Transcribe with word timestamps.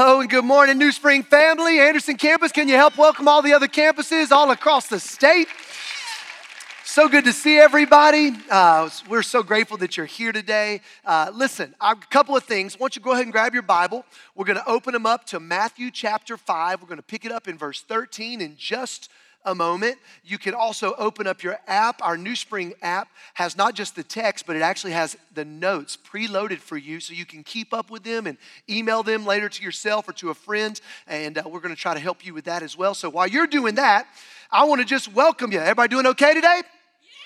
Hello 0.00 0.20
and 0.20 0.30
good 0.30 0.44
morning, 0.44 0.78
New 0.78 0.92
Spring 0.92 1.24
family. 1.24 1.80
Anderson 1.80 2.16
campus, 2.16 2.52
can 2.52 2.68
you 2.68 2.76
help 2.76 2.96
welcome 2.96 3.26
all 3.26 3.42
the 3.42 3.52
other 3.52 3.66
campuses 3.66 4.30
all 4.30 4.52
across 4.52 4.86
the 4.86 5.00
state? 5.00 5.48
So 6.84 7.08
good 7.08 7.24
to 7.24 7.32
see 7.32 7.58
everybody. 7.58 8.30
Uh, 8.48 8.88
we're 9.08 9.24
so 9.24 9.42
grateful 9.42 9.76
that 9.78 9.96
you're 9.96 10.06
here 10.06 10.30
today. 10.30 10.82
Uh, 11.04 11.32
listen, 11.34 11.74
a 11.80 11.96
couple 11.96 12.36
of 12.36 12.44
things. 12.44 12.76
I 12.76 12.78
want 12.78 12.94
you 12.94 13.02
go 13.02 13.10
ahead 13.10 13.24
and 13.24 13.32
grab 13.32 13.54
your 13.54 13.64
Bible. 13.64 14.04
We're 14.36 14.44
going 14.44 14.60
to 14.60 14.68
open 14.68 14.92
them 14.92 15.04
up 15.04 15.24
to 15.26 15.40
Matthew 15.40 15.90
chapter 15.90 16.36
5. 16.36 16.80
We're 16.80 16.86
going 16.86 16.98
to 16.98 17.02
pick 17.02 17.24
it 17.24 17.32
up 17.32 17.48
in 17.48 17.58
verse 17.58 17.82
13 17.82 18.40
in 18.40 18.54
just 18.56 19.10
a 19.44 19.54
moment. 19.54 19.98
You 20.24 20.38
can 20.38 20.54
also 20.54 20.94
open 20.98 21.26
up 21.26 21.42
your 21.42 21.58
app. 21.66 22.00
Our 22.02 22.16
New 22.16 22.36
Spring 22.36 22.74
app 22.82 23.08
has 23.34 23.56
not 23.56 23.74
just 23.74 23.96
the 23.96 24.02
text, 24.02 24.46
but 24.46 24.56
it 24.56 24.62
actually 24.62 24.92
has 24.92 25.16
the 25.34 25.44
notes 25.44 25.96
preloaded 25.96 26.58
for 26.58 26.76
you 26.76 27.00
so 27.00 27.14
you 27.14 27.24
can 27.24 27.42
keep 27.42 27.72
up 27.72 27.90
with 27.90 28.02
them 28.02 28.26
and 28.26 28.36
email 28.68 29.02
them 29.02 29.24
later 29.24 29.48
to 29.48 29.62
yourself 29.62 30.08
or 30.08 30.12
to 30.14 30.30
a 30.30 30.34
friend. 30.34 30.80
And 31.06 31.38
uh, 31.38 31.44
we're 31.46 31.60
going 31.60 31.74
to 31.74 31.80
try 31.80 31.94
to 31.94 32.00
help 32.00 32.26
you 32.26 32.34
with 32.34 32.44
that 32.44 32.62
as 32.62 32.76
well. 32.76 32.94
So 32.94 33.08
while 33.08 33.26
you're 33.28 33.46
doing 33.46 33.76
that, 33.76 34.06
I 34.50 34.64
want 34.64 34.80
to 34.80 34.86
just 34.86 35.12
welcome 35.12 35.52
you. 35.52 35.60
Everybody 35.60 35.88
doing 35.88 36.06
okay 36.06 36.34
today? 36.34 36.62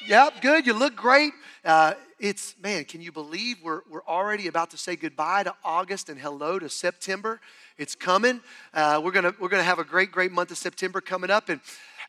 Yep, 0.07 0.43
good. 0.43 0.67
You 0.67 0.75
look 0.75 0.97
great. 0.97 1.33
Uh, 1.65 1.95
it's, 2.19 2.55
man, 2.63 2.85
can 2.85 3.01
you 3.01 3.11
believe 3.11 3.57
we're, 3.63 3.81
we're 3.91 4.05
already 4.07 4.47
about 4.47 4.71
to 4.71 4.77
say 4.77 4.95
goodbye 4.95 5.43
to 5.43 5.55
August 5.65 6.09
and 6.09 6.19
hello 6.19 6.59
to 6.59 6.69
September? 6.69 7.41
It's 7.79 7.95
coming. 7.95 8.41
Uh, 8.73 9.01
we're 9.03 9.11
going 9.11 9.25
to 9.25 9.35
we're 9.41 9.49
gonna 9.49 9.63
have 9.63 9.81
a 9.81 9.85
great, 9.85 10.13
great 10.13 10.31
month 10.31 10.51
of 10.51 10.59
September 10.59 11.01
coming 11.01 11.31
up. 11.31 11.49
And 11.49 11.61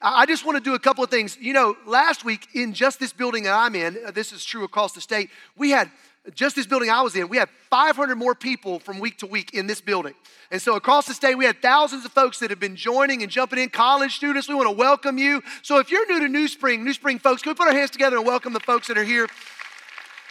I 0.06 0.26
just 0.26 0.46
want 0.46 0.58
to 0.58 0.64
do 0.64 0.76
a 0.76 0.80
couple 0.80 1.02
of 1.02 1.10
things. 1.10 1.38
You 1.40 1.54
know, 1.54 1.78
last 1.88 2.26
week 2.26 2.50
in 2.54 2.74
just 2.74 3.00
this 3.00 3.14
building 3.14 3.44
that 3.44 3.54
I'm 3.54 3.74
in, 3.74 3.98
uh, 4.06 4.12
this 4.12 4.34
is 4.34 4.44
true 4.44 4.66
across 4.66 4.92
the 4.92 5.00
state, 5.00 5.30
we 5.56 5.72
had 5.72 5.90
just 6.36 6.58
this 6.58 6.68
building 6.68 6.90
I 6.90 7.02
was 7.02 7.16
in, 7.16 7.30
we 7.30 7.38
had 7.38 7.50
500 7.70 8.16
more 8.18 8.36
people 8.36 8.80
from 8.80 9.00
week 9.00 9.18
to 9.20 9.26
week 9.26 9.54
in 9.54 9.66
this 9.66 9.80
building. 9.80 10.14
And 10.52 10.62
so 10.62 10.76
across 10.76 11.06
the 11.08 11.14
state, 11.14 11.36
we 11.36 11.46
had 11.46 11.62
thousands 11.62 12.04
of 12.04 12.12
folks 12.12 12.40
that 12.40 12.50
have 12.50 12.60
been 12.60 12.76
joining 12.76 13.24
and 13.24 13.32
jumping 13.32 13.60
in, 13.60 13.70
college 13.70 14.16
students. 14.16 14.50
We 14.50 14.56
want 14.56 14.68
to 14.68 14.76
welcome 14.76 15.18
you. 15.18 15.42
So 15.62 15.80
if 15.80 15.90
you're 15.90 16.06
new 16.08 16.20
to 16.20 16.28
New 16.28 16.50
Spring, 16.50 16.84
New 16.84 16.94
Spring 16.94 17.18
folks, 17.18 17.42
can 17.42 17.52
we 17.52 17.56
put 17.56 17.68
our 17.68 17.74
hands 17.74 17.92
together 17.92 18.18
and 18.18 18.26
welcome 18.26 18.52
the 18.52 18.60
folks 18.60 18.88
that 18.88 18.98
are 18.98 19.04
here 19.06 19.28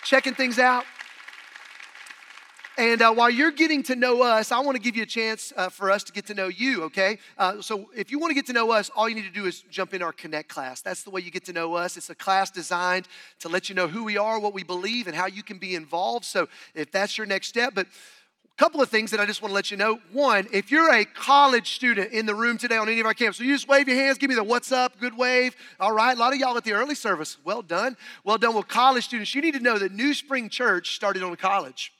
checking 0.05 0.35
things 0.35 0.59
out? 0.59 0.85
And 2.79 3.03
uh, 3.03 3.13
while 3.13 3.29
you're 3.29 3.51
getting 3.51 3.83
to 3.85 3.97
know 3.97 4.23
us, 4.23 4.51
I 4.51 4.61
want 4.61 4.77
to 4.77 4.83
give 4.83 4.97
you 4.97 5.03
a 5.03 5.07
chance 5.07 5.53
uh, 5.59 5.69
for 5.69 5.91
us 5.91 6.03
to 6.05 6.13
get 6.13 6.25
to 6.27 6.35
know 6.35 6.49
you, 6.49 6.85
okay? 6.85 7.19
Uh, 7.37 7.61
so 7.61 7.91
if 7.95 8.11
you 8.11 8.19
want 8.19 8.31
to 8.31 8.35
get 8.35 8.47
to 8.47 8.55
know 8.55 8.71
us, 8.71 8.91
all 8.97 9.09
you 9.11 9.15
need 9.15 9.27
to 9.27 9.31
do 9.31 9.45
is 9.45 9.61
jump 9.71 9.93
in 9.93 10.03
our 10.03 10.13
Connect 10.13 10.49
class. 10.49 10.81
That's 10.81 11.03
the 11.03 11.11
way 11.11 11.21
you 11.21 11.31
get 11.31 11.45
to 11.47 11.53
know 11.53 11.75
us. 11.75 11.99
It's 11.99 12.09
a 12.09 12.15
class 12.15 12.51
designed 12.51 13.09
to 13.41 13.51
let 13.51 13.69
you 13.69 13.75
know 13.75 13.89
who 13.89 14.05
we 14.05 14.17
are, 14.17 14.41
what 14.41 14.55
we 14.55 14.63
believe, 14.63 15.07
and 15.07 15.15
how 15.15 15.27
you 15.27 15.43
can 15.43 15.59
be 15.59 15.75
involved. 15.75 16.25
So 16.25 16.49
if 16.75 16.91
that's 16.91 17.19
your 17.19 17.27
next 17.27 17.49
step, 17.49 17.75
but 17.75 17.87
a 17.87 18.57
couple 18.57 18.81
of 18.81 18.89
things 18.89 19.11
that 19.11 19.21
I 19.21 19.27
just 19.27 19.43
want 19.43 19.51
to 19.51 19.55
let 19.55 19.71
you 19.71 19.77
know. 19.77 20.01
One, 20.11 20.47
if 20.51 20.71
you're 20.71 20.95
a 20.95 21.05
college 21.05 21.75
student 21.75 22.13
in 22.13 22.25
the 22.25 22.35
room 22.35 22.57
today 22.57 22.79
on 22.79 22.89
any 22.89 23.01
of 23.01 23.07
our 23.07 23.15
campuses, 23.15 23.35
so 23.35 23.45
you 23.45 23.55
just 23.55 23.69
wave 23.69 23.87
your 23.87 23.99
hands, 23.99 24.17
give 24.17 24.31
me 24.31 24.35
the 24.35 24.45
what's 24.45 24.73
up, 24.73 24.99
good 24.99 25.17
wave. 25.17 25.55
All 25.79 25.93
right, 25.93 26.17
a 26.17 26.21
lot 26.21 26.33
of 26.33 26.39
y'all 26.39 26.57
at 26.57 26.65
the 26.65 26.73
early 26.73 26.95
service. 26.95 27.37
Well 27.45 27.61
done. 27.61 27.99
Well 28.25 28.39
done 28.39 28.55
with 28.55 28.69
college 28.69 29.05
students. 29.05 29.35
You 29.35 29.43
need 29.43 29.55
to 29.55 29.61
know 29.61 29.79
that 29.79 29.93
New 29.93 30.15
Spring 30.15 30.49
Church 30.49 30.95
started 30.95 31.23
on 31.23 31.35
a 31.35 31.37
college. 31.37 31.93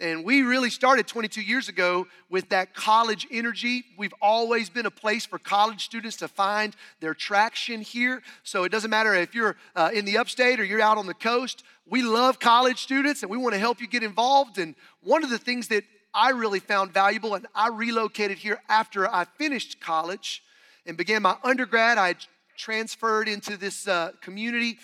And 0.00 0.24
we 0.24 0.40
really 0.40 0.70
started 0.70 1.06
22 1.06 1.42
years 1.42 1.68
ago 1.68 2.06
with 2.30 2.48
that 2.48 2.74
college 2.74 3.26
energy. 3.30 3.84
We've 3.98 4.14
always 4.22 4.70
been 4.70 4.86
a 4.86 4.90
place 4.90 5.26
for 5.26 5.38
college 5.38 5.84
students 5.84 6.16
to 6.18 6.28
find 6.28 6.74
their 7.00 7.12
traction 7.12 7.82
here. 7.82 8.22
So 8.42 8.64
it 8.64 8.72
doesn't 8.72 8.90
matter 8.90 9.14
if 9.14 9.34
you're 9.34 9.56
uh, 9.76 9.90
in 9.92 10.06
the 10.06 10.16
upstate 10.16 10.58
or 10.58 10.64
you're 10.64 10.80
out 10.80 10.96
on 10.96 11.06
the 11.06 11.12
coast. 11.12 11.64
We 11.86 12.00
love 12.00 12.40
college 12.40 12.78
students 12.78 13.22
and 13.22 13.30
we 13.30 13.36
want 13.36 13.52
to 13.52 13.58
help 13.58 13.78
you 13.78 13.86
get 13.86 14.02
involved. 14.02 14.56
And 14.56 14.74
one 15.02 15.22
of 15.22 15.28
the 15.28 15.38
things 15.38 15.68
that 15.68 15.84
I 16.14 16.30
really 16.30 16.60
found 16.60 16.92
valuable, 16.92 17.34
and 17.34 17.46
I 17.54 17.68
relocated 17.68 18.38
here 18.38 18.62
after 18.70 19.06
I 19.06 19.26
finished 19.26 19.80
college 19.80 20.42
and 20.86 20.96
began 20.96 21.20
my 21.22 21.36
undergrad. 21.44 21.98
I 21.98 22.14
transferred 22.56 23.28
into 23.28 23.58
this 23.58 23.86
uh, 23.86 24.12
community, 24.22 24.78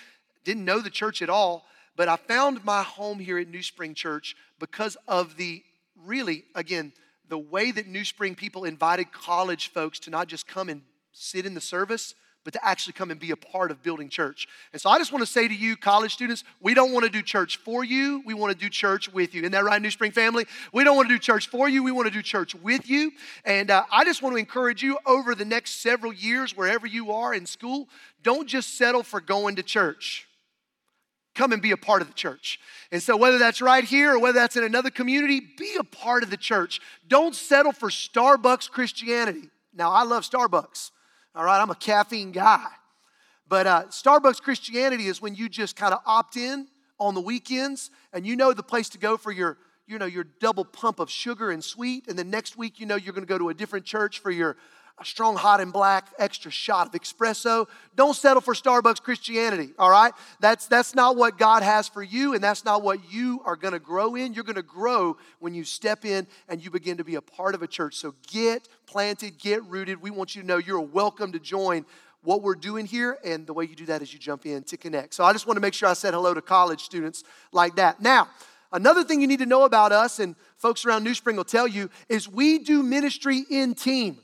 didn't 0.44 0.64
know 0.64 0.80
the 0.80 0.90
church 0.90 1.22
at 1.22 1.30
all. 1.30 1.64
But 1.96 2.08
I 2.08 2.16
found 2.16 2.64
my 2.64 2.82
home 2.82 3.18
here 3.18 3.38
at 3.38 3.48
New 3.48 3.62
Spring 3.62 3.94
Church 3.94 4.36
because 4.58 4.96
of 5.08 5.36
the 5.36 5.62
really, 6.04 6.44
again, 6.54 6.92
the 7.28 7.38
way 7.38 7.72
that 7.72 7.86
New 7.86 8.04
Spring 8.04 8.34
people 8.34 8.64
invited 8.64 9.10
college 9.12 9.68
folks 9.68 9.98
to 10.00 10.10
not 10.10 10.28
just 10.28 10.46
come 10.46 10.68
and 10.68 10.82
sit 11.12 11.46
in 11.46 11.54
the 11.54 11.60
service, 11.60 12.14
but 12.44 12.52
to 12.52 12.64
actually 12.64 12.92
come 12.92 13.10
and 13.10 13.18
be 13.18 13.32
a 13.32 13.36
part 13.36 13.72
of 13.72 13.82
building 13.82 14.08
church. 14.08 14.46
And 14.72 14.80
so 14.80 14.88
I 14.88 14.98
just 14.98 15.10
want 15.10 15.26
to 15.26 15.30
say 15.30 15.48
to 15.48 15.54
you, 15.54 15.76
college 15.76 16.12
students, 16.12 16.44
we 16.60 16.74
don't 16.74 16.92
want 16.92 17.04
to 17.04 17.10
do 17.10 17.20
church 17.20 17.56
for 17.56 17.82
you. 17.82 18.22
We 18.24 18.34
want 18.34 18.52
to 18.52 18.58
do 18.58 18.68
church 18.68 19.12
with 19.12 19.34
you. 19.34 19.40
Isn't 19.40 19.50
that 19.50 19.64
right, 19.64 19.82
New 19.82 19.90
Spring 19.90 20.12
family? 20.12 20.46
We 20.72 20.84
don't 20.84 20.94
want 20.94 21.08
to 21.08 21.14
do 21.14 21.18
church 21.18 21.48
for 21.48 21.68
you. 21.68 21.82
We 21.82 21.90
want 21.90 22.06
to 22.06 22.12
do 22.14 22.22
church 22.22 22.54
with 22.54 22.88
you. 22.88 23.10
And 23.44 23.72
uh, 23.72 23.82
I 23.90 24.04
just 24.04 24.22
want 24.22 24.34
to 24.34 24.38
encourage 24.38 24.80
you 24.80 24.96
over 25.06 25.34
the 25.34 25.44
next 25.44 25.80
several 25.80 26.12
years, 26.12 26.56
wherever 26.56 26.86
you 26.86 27.10
are 27.10 27.34
in 27.34 27.46
school, 27.46 27.88
don't 28.22 28.46
just 28.46 28.78
settle 28.78 29.02
for 29.02 29.20
going 29.20 29.56
to 29.56 29.64
church 29.64 30.25
come 31.36 31.52
and 31.52 31.62
be 31.62 31.70
a 31.70 31.76
part 31.76 32.02
of 32.02 32.08
the 32.08 32.14
church. 32.14 32.58
And 32.90 33.02
so, 33.02 33.16
whether 33.16 33.38
that's 33.38 33.60
right 33.60 33.84
here 33.84 34.14
or 34.14 34.18
whether 34.18 34.38
that's 34.38 34.56
in 34.56 34.64
another 34.64 34.90
community, 34.90 35.40
be 35.40 35.76
a 35.78 35.84
part 35.84 36.22
of 36.22 36.30
the 36.30 36.36
church. 36.36 36.80
Don't 37.06 37.34
settle 37.34 37.72
for 37.72 37.90
Starbucks 37.90 38.70
Christianity. 38.70 39.50
Now, 39.74 39.92
I 39.92 40.02
love 40.02 40.24
Starbucks, 40.24 40.90
all 41.34 41.44
right? 41.44 41.60
I'm 41.60 41.70
a 41.70 41.76
caffeine 41.76 42.32
guy. 42.32 42.66
But 43.48 43.66
uh, 43.66 43.84
Starbucks 43.90 44.42
Christianity 44.42 45.06
is 45.06 45.22
when 45.22 45.34
you 45.34 45.48
just 45.48 45.76
kind 45.76 45.94
of 45.94 46.00
opt 46.06 46.36
in 46.36 46.66
on 46.98 47.14
the 47.14 47.20
weekends 47.20 47.90
and 48.12 48.26
you 48.26 48.34
know 48.34 48.52
the 48.52 48.62
place 48.62 48.88
to 48.88 48.98
go 48.98 49.16
for 49.16 49.30
your 49.30 49.58
you 49.86 49.98
know 49.98 50.06
your 50.06 50.24
double 50.40 50.64
pump 50.64 50.98
of 50.98 51.10
sugar 51.10 51.50
and 51.50 51.62
sweet 51.62 52.08
and 52.08 52.18
the 52.18 52.24
next 52.24 52.56
week 52.56 52.80
you 52.80 52.86
know 52.86 52.96
you're 52.96 53.12
going 53.12 53.24
to 53.24 53.28
go 53.28 53.38
to 53.38 53.50
a 53.50 53.54
different 53.54 53.84
church 53.84 54.18
for 54.18 54.30
your 54.30 54.56
a 54.98 55.04
strong 55.04 55.36
hot 55.36 55.60
and 55.60 55.72
black 55.72 56.08
extra 56.18 56.50
shot 56.50 56.86
of 56.86 57.00
espresso. 57.00 57.66
Don't 57.96 58.16
settle 58.16 58.40
for 58.40 58.54
Starbucks 58.54 59.02
Christianity, 59.02 59.70
all 59.78 59.90
right? 59.90 60.12
That's, 60.40 60.66
that's 60.66 60.94
not 60.94 61.16
what 61.16 61.36
God 61.36 61.62
has 61.62 61.86
for 61.86 62.02
you, 62.02 62.32
and 62.32 62.42
that's 62.42 62.64
not 62.64 62.82
what 62.82 63.12
you 63.12 63.42
are 63.44 63.56
gonna 63.56 63.78
grow 63.78 64.14
in. 64.14 64.32
You're 64.32 64.44
gonna 64.44 64.62
grow 64.62 65.18
when 65.38 65.54
you 65.54 65.64
step 65.64 66.06
in 66.06 66.26
and 66.48 66.64
you 66.64 66.70
begin 66.70 66.96
to 66.96 67.04
be 67.04 67.16
a 67.16 67.20
part 67.20 67.54
of 67.54 67.62
a 67.62 67.66
church. 67.66 67.96
So 67.96 68.14
get 68.26 68.68
planted, 68.86 69.38
get 69.38 69.62
rooted. 69.64 70.00
We 70.00 70.10
want 70.10 70.34
you 70.34 70.40
to 70.40 70.48
know 70.48 70.56
you're 70.56 70.80
welcome 70.80 71.32
to 71.32 71.38
join 71.38 71.84
what 72.22 72.42
we're 72.42 72.54
doing 72.54 72.86
here, 72.86 73.18
and 73.22 73.46
the 73.46 73.52
way 73.52 73.64
you 73.64 73.76
do 73.76 73.86
that 73.86 74.00
is 74.00 74.12
you 74.12 74.18
jump 74.18 74.46
in 74.46 74.64
to 74.64 74.76
connect. 74.78 75.12
So 75.14 75.24
I 75.24 75.32
just 75.32 75.46
want 75.46 75.58
to 75.58 75.60
make 75.60 75.74
sure 75.74 75.88
I 75.88 75.92
said 75.92 76.14
hello 76.14 76.32
to 76.32 76.42
college 76.42 76.82
students 76.82 77.22
like 77.52 77.76
that. 77.76 78.00
Now, 78.00 78.28
another 78.72 79.04
thing 79.04 79.20
you 79.20 79.26
need 79.26 79.38
to 79.40 79.46
know 79.46 79.64
about 79.64 79.92
us, 79.92 80.18
and 80.18 80.34
folks 80.56 80.86
around 80.86 81.04
New 81.04 81.14
Spring 81.14 81.36
will 81.36 81.44
tell 81.44 81.68
you, 81.68 81.90
is 82.08 82.28
we 82.28 82.58
do 82.58 82.82
ministry 82.82 83.44
in 83.50 83.74
team. 83.74 84.18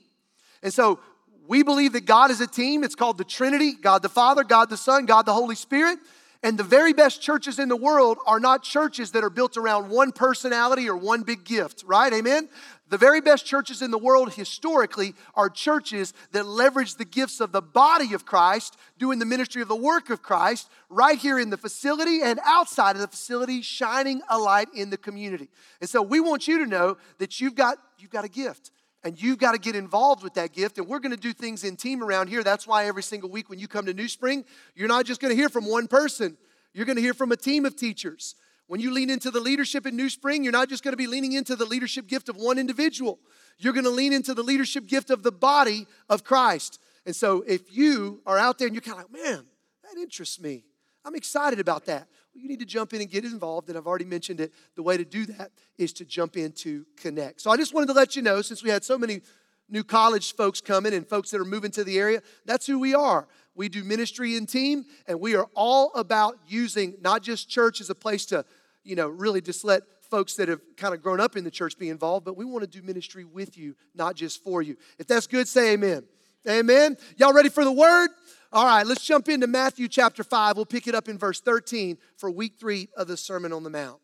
And 0.63 0.73
so 0.73 1.01
we 1.49 1.63
believe 1.63 1.93
that 1.95 2.07
God 2.07 2.31
is 2.31 2.41
a 2.41 2.47
team. 2.47 2.85
It's 2.85 2.95
called 2.95 3.19
the 3.19 3.25
Trinity 3.25 3.73
God 3.73 4.03
the 4.03 4.09
Father, 4.09 4.45
God 4.45 4.71
the 4.71 4.77
Son, 4.77 5.07
God 5.07 5.27
the 5.27 5.35
Holy 5.35 5.57
Spirit. 5.57 5.99
And 6.45 6.59
the 6.59 6.65
very 6.65 6.93
best 6.93 7.23
churches 7.23 7.61
in 7.61 7.69
the 7.69 7.77
world 7.77 8.19
are 8.27 8.41
not 8.41 8.65
churches 8.65 9.13
that 9.13 9.23
are 9.23 9.31
built 9.31 9.57
around 9.57 9.91
one 9.91 10.11
personality 10.11 10.89
or 10.89 10.97
one 10.97 11.23
big 11.23 11.45
gift, 11.45 11.85
right? 11.87 12.13
Amen? 12.13 12.49
The 12.89 12.99
very 12.99 13.21
best 13.21 13.47
churches 13.47 13.81
in 13.81 13.93
the 13.93 13.99
world 13.99 14.35
historically 14.35 15.15
are 15.37 15.49
churches 15.49 16.13
that 16.33 16.45
leverage 16.45 16.97
the 16.97 17.05
gifts 17.05 17.41
of 17.41 17.53
the 17.53 17.63
body 17.63 18.13
of 18.13 18.27
Christ, 18.27 18.77
doing 18.99 19.21
the 19.21 19.25
ministry 19.25 19.63
of 19.63 19.69
the 19.69 19.77
work 19.77 20.11
of 20.11 20.21
Christ, 20.21 20.69
right 20.91 21.17
here 21.17 21.39
in 21.39 21.49
the 21.49 21.57
facility 21.57 22.23
and 22.23 22.41
outside 22.45 22.97
of 22.97 23.03
the 23.03 23.09
facility, 23.09 23.63
shining 23.63 24.21
a 24.29 24.37
light 24.37 24.69
in 24.75 24.91
the 24.91 24.99
community. 24.99 25.49
And 25.81 25.89
so 25.89 26.03
we 26.03 26.19
want 26.19 26.49
you 26.49 26.59
to 26.59 26.67
know 26.67 26.97
that 27.19 27.41
you've 27.41 27.55
got, 27.55 27.79
you've 27.99 28.11
got 28.11 28.25
a 28.25 28.29
gift. 28.29 28.73
And 29.05 29.21
you've 29.21 29.39
got 29.39 29.53
to 29.53 29.59
get 29.59 29.75
involved 29.75 30.23
with 30.23 30.35
that 30.35 30.53
gift. 30.53 30.79
And 30.79 30.87
we're 30.87 31.01
going 31.01 31.15
to 31.15 31.21
do 31.21 31.33
things 31.33 31.65
in 31.65 31.77
team 31.77 32.03
around 32.03 32.29
here. 32.29 32.45
That's 32.45 32.67
why 32.67 32.87
every 32.87 33.03
single 33.03 33.31
week 33.31 33.51
when 33.51 33.59
you 33.59 33.67
come 33.67 33.87
to 33.87 33.95
New 33.95 34.09
Spring, 34.09 34.45
you're 34.77 34.89
not 34.89 35.07
just 35.07 35.21
going 35.21 35.35
to 35.35 35.37
hear 35.37 35.49
from 35.49 35.69
one 35.69 35.89
person, 35.89 36.37
you're 36.73 36.87
going 36.87 36.97
to 36.97 37.03
hear 37.03 37.15
from 37.15 37.33
a 37.33 37.37
team 37.37 37.67
of 37.67 37.77
teachers. 37.77 38.37
When 38.69 38.81
you 38.81 38.93
lean 38.93 39.11
into 39.11 39.31
the 39.31 39.41
leadership 39.41 39.87
in 39.87 39.97
New 39.97 40.09
Spring, 40.09 40.45
you're 40.45 40.53
not 40.53 40.69
just 40.69 40.83
going 40.83 40.93
to 40.93 40.97
be 40.97 41.07
leaning 41.07 41.33
into 41.33 41.57
the 41.57 41.67
leadership 41.67 42.07
gift 42.07 42.29
of 42.29 42.37
one 42.37 42.59
individual. 42.59 43.19
You're 43.59 43.75
going 43.75 43.85
to 43.85 43.91
lean 43.91 44.13
into 44.13 44.35
the 44.35 44.43
leadership 44.43 44.87
gift 44.87 45.11
of 45.11 45.23
the 45.23 45.33
body 45.33 45.87
of 46.09 46.25
Christ. 46.25 46.81
And 47.05 47.15
so 47.15 47.45
if 47.47 47.77
you 47.77 48.23
are 48.25 48.39
out 48.39 48.59
there 48.59 48.69
and 48.69 48.75
you're 48.75 48.81
kind 48.83 48.99
of 48.99 49.11
like, 49.13 49.25
man, 49.25 49.45
that 49.83 50.01
interests 50.01 50.41
me, 50.41 50.65
I'm 51.05 51.15
excited 51.15 51.59
about 51.59 51.85
that. 51.87 52.09
Well, 52.35 52.43
you 52.43 52.49
need 52.49 52.61
to 52.61 52.67
jump 52.67 52.95
in 52.95 53.01
and 53.01 53.11
get 53.11 53.25
involved. 53.25 53.69
And 53.69 53.77
I've 53.77 53.87
already 53.87 54.05
mentioned 54.05 54.41
it. 54.41 54.53
The 54.75 54.83
way 54.83 54.97
to 54.97 55.05
do 55.05 55.27
that 55.27 55.51
is 55.79 55.93
to 55.95 56.05
jump 56.05 56.37
in 56.37 56.53
to 56.53 56.87
connect. 56.97 57.41
So 57.41 57.51
I 57.51 57.57
just 57.57 57.75
wanted 57.75 57.87
to 57.87 57.93
let 57.93 58.17
you 58.17 58.23
know, 58.23 58.43
since 58.43 58.63
we 58.63 58.71
had 58.71 58.85
so 58.85 58.97
many 58.99 59.21
new 59.69 59.85
college 59.85 60.35
folks 60.35 60.61
coming 60.61 60.93
and 60.93 61.07
folks 61.07 61.31
that 61.31 61.41
are 61.41 61.45
moving 61.45 61.71
to 61.73 61.85
the 61.85 61.99
area, 61.99 62.23
that's 62.45 62.67
who 62.67 62.79
we 62.79 62.95
are. 62.95 63.27
We 63.55 63.69
do 63.69 63.85
ministry 63.85 64.37
in 64.37 64.47
team, 64.47 64.85
and 65.07 65.21
we 65.21 65.35
are 65.35 65.47
all 65.55 65.93
about 65.95 66.39
using 66.47 66.97
not 67.01 67.23
just 67.23 67.49
church 67.49 67.81
as 67.81 67.91
a 67.91 67.95
place 67.95 68.27
to, 68.27 68.45
you 68.83 68.97
know, 68.97 69.09
really 69.09 69.41
just 69.41 69.65
let 69.65 69.83
folks 70.11 70.35
that 70.35 70.49
have 70.49 70.61
kind 70.77 70.95
of 70.95 71.03
grown 71.03 71.21
up 71.21 71.37
in 71.37 71.45
the 71.45 71.51
church 71.51 71.79
be 71.79 71.89
involved, 71.89 72.25
but 72.25 72.37
we 72.37 72.45
want 72.45 72.63
to 72.63 72.67
do 72.67 72.85
ministry 72.85 73.25
with 73.25 73.57
you, 73.57 73.75
not 73.95 74.15
just 74.15 74.43
for 74.43 74.61
you. 74.61 74.77
If 74.99 75.07
that's 75.07 75.27
good, 75.27 75.49
say 75.49 75.73
amen. 75.73 76.05
Amen. 76.49 76.97
Y'all 77.17 77.33
ready 77.33 77.49
for 77.49 77.65
the 77.65 77.73
word? 77.73 78.11
All 78.55 78.67
right, 78.67 78.87
let's 78.87 79.03
jump 79.03 79.31
into 79.31 79.47
Matthew 79.47 79.89
chapter 79.89 80.23
5. 80.23 80.57
We'll 80.57 80.67
pick 80.67 80.87
it 80.87 80.95
up 80.95 81.09
in 81.09 81.17
verse 81.17 81.41
13 81.41 81.97
for 82.19 82.31
week 82.31 82.57
three 82.61 82.91
of 82.95 83.09
the 83.09 83.17
Sermon 83.17 83.51
on 83.51 83.63
the 83.63 83.71
Mount. 83.71 83.99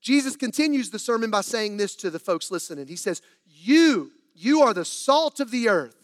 Jesus 0.00 0.36
continues 0.36 0.88
the 0.88 0.98
sermon 0.98 1.30
by 1.30 1.42
saying 1.42 1.76
this 1.76 1.94
to 1.96 2.08
the 2.08 2.18
folks 2.18 2.50
listening. 2.50 2.86
He 2.86 2.96
says, 2.96 3.20
You, 3.44 4.12
you 4.34 4.62
are 4.62 4.72
the 4.72 4.86
salt 4.86 5.38
of 5.38 5.50
the 5.50 5.68
earth. 5.68 5.96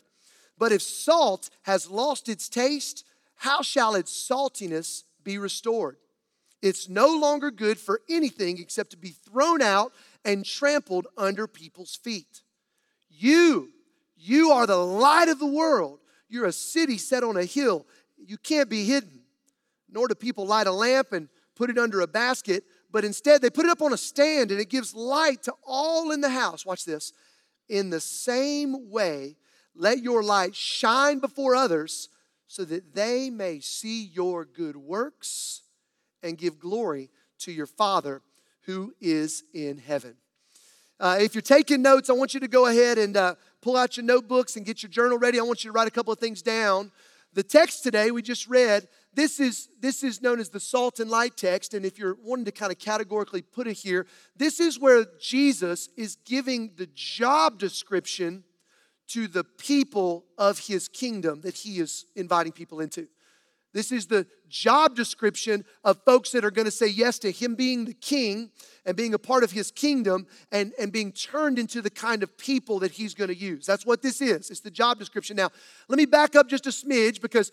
But 0.59 0.73
if 0.73 0.83
salt 0.83 1.49
has 1.63 1.89
lost 1.89 2.29
its 2.29 2.51
taste, 2.51 3.03
how 3.37 3.63
shall 3.63 3.95
its 3.95 4.13
saltiness 4.13 5.05
be 5.23 5.39
restored? 5.39 5.97
It's 6.61 6.91
no 6.91 7.17
longer 7.17 7.51
good 7.51 7.79
for 7.79 8.03
anything 8.11 8.59
except 8.59 8.91
to 8.91 8.99
be 8.99 9.11
thrown 9.11 9.63
out 9.63 9.93
and 10.23 10.45
trampled 10.45 11.07
under 11.17 11.47
people's 11.47 11.97
feet. 11.97 12.43
You, 13.09 13.71
you 14.19 14.51
are 14.51 14.67
the 14.67 14.77
light 14.77 15.29
of 15.31 15.39
the 15.39 15.47
world. 15.47 16.01
You're 16.29 16.47
a 16.47 16.53
city 16.53 16.99
set 16.99 17.23
on 17.23 17.37
a 17.37 17.45
hill. 17.45 17.87
You 18.17 18.39
can't 18.39 18.69
be 18.69 18.85
hidden. 18.85 19.21
Nor 19.91 20.09
do 20.09 20.15
people 20.15 20.47
light 20.47 20.67
a 20.67 20.73
lamp 20.73 21.13
and 21.13 21.29
put 21.55 21.71
it 21.71 21.79
under 21.79 22.01
a 22.01 22.07
basket, 22.07 22.65
but 22.91 23.05
instead 23.05 23.41
they 23.41 23.51
put 23.51 23.65
it 23.65 23.71
up 23.71 23.83
on 23.83 23.93
a 23.93 23.97
stand 23.97 24.51
and 24.51 24.61
it 24.61 24.69
gives 24.69 24.95
light 24.95 25.43
to 25.45 25.55
all 25.65 26.11
in 26.11 26.21
the 26.21 26.29
house. 26.29 26.67
Watch 26.67 26.85
this. 26.85 27.13
In 27.69 27.91
the 27.91 28.01
same 28.01 28.91
way, 28.91 29.37
let 29.75 30.03
your 30.03 30.23
light 30.23 30.55
shine 30.55 31.19
before 31.19 31.55
others 31.55 32.09
so 32.47 32.65
that 32.65 32.95
they 32.95 33.31
may 33.31 33.61
see 33.61 34.05
your 34.05 34.45
good 34.45 34.77
works 34.77 35.63
and 36.23 36.39
give 36.39 36.59
glory 36.59 37.11
to 37.39 37.53
your 37.53 37.67
Father 37.67 38.23
who 38.63 38.95
is 39.01 39.45
in 39.53 39.79
heaven. 39.79 40.17
Uh, 41.01 41.19
if 41.21 41.35
you're 41.35 41.43
taking 41.43 41.83
notes, 41.83 42.09
I 42.09 42.13
want 42.13 42.35
you 42.35 42.41
to 42.41 42.49
go 42.49 42.67
ahead 42.67 42.99
and 42.99 43.17
uh, 43.17 43.35
pull 43.61 43.77
out 43.77 43.97
your 43.97 44.05
notebooks 44.05 44.57
and 44.57 44.65
get 44.65 44.83
your 44.83 44.91
journal 44.91 45.19
ready. 45.19 45.41
I 45.41 45.43
want 45.43 45.65
you 45.65 45.71
to 45.71 45.73
write 45.73 45.89
a 45.89 45.91
couple 45.91 46.13
of 46.13 46.19
things 46.19 46.41
down. 46.41 46.93
The 47.33 47.43
text 47.43 47.83
today 47.83 48.13
we 48.13 48.23
just 48.23 48.47
read, 48.47 48.87
this 49.13 49.41
is, 49.41 49.69
this 49.81 50.05
is 50.05 50.23
known 50.23 50.39
as 50.39 50.51
the 50.51 50.61
salt 50.61 51.01
and 51.01 51.11
light 51.11 51.37
text. 51.37 51.75
And 51.75 51.85
if 51.85 51.99
you're 51.99 52.17
wanting 52.23 52.45
to 52.45 52.53
kind 52.53 52.71
of 52.71 52.79
categorically 52.79 53.43
put 53.43 53.67
it 53.67 53.75
here, 53.75 54.07
this 54.37 54.61
is 54.61 54.79
where 54.79 55.05
Jesus 55.21 55.89
is 55.97 56.17
giving 56.25 56.71
the 56.77 56.87
job 56.95 57.59
description 57.59 58.45
to 59.09 59.27
the 59.27 59.43
people 59.43 60.25
of 60.39 60.61
his 60.61 60.89
kingdom 60.89 61.41
that 61.41 61.57
he 61.57 61.81
is 61.81 62.07
inviting 62.15 62.53
people 62.53 62.81
into. 62.81 63.09
This 63.75 63.91
is 63.91 64.07
the 64.07 64.27
job 64.49 64.95
description 64.95 65.65
of 65.83 65.99
folks 66.05 66.31
that 66.31 66.45
are 66.45 66.51
going 66.53 66.65
to 66.65 66.71
say 66.71 66.87
yes 66.87 67.19
to 67.19 67.33
him 67.33 67.57
being 67.57 67.85
the 67.85 67.93
king 67.93 68.51
and 68.87 68.97
being 68.97 69.13
a 69.13 69.19
part 69.19 69.43
of 69.43 69.51
his 69.51 69.73
kingdom 69.73 70.29
and, 70.53 70.73
and 70.79 70.93
being 70.93 71.11
turned 71.11 71.59
into 71.59 71.83
the 71.83 71.91
kind 71.91 72.23
of 72.23 72.39
people 72.39 72.79
that 72.79 72.93
he's 72.93 73.15
going 73.15 73.29
to 73.29 73.37
use. 73.37 73.67
That's 73.67 73.85
what 73.85 74.01
this 74.01 74.23
is. 74.23 74.49
It's 74.49 74.61
the 74.61 74.71
job 74.71 75.01
description. 75.01 75.37
Now, 75.37 75.51
let 75.89 75.99
me 75.99 76.07
back 76.07 76.37
up 76.37 76.49
just 76.49 76.67
a 76.67 76.71
smidge 76.71 77.21
because 77.21 77.51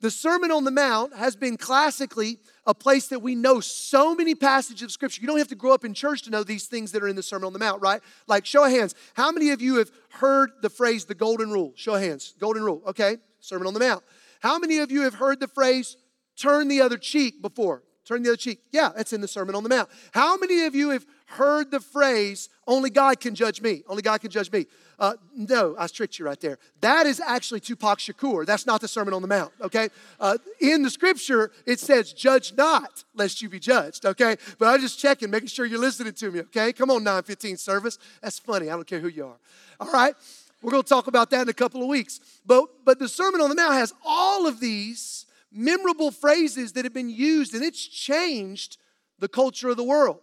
the 0.00 0.10
Sermon 0.10 0.52
on 0.52 0.64
the 0.64 0.70
Mount 0.70 1.16
has 1.16 1.34
been 1.34 1.56
classically 1.56 2.38
a 2.66 2.74
place 2.74 3.08
that 3.08 3.20
we 3.20 3.34
know 3.34 3.60
so 3.60 4.14
many 4.14 4.34
passages 4.34 4.82
of 4.82 4.92
Scripture. 4.92 5.20
You 5.22 5.26
don't 5.26 5.38
have 5.38 5.48
to 5.48 5.54
grow 5.56 5.72
up 5.72 5.84
in 5.84 5.94
church 5.94 6.22
to 6.22 6.30
know 6.30 6.44
these 6.44 6.66
things 6.66 6.92
that 6.92 7.02
are 7.02 7.08
in 7.08 7.16
the 7.16 7.22
Sermon 7.22 7.46
on 7.46 7.52
the 7.52 7.58
Mount, 7.58 7.82
right? 7.82 8.02
Like, 8.28 8.46
show 8.46 8.64
of 8.64 8.70
hands. 8.70 8.94
How 9.14 9.32
many 9.32 9.50
of 9.50 9.62
you 9.62 9.76
have 9.76 9.90
heard 10.10 10.50
the 10.62 10.70
phrase 10.70 11.06
the 11.06 11.14
golden 11.14 11.50
rule? 11.50 11.72
Show 11.74 11.94
of 11.94 12.02
hands. 12.02 12.34
Golden 12.38 12.62
rule, 12.62 12.82
okay? 12.86 13.16
Sermon 13.40 13.66
on 13.66 13.74
the 13.74 13.80
Mount. 13.80 14.04
How 14.40 14.58
many 14.58 14.78
of 14.78 14.90
you 14.90 15.02
have 15.02 15.14
heard 15.14 15.40
the 15.40 15.48
phrase 15.48 15.96
turn 16.36 16.68
the 16.68 16.80
other 16.80 16.98
cheek 16.98 17.40
before? 17.42 17.82
Turn 18.06 18.22
the 18.22 18.30
other 18.30 18.36
cheek. 18.36 18.60
Yeah, 18.70 18.90
that's 18.96 19.12
in 19.12 19.20
the 19.20 19.28
Sermon 19.28 19.56
on 19.56 19.64
the 19.64 19.68
Mount. 19.68 19.88
How 20.12 20.36
many 20.36 20.64
of 20.64 20.76
you 20.76 20.90
have 20.90 21.04
heard 21.26 21.72
the 21.72 21.80
phrase, 21.80 22.48
only 22.68 22.88
God 22.88 23.18
can 23.18 23.34
judge 23.34 23.60
me? 23.60 23.82
Only 23.88 24.00
God 24.00 24.20
can 24.20 24.30
judge 24.30 24.52
me. 24.52 24.66
Uh, 24.96 25.14
no, 25.34 25.74
I 25.76 25.88
tricked 25.88 26.18
you 26.18 26.24
right 26.24 26.40
there. 26.40 26.58
That 26.80 27.06
is 27.06 27.18
actually 27.20 27.60
Tupac 27.60 27.98
Shakur. 27.98 28.46
That's 28.46 28.64
not 28.64 28.80
the 28.80 28.86
Sermon 28.86 29.12
on 29.12 29.22
the 29.22 29.28
Mount, 29.28 29.52
okay? 29.60 29.88
Uh, 30.20 30.38
in 30.60 30.84
the 30.84 30.90
scripture, 30.90 31.50
it 31.66 31.80
says, 31.80 32.12
judge 32.12 32.54
not, 32.56 33.02
lest 33.14 33.42
you 33.42 33.48
be 33.48 33.58
judged, 33.58 34.06
okay? 34.06 34.36
But 34.58 34.68
I'm 34.68 34.80
just 34.80 35.00
checking, 35.00 35.28
making 35.28 35.48
sure 35.48 35.66
you're 35.66 35.80
listening 35.80 36.12
to 36.14 36.30
me, 36.30 36.40
okay? 36.42 36.72
Come 36.72 36.90
on, 36.90 37.02
915 37.02 37.56
service. 37.56 37.98
That's 38.22 38.38
funny. 38.38 38.70
I 38.70 38.74
don't 38.74 38.86
care 38.86 39.00
who 39.00 39.08
you 39.08 39.26
are. 39.26 39.38
All 39.80 39.90
right? 39.90 40.14
We're 40.62 40.70
going 40.70 40.82
to 40.82 40.88
talk 40.88 41.06
about 41.06 41.30
that 41.30 41.42
in 41.42 41.48
a 41.48 41.54
couple 41.54 41.82
of 41.82 41.88
weeks. 41.88 42.20
But, 42.44 42.64
but 42.84 42.98
the 42.98 43.08
Sermon 43.08 43.40
on 43.40 43.48
the 43.48 43.54
Mount 43.54 43.74
has 43.74 43.92
all 44.04 44.46
of 44.46 44.58
these 44.60 45.26
memorable 45.52 46.10
phrases 46.10 46.72
that 46.72 46.84
have 46.84 46.94
been 46.94 47.10
used, 47.10 47.54
and 47.54 47.62
it's 47.62 47.86
changed 47.86 48.78
the 49.18 49.28
culture 49.28 49.68
of 49.68 49.76
the 49.76 49.84
world. 49.84 50.20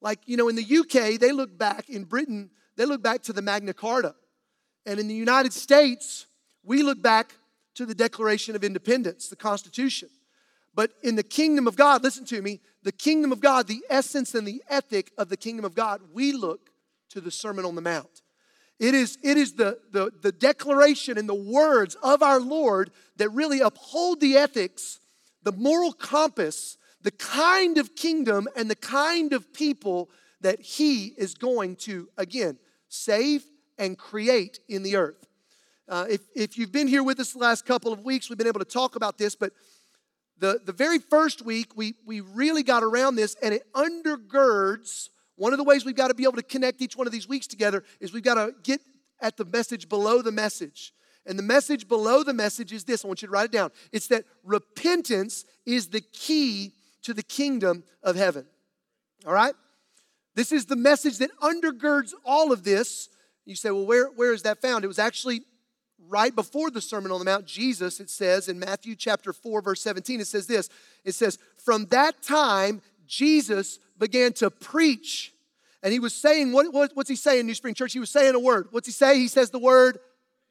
Like, 0.00 0.20
you 0.26 0.36
know, 0.36 0.48
in 0.48 0.56
the 0.56 0.62
UK, 0.62 1.18
they 1.18 1.32
look 1.32 1.56
back, 1.56 1.88
in 1.88 2.04
Britain, 2.04 2.50
they 2.76 2.84
look 2.84 3.02
back 3.02 3.22
to 3.22 3.32
the 3.32 3.42
Magna 3.42 3.72
Carta. 3.72 4.14
And 4.86 5.00
in 5.00 5.08
the 5.08 5.14
United 5.14 5.52
States, 5.52 6.26
we 6.62 6.82
look 6.82 7.00
back 7.00 7.34
to 7.74 7.86
the 7.86 7.94
Declaration 7.94 8.54
of 8.54 8.64
Independence, 8.64 9.28
the 9.28 9.36
Constitution. 9.36 10.08
But 10.74 10.92
in 11.02 11.16
the 11.16 11.22
kingdom 11.22 11.66
of 11.66 11.76
God, 11.76 12.02
listen 12.02 12.24
to 12.26 12.42
me, 12.42 12.60
the 12.82 12.92
kingdom 12.92 13.32
of 13.32 13.40
God, 13.40 13.66
the 13.66 13.82
essence 13.88 14.34
and 14.34 14.46
the 14.46 14.62
ethic 14.68 15.12
of 15.16 15.28
the 15.28 15.36
kingdom 15.36 15.64
of 15.64 15.74
God, 15.74 16.00
we 16.12 16.32
look 16.32 16.70
to 17.10 17.20
the 17.20 17.30
Sermon 17.30 17.64
on 17.64 17.74
the 17.74 17.80
Mount. 17.80 18.22
It 18.80 18.94
is, 18.94 19.18
it 19.22 19.36
is 19.36 19.54
the, 19.54 19.78
the, 19.92 20.10
the 20.20 20.32
declaration 20.32 21.16
and 21.16 21.28
the 21.28 21.34
words 21.34 21.96
of 22.02 22.22
our 22.22 22.40
Lord 22.40 22.90
that 23.16 23.30
really 23.30 23.60
uphold 23.60 24.20
the 24.20 24.36
ethics, 24.36 24.98
the 25.42 25.52
moral 25.52 25.92
compass, 25.92 26.76
the 27.02 27.12
kind 27.12 27.78
of 27.78 27.94
kingdom 27.94 28.48
and 28.56 28.68
the 28.68 28.76
kind 28.76 29.32
of 29.32 29.52
people 29.52 30.10
that 30.40 30.60
He 30.60 31.06
is 31.16 31.34
going 31.34 31.76
to, 31.76 32.08
again, 32.18 32.58
save 32.88 33.44
and 33.78 33.96
create 33.96 34.58
in 34.68 34.82
the 34.82 34.96
earth. 34.96 35.26
Uh, 35.88 36.06
if, 36.08 36.20
if 36.34 36.58
you've 36.58 36.72
been 36.72 36.88
here 36.88 37.02
with 37.02 37.20
us 37.20 37.32
the 37.32 37.38
last 37.38 37.66
couple 37.66 37.92
of 37.92 38.04
weeks, 38.04 38.28
we've 38.28 38.38
been 38.38 38.46
able 38.46 38.60
to 38.60 38.64
talk 38.64 38.96
about 38.96 39.18
this, 39.18 39.34
but 39.34 39.52
the, 40.38 40.60
the 40.64 40.72
very 40.72 40.98
first 40.98 41.42
week, 41.42 41.76
we, 41.76 41.94
we 42.04 42.20
really 42.20 42.62
got 42.62 42.82
around 42.82 43.16
this, 43.16 43.36
and 43.42 43.54
it 43.54 43.70
undergirds 43.72 45.10
one 45.36 45.52
of 45.52 45.58
the 45.58 45.64
ways 45.64 45.84
we've 45.84 45.96
got 45.96 46.08
to 46.08 46.14
be 46.14 46.24
able 46.24 46.34
to 46.34 46.42
connect 46.42 46.80
each 46.80 46.96
one 46.96 47.06
of 47.06 47.12
these 47.12 47.28
weeks 47.28 47.46
together 47.46 47.82
is 48.00 48.12
we've 48.12 48.22
got 48.22 48.34
to 48.34 48.54
get 48.62 48.80
at 49.20 49.36
the 49.36 49.44
message 49.44 49.88
below 49.88 50.22
the 50.22 50.32
message. 50.32 50.92
And 51.26 51.38
the 51.38 51.42
message 51.42 51.88
below 51.88 52.22
the 52.22 52.34
message 52.34 52.72
is 52.72 52.84
this 52.84 53.04
I 53.04 53.08
want 53.08 53.22
you 53.22 53.28
to 53.28 53.32
write 53.32 53.46
it 53.46 53.52
down. 53.52 53.70
It's 53.92 54.08
that 54.08 54.24
repentance 54.44 55.44
is 55.64 55.88
the 55.88 56.00
key 56.00 56.72
to 57.02 57.14
the 57.14 57.22
kingdom 57.22 57.84
of 58.02 58.16
heaven. 58.16 58.46
All 59.26 59.32
right? 59.32 59.54
This 60.34 60.52
is 60.52 60.66
the 60.66 60.76
message 60.76 61.18
that 61.18 61.30
undergirds 61.40 62.12
all 62.24 62.52
of 62.52 62.64
this. 62.64 63.08
You 63.46 63.56
say, 63.56 63.70
well, 63.70 63.86
where, 63.86 64.06
where 64.08 64.32
is 64.32 64.42
that 64.42 64.60
found? 64.60 64.84
It 64.84 64.88
was 64.88 64.98
actually 64.98 65.42
right 66.08 66.34
before 66.34 66.70
the 66.70 66.80
Sermon 66.80 67.12
on 67.12 67.18
the 67.18 67.24
Mount. 67.24 67.46
Jesus, 67.46 68.00
it 68.00 68.10
says 68.10 68.48
in 68.48 68.58
Matthew 68.58 68.94
chapter 68.96 69.32
4, 69.32 69.62
verse 69.62 69.80
17, 69.80 70.20
it 70.20 70.26
says 70.26 70.46
this 70.46 70.68
It 71.04 71.14
says, 71.14 71.38
From 71.56 71.86
that 71.86 72.22
time, 72.22 72.82
Jesus 73.06 73.78
began 73.98 74.32
to 74.34 74.50
preach. 74.50 75.32
And 75.82 75.92
he 75.92 75.98
was 75.98 76.14
saying, 76.14 76.52
what, 76.52 76.72
what, 76.72 76.92
what's 76.94 77.10
he 77.10 77.16
saying, 77.16 77.40
in 77.40 77.46
New 77.46 77.54
Spring 77.54 77.74
Church? 77.74 77.92
He 77.92 78.00
was 78.00 78.10
saying 78.10 78.34
a 78.34 78.38
word. 78.38 78.68
What's 78.70 78.86
he 78.86 78.92
say? 78.92 79.18
He 79.18 79.28
says 79.28 79.50
the 79.50 79.58
word 79.58 79.98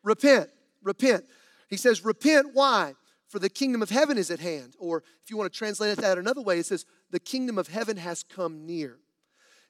repent. 0.03 0.49
Repent. 0.83 1.25
He 1.69 1.77
says, 1.77 2.05
repent. 2.05 2.47
Why? 2.53 2.93
For 3.29 3.39
the 3.39 3.49
kingdom 3.49 3.81
of 3.81 3.89
heaven 3.89 4.17
is 4.17 4.29
at 4.29 4.39
hand. 4.39 4.75
Or 4.77 5.03
if 5.23 5.31
you 5.31 5.37
want 5.37 5.51
to 5.51 5.57
translate 5.57 5.97
it 5.97 6.01
that 6.01 6.19
another 6.19 6.41
way, 6.41 6.59
it 6.59 6.67
says, 6.67 6.85
the 7.09 7.19
kingdom 7.19 7.57
of 7.57 7.67
heaven 7.67 7.97
has 7.97 8.21
come 8.21 8.65
near. 8.65 8.97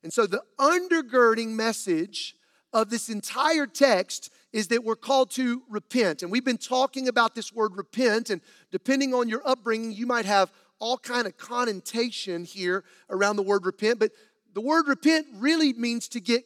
And 0.03 0.11
so 0.11 0.27
the 0.27 0.43
undergirding 0.59 1.49
message 1.49 2.35
of 2.73 2.89
this 2.89 3.07
entire 3.07 3.67
text 3.67 4.31
is 4.51 4.67
that 4.67 4.83
we're 4.83 4.95
called 4.95 5.31
to 5.31 5.63
repent. 5.69 6.23
And 6.23 6.31
we've 6.31 6.43
been 6.43 6.57
talking 6.57 7.07
about 7.07 7.35
this 7.35 7.53
word 7.53 7.77
repent, 7.77 8.29
and 8.29 8.41
depending 8.71 9.13
on 9.13 9.29
your 9.29 9.47
upbringing, 9.47 9.93
you 9.93 10.05
might 10.05 10.25
have 10.25 10.51
all 10.83 10.97
kind 10.97 11.25
of 11.25 11.37
connotation 11.37 12.43
here 12.43 12.83
around 13.09 13.37
the 13.37 13.41
word 13.41 13.65
repent, 13.65 13.99
but 13.99 14.11
the 14.53 14.59
word 14.59 14.85
repent 14.89 15.25
really 15.35 15.71
means 15.71 16.09
to 16.09 16.19
get 16.19 16.43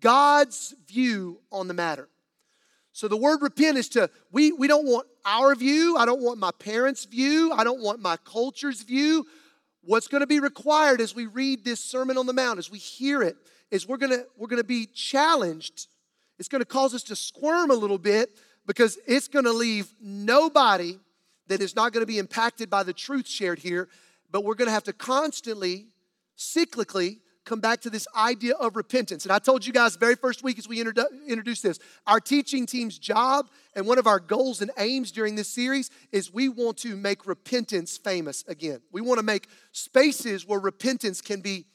God's 0.00 0.74
view 0.88 1.38
on 1.52 1.68
the 1.68 1.74
matter. 1.74 2.08
So 2.90 3.06
the 3.06 3.16
word 3.16 3.42
repent 3.42 3.78
is 3.78 3.88
to, 3.90 4.10
we, 4.32 4.50
we 4.50 4.66
don't 4.66 4.86
want 4.86 5.06
our 5.24 5.54
view. 5.54 5.96
I 5.96 6.04
don't 6.04 6.20
want 6.20 6.40
my 6.40 6.50
parents' 6.58 7.04
view. 7.04 7.52
I 7.52 7.62
don't 7.62 7.80
want 7.80 8.00
my 8.00 8.16
culture's 8.16 8.82
view. 8.82 9.24
What's 9.82 10.08
going 10.08 10.22
to 10.22 10.26
be 10.26 10.40
required 10.40 11.00
as 11.00 11.14
we 11.14 11.26
read 11.26 11.64
this 11.64 11.78
Sermon 11.78 12.18
on 12.18 12.26
the 12.26 12.32
Mount, 12.32 12.58
as 12.58 12.68
we 12.68 12.78
hear 12.78 13.22
it, 13.22 13.36
is 13.70 13.86
we're 13.86 13.98
going 13.98 14.10
to, 14.10 14.26
we're 14.36 14.48
going 14.48 14.60
to 14.60 14.66
be 14.66 14.86
challenged. 14.86 15.86
It's 16.40 16.48
going 16.48 16.60
to 16.60 16.66
cause 16.66 16.92
us 16.92 17.04
to 17.04 17.14
squirm 17.14 17.70
a 17.70 17.74
little 17.74 17.98
bit 17.98 18.30
because 18.66 18.98
it's 19.06 19.28
going 19.28 19.44
to 19.44 19.52
leave 19.52 19.88
nobody 20.02 20.98
that 21.48 21.60
is 21.60 21.76
not 21.76 21.92
going 21.92 22.02
to 22.02 22.06
be 22.06 22.18
impacted 22.18 22.70
by 22.70 22.82
the 22.82 22.92
truth 22.92 23.26
shared 23.26 23.58
here, 23.58 23.88
but 24.30 24.44
we're 24.44 24.54
going 24.54 24.66
to 24.66 24.72
have 24.72 24.84
to 24.84 24.92
constantly, 24.92 25.86
cyclically, 26.36 27.18
come 27.46 27.60
back 27.60 27.80
to 27.80 27.88
this 27.88 28.06
idea 28.16 28.54
of 28.56 28.76
repentance. 28.76 29.24
And 29.24 29.32
I 29.32 29.38
told 29.38 29.64
you 29.64 29.72
guys 29.72 29.96
very 29.96 30.16
first 30.16 30.42
week 30.42 30.58
as 30.58 30.68
we 30.68 30.82
introdu- 30.82 31.26
introduced 31.26 31.62
this, 31.62 31.78
our 32.06 32.20
teaching 32.20 32.66
team's 32.66 32.98
job 32.98 33.48
and 33.74 33.86
one 33.86 33.98
of 33.98 34.06
our 34.06 34.18
goals 34.18 34.60
and 34.60 34.70
aims 34.78 35.12
during 35.12 35.36
this 35.36 35.48
series 35.48 35.88
is 36.12 36.32
we 36.32 36.48
want 36.48 36.76
to 36.78 36.96
make 36.96 37.26
repentance 37.26 37.96
famous 37.96 38.44
again. 38.48 38.80
We 38.92 39.00
want 39.00 39.18
to 39.18 39.24
make 39.24 39.48
spaces 39.70 40.46
where 40.46 40.58
repentance 40.58 41.20
can 41.20 41.40
be 41.40 41.66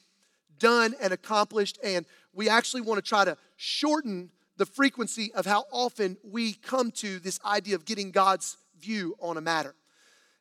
done 0.58 0.94
and 1.00 1.12
accomplished, 1.12 1.78
and 1.82 2.06
we 2.32 2.48
actually 2.48 2.82
want 2.82 3.02
to 3.02 3.08
try 3.08 3.24
to 3.24 3.36
shorten 3.56 4.30
the 4.58 4.66
frequency 4.66 5.32
of 5.32 5.46
how 5.46 5.64
often 5.72 6.16
we 6.22 6.52
come 6.52 6.90
to 6.92 7.18
this 7.18 7.40
idea 7.44 7.74
of 7.74 7.84
getting 7.84 8.12
God's 8.12 8.58
view 8.82 9.16
on 9.20 9.36
a 9.36 9.40
matter. 9.40 9.74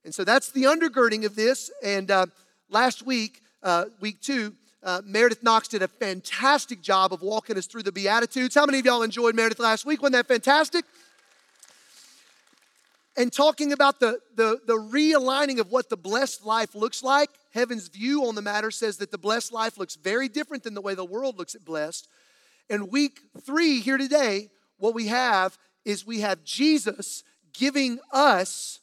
And 0.03 0.13
so 0.13 0.23
that's 0.23 0.51
the 0.51 0.63
undergirding 0.63 1.25
of 1.25 1.35
this. 1.35 1.71
And 1.83 2.09
uh, 2.09 2.25
last 2.69 3.05
week, 3.05 3.41
uh, 3.63 3.85
week 3.99 4.19
two, 4.21 4.53
Uh, 4.83 4.99
Meredith 5.05 5.43
Knox 5.43 5.67
did 5.67 5.83
a 5.83 5.87
fantastic 5.87 6.81
job 6.81 7.13
of 7.13 7.21
walking 7.21 7.55
us 7.55 7.67
through 7.67 7.85
the 7.85 7.91
Beatitudes. 7.91 8.55
How 8.55 8.65
many 8.65 8.79
of 8.79 8.85
y'all 8.85 9.05
enjoyed 9.05 9.35
Meredith 9.35 9.59
last 9.59 9.85
week? 9.85 10.01
Wasn't 10.01 10.17
that 10.17 10.27
fantastic? 10.27 10.85
And 13.15 13.31
talking 13.31 13.73
about 13.73 13.99
the, 13.99 14.19
the, 14.35 14.59
the 14.65 14.79
realigning 14.97 15.59
of 15.59 15.67
what 15.69 15.85
the 15.89 15.97
blessed 15.97 16.43
life 16.55 16.73
looks 16.73 17.03
like, 17.03 17.29
heaven's 17.53 17.89
view 17.89 18.25
on 18.25 18.33
the 18.33 18.41
matter 18.41 18.71
says 18.71 18.97
that 18.97 19.11
the 19.11 19.19
blessed 19.19 19.51
life 19.53 19.77
looks 19.77 19.95
very 19.95 20.29
different 20.29 20.63
than 20.63 20.73
the 20.73 20.81
way 20.87 20.95
the 20.95 21.11
world 21.15 21.37
looks 21.37 21.53
at 21.53 21.63
blessed. 21.63 22.07
And 22.67 22.89
week 22.89 23.19
three 23.45 23.81
here 23.81 23.99
today, 23.99 24.49
what 24.79 24.95
we 24.95 25.09
have 25.09 25.59
is 25.85 26.07
we 26.07 26.21
have 26.21 26.37
Jesus 26.43 27.23
giving 27.53 27.99
us 28.11 28.79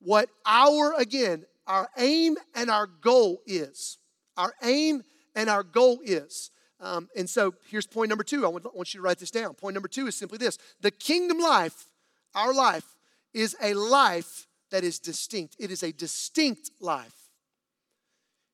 what 0.00 0.28
our, 0.46 0.94
again, 0.98 1.44
our 1.66 1.88
aim 1.96 2.36
and 2.54 2.70
our 2.70 2.86
goal 2.86 3.40
is. 3.46 3.98
Our 4.36 4.52
aim 4.62 5.02
and 5.34 5.48
our 5.48 5.62
goal 5.62 6.00
is. 6.02 6.50
Um, 6.80 7.08
and 7.16 7.30
so 7.30 7.54
here's 7.68 7.86
point 7.86 8.08
number 8.08 8.24
two. 8.24 8.44
I 8.44 8.48
want, 8.48 8.66
I 8.66 8.70
want 8.74 8.92
you 8.92 8.98
to 8.98 9.04
write 9.04 9.18
this 9.18 9.30
down. 9.30 9.54
Point 9.54 9.74
number 9.74 9.88
two 9.88 10.08
is 10.08 10.16
simply 10.16 10.38
this 10.38 10.58
the 10.80 10.90
kingdom 10.90 11.38
life, 11.38 11.86
our 12.34 12.52
life, 12.52 12.96
is 13.32 13.56
a 13.62 13.74
life 13.74 14.48
that 14.70 14.82
is 14.82 14.98
distinct. 14.98 15.56
It 15.60 15.70
is 15.70 15.82
a 15.82 15.92
distinct 15.92 16.70
life. 16.80 17.28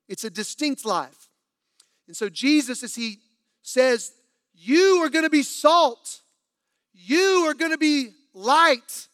It's 0.09 0.25
a 0.25 0.31
distinct 0.31 0.85
life. 0.85 1.29
And 2.07 2.17
so 2.17 2.29
Jesus, 2.29 2.83
as 2.83 2.95
he 2.95 3.19
says, 3.63 4.13
you 4.55 5.03
are 5.05 5.09
going 5.09 5.25
to 5.25 5.31
be 5.31 5.43
salt, 5.43 6.23
you 6.93 7.47
are 7.49 7.55
going 7.55 7.71
to 7.71 7.79
be 7.79 8.11
light. 8.35 9.09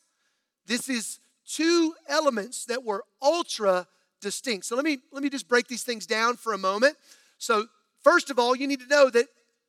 This 0.66 0.88
is 0.88 1.18
two 1.46 1.94
elements 2.08 2.64
that 2.66 2.84
were 2.84 3.04
ultra 3.22 3.86
distinct. 4.20 4.66
So 4.66 4.76
let 4.76 4.84
me 4.84 4.98
let 5.12 5.22
me 5.22 5.30
just 5.30 5.48
break 5.48 5.68
these 5.68 5.82
things 5.82 6.06
down 6.06 6.36
for 6.36 6.52
a 6.52 6.58
moment. 6.58 6.96
So 7.38 7.66
first 8.02 8.30
of 8.30 8.38
all, 8.38 8.56
you 8.56 8.66
need 8.66 8.80
to 8.80 8.86
know 8.86 9.10
that 9.10 9.26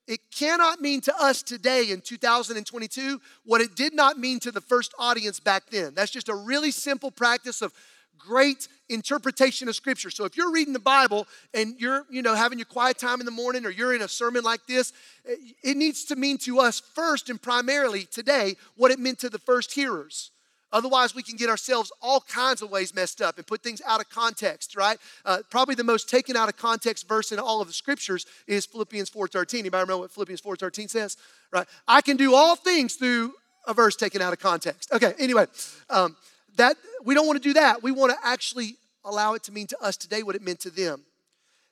it 0.07 0.19
cannot 0.31 0.81
mean 0.81 1.01
to 1.01 1.13
us 1.19 1.41
today 1.41 1.89
in 1.89 2.01
2022 2.01 3.19
what 3.43 3.61
it 3.61 3.75
did 3.75 3.93
not 3.93 4.19
mean 4.19 4.39
to 4.41 4.51
the 4.51 4.61
first 4.61 4.93
audience 4.99 5.39
back 5.39 5.63
then. 5.71 5.93
That's 5.95 6.11
just 6.11 6.29
a 6.29 6.35
really 6.35 6.71
simple 6.71 7.11
practice 7.11 7.61
of 7.61 7.73
great 8.17 8.67
interpretation 8.87 9.67
of 9.67 9.75
scripture. 9.75 10.09
So 10.09 10.25
if 10.25 10.37
you're 10.37 10.51
reading 10.51 10.73
the 10.73 10.79
Bible 10.79 11.27
and 11.53 11.75
you're, 11.79 12.05
you 12.09 12.21
know, 12.21 12.35
having 12.35 12.59
your 12.59 12.65
quiet 12.65 12.97
time 12.97 13.19
in 13.19 13.25
the 13.25 13.31
morning 13.31 13.65
or 13.65 13.69
you're 13.69 13.95
in 13.95 14.01
a 14.01 14.07
sermon 14.07 14.43
like 14.43 14.65
this, 14.67 14.93
it 15.25 15.75
needs 15.75 16.05
to 16.05 16.15
mean 16.15 16.37
to 16.39 16.59
us 16.59 16.79
first 16.79 17.29
and 17.29 17.41
primarily 17.41 18.05
today 18.05 18.55
what 18.75 18.91
it 18.91 18.99
meant 18.99 19.19
to 19.19 19.29
the 19.29 19.39
first 19.39 19.73
hearers. 19.73 20.31
Otherwise, 20.75 21.15
we 21.15 21.23
can 21.23 21.37
get 21.37 21.49
ourselves 21.49 21.89
all 22.01 22.19
kinds 22.19 22.61
of 22.61 22.69
ways 22.69 22.93
messed 22.93 23.21
up 23.21 23.37
and 23.37 23.47
put 23.47 23.63
things 23.63 23.81
out 23.87 24.01
of 24.01 24.09
context, 24.09 24.75
right? 24.75 24.97
Uh, 25.23 25.37
probably 25.49 25.73
the 25.73 25.85
most 25.85 26.09
taken 26.09 26.35
out 26.35 26.49
of 26.49 26.57
context 26.57 27.07
verse 27.07 27.31
in 27.31 27.39
all 27.39 27.61
of 27.61 27.67
the 27.67 27.73
scriptures 27.73 28.25
is 28.45 28.65
Philippians 28.65 29.09
4.13. 29.09 29.59
Anybody 29.59 29.83
remember 29.83 30.01
what 30.01 30.11
Philippians 30.11 30.41
4.13 30.41 30.89
says? 30.89 31.15
Right? 31.49 31.65
I 31.87 32.01
can 32.01 32.17
do 32.17 32.35
all 32.35 32.57
things 32.57 32.95
through 32.95 33.35
a 33.65 33.73
verse 33.73 33.95
taken 33.95 34.21
out 34.21 34.33
of 34.33 34.39
context. 34.39 34.91
Okay, 34.91 35.13
anyway, 35.17 35.45
um, 35.89 36.17
that 36.57 36.75
we 37.05 37.15
don't 37.15 37.25
want 37.25 37.41
to 37.41 37.49
do 37.49 37.53
that. 37.53 37.81
We 37.81 37.91
want 37.91 38.11
to 38.11 38.27
actually 38.27 38.75
allow 39.05 39.33
it 39.33 39.43
to 39.43 39.53
mean 39.53 39.67
to 39.67 39.81
us 39.81 39.95
today 39.95 40.23
what 40.23 40.35
it 40.35 40.41
meant 40.41 40.59
to 40.61 40.69
them. 40.69 41.03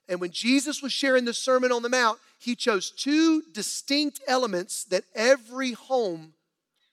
And 0.08 0.22
when 0.22 0.32
Jesus 0.32 0.82
was 0.82 0.94
sharing 0.94 1.26
the 1.26 1.34
Sermon 1.34 1.74
on 1.74 1.82
the 1.82 1.90
Mount, 1.90 2.20
he 2.40 2.56
chose 2.56 2.90
two 2.90 3.44
distinct 3.52 4.22
elements 4.30 4.86
that 4.86 5.04
every 5.14 5.74
home 5.74 6.36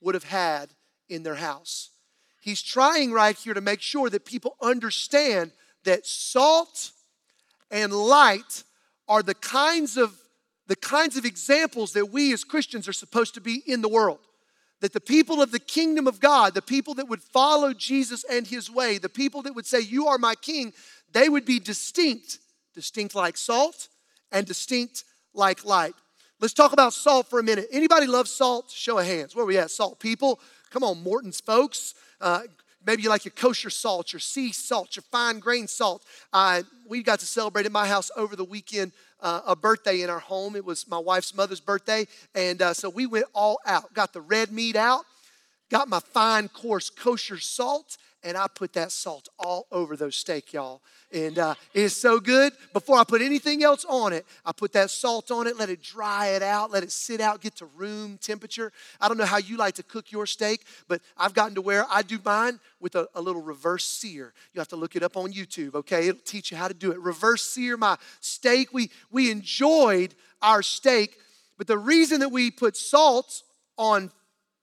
would 0.01 0.17
have 0.17 0.25
had 0.25 0.71
in 1.09 1.23
their 1.23 1.37
house. 1.37 1.90
He's 2.41 2.63
trying 2.63 3.13
right 3.13 3.37
here 3.37 3.55
to 3.55 3.61
make 3.61 3.83
sure 3.83 4.11
that 4.11 4.25
people 4.25 4.57
understand 4.61 5.53
that 5.85 6.07
salt 6.07 6.91
and 7.71 7.93
light 7.93 8.65
are 9.09 9.23
the 9.23 9.35
kinds 9.35 9.97
of 9.97 10.17
the 10.67 10.77
kinds 10.77 11.17
of 11.17 11.25
examples 11.25 11.95
that 11.95 12.13
we 12.13 12.33
as 12.33 12.45
Christians 12.45 12.87
are 12.87 12.93
supposed 12.93 13.35
to 13.35 13.41
be 13.41 13.61
in 13.67 13.83
the 13.83 13.89
world. 13.89 14.21
That 14.81 14.93
the 14.93 15.01
people 15.01 15.43
of 15.43 15.51
the 15.51 15.59
kingdom 15.59 16.07
of 16.07 16.21
God, 16.21 16.55
the 16.55 16.63
people 16.63 16.95
that 16.95 17.09
would 17.09 17.25
follow 17.25 17.75
Jesus 17.75 18.25
and 18.31 18.47
his 18.47 18.71
way, 18.71 18.97
the 18.97 19.09
people 19.09 19.43
that 19.43 19.55
would 19.57 19.67
say, 19.67 19.81
You 19.81 20.07
are 20.07 20.17
my 20.17 20.37
king, 20.37 20.73
they 21.13 21.29
would 21.29 21.45
be 21.45 21.59
distinct, 21.59 22.39
distinct 22.73 23.17
like 23.17 23.37
salt 23.37 23.89
and 24.31 24.47
distinct 24.47 25.03
like 25.35 25.65
light. 25.65 25.95
Let's 26.41 26.55
talk 26.55 26.73
about 26.73 26.95
salt 26.95 27.29
for 27.29 27.41
a 27.41 27.43
minute. 27.43 27.67
Anybody 27.73 28.07
love 28.07 28.29
salt? 28.29 28.71
Show 28.71 28.99
of 28.99 29.07
hands. 29.07 29.35
Where 29.35 29.45
are 29.45 29.49
we 29.49 29.59
at? 29.59 29.73
Salt 29.73 29.99
people. 29.99 30.41
Come 30.71 30.85
on, 30.85 31.03
Morton's 31.03 31.41
folks. 31.41 31.95
Uh, 32.21 32.43
maybe 32.85 33.03
you 33.03 33.09
like 33.09 33.25
your 33.25 33.33
kosher 33.33 33.71
salt, 33.71 34.13
your 34.13 34.21
sea 34.21 34.53
salt, 34.53 34.97
your 34.97 35.05
fine 35.11 35.39
grain 35.39 35.67
salt. 35.67 36.05
Uh, 36.33 36.63
we 36.89 37.03
got 37.03 37.21
to 37.21 37.27
celebrate 37.27 37.67
at 37.67 37.73
my 37.73 37.87
house 37.87 38.11
over 38.17 38.37
the 38.37 38.45
weekend 38.45 38.93
uh, 39.21 39.41
a 39.47 39.57
birthday 39.57 40.03
in 40.03 40.11
our 40.11 40.19
home. 40.19 40.57
It 40.57 40.65
was 40.65 40.89
my 40.89 40.99
wife's 40.99 41.35
mother's 41.35 41.61
birthday. 41.61 42.07
And 42.35 42.61
uh, 42.63 42.75
so 42.75 42.89
we 42.89 43.07
went 43.07 43.27
all 43.35 43.59
out, 43.67 43.93
got 43.95 44.13
the 44.13 44.21
red 44.21 44.51
meat 44.51 44.77
out, 44.77 45.05
got 45.71 45.89
my 45.89 46.01
fine, 46.01 46.49
coarse 46.49 46.91
kosher 46.91 47.39
salt, 47.39 47.97
and 48.23 48.37
I 48.37 48.47
put 48.49 48.73
that 48.75 48.93
salt 48.93 49.29
all 49.39 49.67
over 49.73 49.97
those 49.97 50.17
steak, 50.17 50.53
y'all. 50.53 50.83
And 51.13 51.39
uh, 51.39 51.55
it 51.75 51.83
is 51.83 51.97
so 51.97 52.21
good. 52.21 52.53
Before 52.73 52.99
I 52.99 53.05
put 53.05 53.23
anything 53.23 53.63
else 53.63 53.85
on 53.89 54.13
it, 54.13 54.27
I 54.45 54.53
put 54.53 54.73
that 54.75 54.91
salt 54.91 55.31
on 55.31 55.47
it, 55.47 55.59
let 55.59 55.71
it 55.71 55.83
dry 55.83 56.29
it 56.29 56.43
out, 56.43 56.71
let 56.71 56.83
it 56.83 56.93
sit 56.93 57.21
out, 57.21 57.41
get 57.41 57.57
to 57.57 57.67
room 57.67 58.19
temperature. 58.19 58.73
I 59.01 59.09
don't 59.09 59.17
know 59.17 59.25
how 59.25 59.39
you 59.39 59.57
like 59.57 59.75
to 59.77 59.83
cook 59.83 60.13
your 60.13 60.27
steak, 60.27 60.65
but 60.87 61.01
I've 61.17 61.35
gotten 61.35 61.55
to 61.55 61.63
where 61.63 61.87
I 61.91 62.03
do 62.03 62.19
mine 62.25 62.61
with 62.79 62.95
a, 62.95 63.09
a 63.15 63.21
little 63.21 63.43
reverse 63.43 63.87
sear. 63.87 64.33
You 64.53 64.61
have 64.61 64.69
to 64.69 64.77
look 64.77 64.97
it 64.97 65.03
up 65.03 65.17
on 65.17 65.33
YouTube, 65.33 65.75
okay? 65.75 66.09
It'll 66.09 66.21
teach 66.25 66.51
you 66.51 66.57
how 66.57 66.69
to 66.69 66.75
do 66.75 66.93
it. 66.93 67.01
Reverse 67.01 67.43
sear 67.43 67.77
my 67.77 67.97
steak. 68.21 68.73
We, 68.73 68.91
we 69.11 69.31
enjoyed 69.31 70.15
our 70.43 70.63
steak, 70.63 71.17
but 71.59 71.67
the 71.67 71.79
reason 71.79 72.21
that 72.21 72.31
we 72.31 72.51
put 72.51 72.77
salt 72.77 73.43
on 73.77 74.11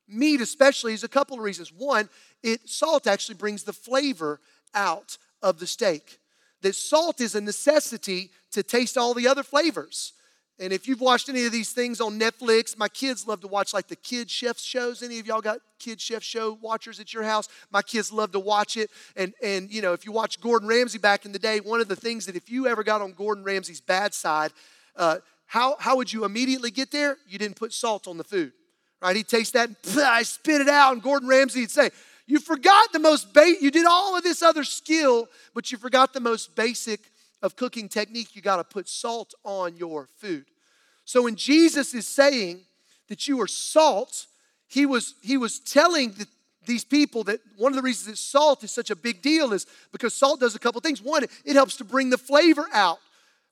meat 0.07 0.41
especially 0.41 0.93
is 0.93 1.03
a 1.03 1.09
couple 1.09 1.37
of 1.37 1.43
reasons. 1.43 1.71
One, 1.71 2.09
it 2.43 2.69
salt 2.69 3.07
actually 3.07 3.35
brings 3.35 3.63
the 3.63 3.73
flavor 3.73 4.39
out 4.73 5.17
of 5.41 5.59
the 5.59 5.67
steak. 5.67 6.19
That 6.61 6.75
salt 6.75 7.21
is 7.21 7.35
a 7.35 7.41
necessity 7.41 8.31
to 8.51 8.63
taste 8.63 8.97
all 8.97 9.13
the 9.13 9.27
other 9.27 9.43
flavors. 9.43 10.13
And 10.59 10.73
if 10.73 10.87
you've 10.87 11.01
watched 11.01 11.29
any 11.29 11.45
of 11.45 11.51
these 11.51 11.71
things 11.71 12.01
on 12.01 12.19
Netflix, 12.19 12.75
my 12.75 12.87
kids 12.87 13.27
love 13.27 13.41
to 13.41 13.47
watch 13.47 13.73
like 13.73 13.87
the 13.87 13.95
kid 13.95 14.29
chef 14.29 14.57
shows. 14.57 15.03
Any 15.03 15.19
of 15.19 15.27
y'all 15.27 15.41
got 15.41 15.59
kid 15.77 16.01
chef 16.01 16.23
show 16.23 16.57
watchers 16.61 16.99
at 16.99 17.13
your 17.13 17.21
house? 17.23 17.47
My 17.69 17.83
kids 17.83 18.11
love 18.11 18.31
to 18.31 18.39
watch 18.39 18.75
it. 18.75 18.89
And 19.15 19.33
and 19.43 19.71
you 19.71 19.83
know, 19.83 19.93
if 19.93 20.03
you 20.03 20.11
watch 20.11 20.41
Gordon 20.41 20.67
Ramsay 20.67 20.97
back 20.97 21.25
in 21.25 21.31
the 21.31 21.39
day, 21.39 21.59
one 21.59 21.79
of 21.79 21.87
the 21.87 21.95
things 21.95 22.25
that 22.25 22.35
if 22.35 22.49
you 22.49 22.65
ever 22.65 22.83
got 22.83 23.01
on 23.01 23.13
Gordon 23.13 23.43
Ramsay's 23.43 23.81
bad 23.81 24.15
side, 24.15 24.51
uh, 24.95 25.17
how 25.45 25.75
how 25.79 25.95
would 25.95 26.11
you 26.11 26.25
immediately 26.25 26.71
get 26.71 26.89
there? 26.89 27.17
You 27.27 27.37
didn't 27.37 27.57
put 27.57 27.71
salt 27.71 28.07
on 28.07 28.17
the 28.17 28.23
food, 28.23 28.51
right? 29.01 29.15
He'd 29.15 29.27
taste 29.27 29.53
that, 29.53 29.69
and 29.69 29.77
I 30.01 30.23
spit 30.23 30.61
it 30.61 30.69
out, 30.69 30.93
and 30.93 31.01
Gordon 31.01 31.27
Ramsay 31.27 31.61
would 31.61 31.71
say, 31.71 31.89
you 32.27 32.39
forgot 32.39 32.91
the 32.91 32.99
most 32.99 33.33
basic, 33.33 33.61
you 33.61 33.71
did 33.71 33.85
all 33.85 34.17
of 34.17 34.23
this 34.23 34.41
other 34.41 34.65
skill, 34.65 35.29
but 35.53 35.71
you 35.71 35.77
forgot 35.77 36.13
the 36.13 36.19
most 36.19 36.55
basic 36.55 36.99
of 37.41 37.55
cooking 37.55 37.87
technique. 37.87 38.35
You 38.35 38.41
got 38.41 38.57
to 38.57 38.63
put 38.65 38.89
salt 38.89 39.33
on 39.45 39.77
your 39.77 40.09
food. 40.17 40.45
So 41.05 41.23
when 41.23 41.35
Jesus 41.35 41.93
is 41.93 42.05
saying 42.05 42.61
that 43.07 43.27
you 43.27 43.39
are 43.41 43.47
salt, 43.47 44.25
he 44.67 44.85
was, 44.85 45.15
he 45.23 45.37
was 45.37 45.59
telling 45.59 46.11
the, 46.11 46.27
these 46.65 46.83
people 46.83 47.23
that 47.25 47.39
one 47.55 47.71
of 47.71 47.77
the 47.77 47.81
reasons 47.81 48.07
that 48.07 48.17
salt 48.17 48.61
is 48.65 48.71
such 48.71 48.89
a 48.89 48.95
big 48.95 49.21
deal 49.21 49.53
is 49.53 49.65
because 49.93 50.13
salt 50.13 50.41
does 50.41 50.53
a 50.53 50.59
couple 50.59 50.81
things. 50.81 51.01
One, 51.01 51.23
it 51.45 51.53
helps 51.53 51.77
to 51.77 51.85
bring 51.85 52.09
the 52.09 52.17
flavor 52.17 52.65
out. 52.73 52.99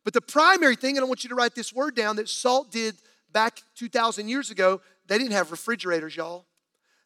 But 0.03 0.13
the 0.13 0.21
primary 0.21 0.75
thing, 0.75 0.97
and 0.97 1.05
I 1.05 1.07
want 1.07 1.23
you 1.23 1.29
to 1.29 1.35
write 1.35 1.55
this 1.55 1.73
word 1.73 1.95
down, 1.95 2.17
that 2.17 2.27
salt 2.27 2.71
did 2.71 2.95
back 3.31 3.61
2,000 3.75 4.27
years 4.27 4.51
ago, 4.51 4.81
they 5.07 5.17
didn't 5.17 5.33
have 5.33 5.51
refrigerators, 5.51 6.15
y'all. 6.15 6.45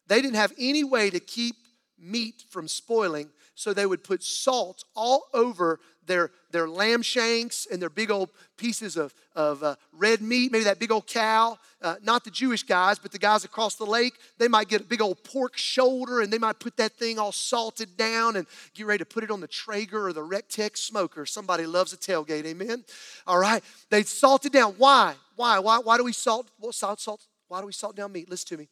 They 0.06 0.20
didn't 0.20 0.36
have 0.36 0.52
any 0.58 0.84
way 0.84 1.10
to 1.10 1.20
keep 1.20 1.56
meat 1.98 2.44
from 2.48 2.66
spoiling, 2.66 3.28
so 3.54 3.72
they 3.72 3.86
would 3.86 4.02
put 4.02 4.22
salt 4.22 4.84
all 4.96 5.24
over 5.34 5.80
their, 6.06 6.30
their 6.50 6.68
lamb 6.68 7.02
shanks 7.02 7.66
and 7.70 7.80
their 7.80 7.90
big 7.90 8.10
old 8.10 8.30
pieces 8.56 8.96
of, 8.96 9.14
of 9.36 9.62
uh, 9.62 9.76
red 9.92 10.20
meat, 10.20 10.50
maybe 10.50 10.64
that 10.64 10.80
big 10.80 10.90
old 10.90 11.06
cow. 11.06 11.56
Uh, 11.80 11.94
not 12.02 12.24
the 12.24 12.30
Jewish 12.30 12.62
guys, 12.62 12.98
but 12.98 13.12
the 13.12 13.18
guys 13.18 13.44
across 13.44 13.76
the 13.76 13.86
lake, 13.86 14.14
they 14.38 14.48
might 14.48 14.68
get 14.68 14.80
a 14.80 14.84
big 14.84 15.00
old 15.00 15.22
pork 15.22 15.56
shoulder 15.56 16.20
and 16.20 16.32
they 16.32 16.38
might 16.38 16.58
put 16.58 16.76
that 16.76 16.92
thing 16.92 17.18
all 17.18 17.32
salted 17.32 17.96
down 17.96 18.36
and 18.36 18.46
get 18.74 18.86
ready 18.86 18.98
to 18.98 19.04
put 19.04 19.22
it 19.22 19.30
on 19.30 19.40
the 19.40 19.46
Traeger 19.46 20.08
or 20.08 20.12
the 20.12 20.20
Recteq 20.20 20.76
smoker. 20.76 21.24
Somebody 21.24 21.64
loves 21.64 21.92
a 21.92 21.96
tailgate, 21.96 22.44
amen? 22.44 22.84
All 23.26 23.38
right, 23.38 23.62
they 23.88 24.02
salt 24.02 24.44
it 24.44 24.52
down. 24.52 24.74
Why? 24.78 25.14
Why? 25.36 25.58
Why, 25.58 25.78
why 25.78 25.96
do 25.96 26.04
we 26.04 26.12
salt, 26.12 26.50
what, 26.58 26.74
salt, 26.74 27.00
salt? 27.00 27.26
Why 27.50 27.58
do 27.58 27.66
we 27.66 27.72
salt 27.72 27.96
down 27.96 28.12
meat? 28.12 28.30
Listen 28.30 28.46
to 28.50 28.56
me. 28.58 28.68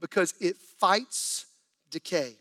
Because 0.00 0.32
it 0.40 0.56
fights 0.56 1.44
decay. 1.90 2.34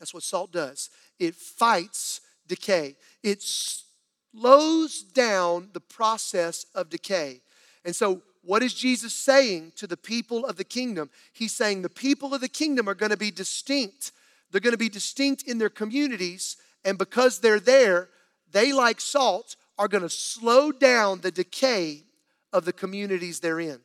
That's 0.00 0.12
what 0.12 0.24
salt 0.24 0.50
does. 0.50 0.90
It 1.20 1.36
fights 1.36 2.20
decay. 2.48 2.96
It 3.22 3.40
slows 3.40 5.04
down 5.04 5.68
the 5.72 5.80
process 5.80 6.66
of 6.74 6.90
decay. 6.90 7.42
And 7.84 7.94
so, 7.94 8.22
what 8.42 8.64
is 8.64 8.74
Jesus 8.74 9.14
saying 9.14 9.72
to 9.76 9.86
the 9.86 9.96
people 9.96 10.44
of 10.44 10.56
the 10.56 10.64
kingdom? 10.64 11.10
He's 11.32 11.54
saying 11.54 11.82
the 11.82 11.88
people 11.88 12.34
of 12.34 12.40
the 12.40 12.48
kingdom 12.48 12.88
are 12.88 12.94
going 12.94 13.12
to 13.12 13.16
be 13.16 13.30
distinct. 13.30 14.10
They're 14.50 14.60
going 14.60 14.72
to 14.72 14.78
be 14.78 14.88
distinct 14.88 15.44
in 15.44 15.58
their 15.58 15.70
communities, 15.70 16.56
and 16.84 16.98
because 16.98 17.38
they're 17.38 17.60
there, 17.60 18.08
they, 18.50 18.72
like 18.72 19.00
salt, 19.00 19.54
are 19.78 19.88
going 19.88 20.02
to 20.02 20.10
slow 20.10 20.72
down 20.72 21.20
the 21.20 21.30
decay 21.30 22.02
of 22.52 22.64
the 22.64 22.72
communities 22.72 23.38
they're 23.38 23.60
in. 23.60 23.80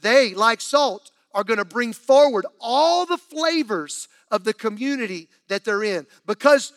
They, 0.00 0.34
like 0.34 0.60
salt, 0.60 1.10
are 1.34 1.44
going 1.44 1.58
to 1.58 1.64
bring 1.64 1.92
forward 1.92 2.46
all 2.60 3.06
the 3.06 3.18
flavors 3.18 4.08
of 4.30 4.44
the 4.44 4.54
community 4.54 5.28
that 5.48 5.64
they're 5.64 5.84
in. 5.84 6.06
Because 6.26 6.72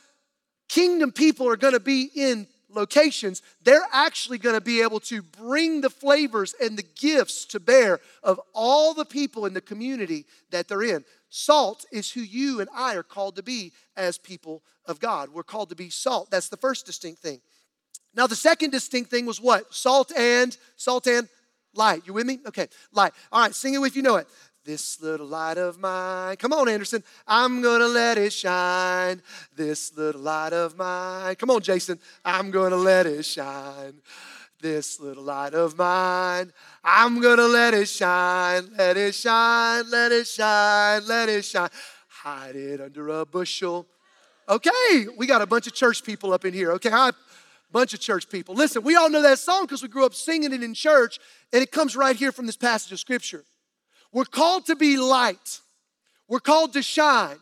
kingdom 0.69 1.11
people 1.11 1.47
are 1.47 1.57
going 1.57 1.73
to 1.73 1.79
be 1.79 2.09
in 2.15 2.47
locations, 2.69 3.41
they're 3.63 3.87
actually 3.91 4.37
going 4.37 4.55
to 4.55 4.61
be 4.61 4.81
able 4.81 4.99
to 5.01 5.21
bring 5.21 5.81
the 5.81 5.89
flavors 5.89 6.55
and 6.61 6.77
the 6.77 6.85
gifts 6.95 7.45
to 7.45 7.59
bear 7.59 7.99
of 8.23 8.39
all 8.53 8.93
the 8.93 9.05
people 9.05 9.45
in 9.45 9.53
the 9.53 9.61
community 9.61 10.25
that 10.51 10.67
they're 10.67 10.83
in. 10.83 11.03
Salt 11.29 11.85
is 11.91 12.11
who 12.11 12.21
you 12.21 12.59
and 12.59 12.69
I 12.73 12.95
are 12.95 13.03
called 13.03 13.35
to 13.37 13.43
be 13.43 13.71
as 13.95 14.17
people 14.17 14.63
of 14.85 14.99
God. 14.99 15.29
We're 15.29 15.43
called 15.43 15.69
to 15.69 15.75
be 15.75 15.89
salt. 15.89 16.29
That's 16.31 16.49
the 16.49 16.57
first 16.57 16.85
distinct 16.85 17.21
thing. 17.21 17.41
Now, 18.13 18.27
the 18.27 18.35
second 18.35 18.71
distinct 18.71 19.09
thing 19.09 19.25
was 19.25 19.39
what? 19.39 19.73
Salt 19.73 20.11
and, 20.17 20.55
salt 20.75 21.07
and 21.07 21.29
light. 21.73 22.03
You 22.05 22.13
with 22.13 22.25
me? 22.25 22.39
Okay, 22.45 22.67
light. 22.91 23.13
All 23.31 23.41
right, 23.41 23.53
sing 23.53 23.73
it 23.73 23.79
if 23.79 23.95
you 23.95 24.01
know 24.01 24.17
it. 24.17 24.27
This 24.63 25.01
little 25.01 25.25
light 25.25 25.57
of 25.57 25.79
mine. 25.79 26.35
Come 26.35 26.53
on, 26.53 26.69
Anderson. 26.69 27.03
I'm 27.27 27.63
gonna 27.63 27.87
let 27.87 28.19
it 28.19 28.31
shine. 28.31 29.23
This 29.55 29.95
little 29.97 30.21
light 30.21 30.53
of 30.53 30.77
mine. 30.77 31.35
Come 31.35 31.49
on, 31.49 31.61
Jason. 31.61 31.99
I'm 32.23 32.51
gonna 32.51 32.75
let 32.75 33.07
it 33.07 33.23
shine. 33.23 34.01
This 34.61 34.99
little 34.99 35.23
light 35.23 35.55
of 35.55 35.75
mine. 35.75 36.53
I'm 36.83 37.19
gonna 37.21 37.47
let 37.47 37.73
it 37.73 37.87
shine. 37.87 38.69
Let 38.77 38.97
it 38.97 39.15
shine. 39.15 39.89
Let 39.89 40.11
it 40.11 40.27
shine. 40.27 41.07
Let 41.07 41.29
it 41.29 41.43
shine. 41.43 41.69
Hide 42.07 42.55
it 42.55 42.79
under 42.79 43.07
a 43.09 43.25
bushel. 43.25 43.87
Okay, 44.47 45.07
we 45.17 45.25
got 45.25 45.41
a 45.41 45.47
bunch 45.47 45.65
of 45.65 45.73
church 45.73 46.03
people 46.03 46.33
up 46.33 46.45
in 46.45 46.53
here. 46.53 46.71
Okay, 46.73 46.89
a 46.89 47.15
bunch 47.71 47.93
of 47.93 47.99
church 47.99 48.29
people. 48.29 48.55
Listen, 48.55 48.83
we 48.83 48.95
all 48.95 49.09
know 49.09 49.21
that 49.21 49.39
song 49.39 49.63
because 49.63 49.81
we 49.81 49.87
grew 49.87 50.05
up 50.05 50.13
singing 50.13 50.53
it 50.53 50.63
in 50.63 50.73
church, 50.73 51.19
and 51.53 51.61
it 51.61 51.71
comes 51.71 51.95
right 51.95 52.15
here 52.15 52.31
from 52.31 52.45
this 52.45 52.57
passage 52.57 52.91
of 52.91 52.99
scripture. 52.99 53.43
We're 54.11 54.25
called 54.25 54.65
to 54.67 54.75
be 54.75 54.97
light. 54.97 55.61
We're 56.27 56.39
called 56.39 56.73
to 56.73 56.81
shine. 56.81 57.37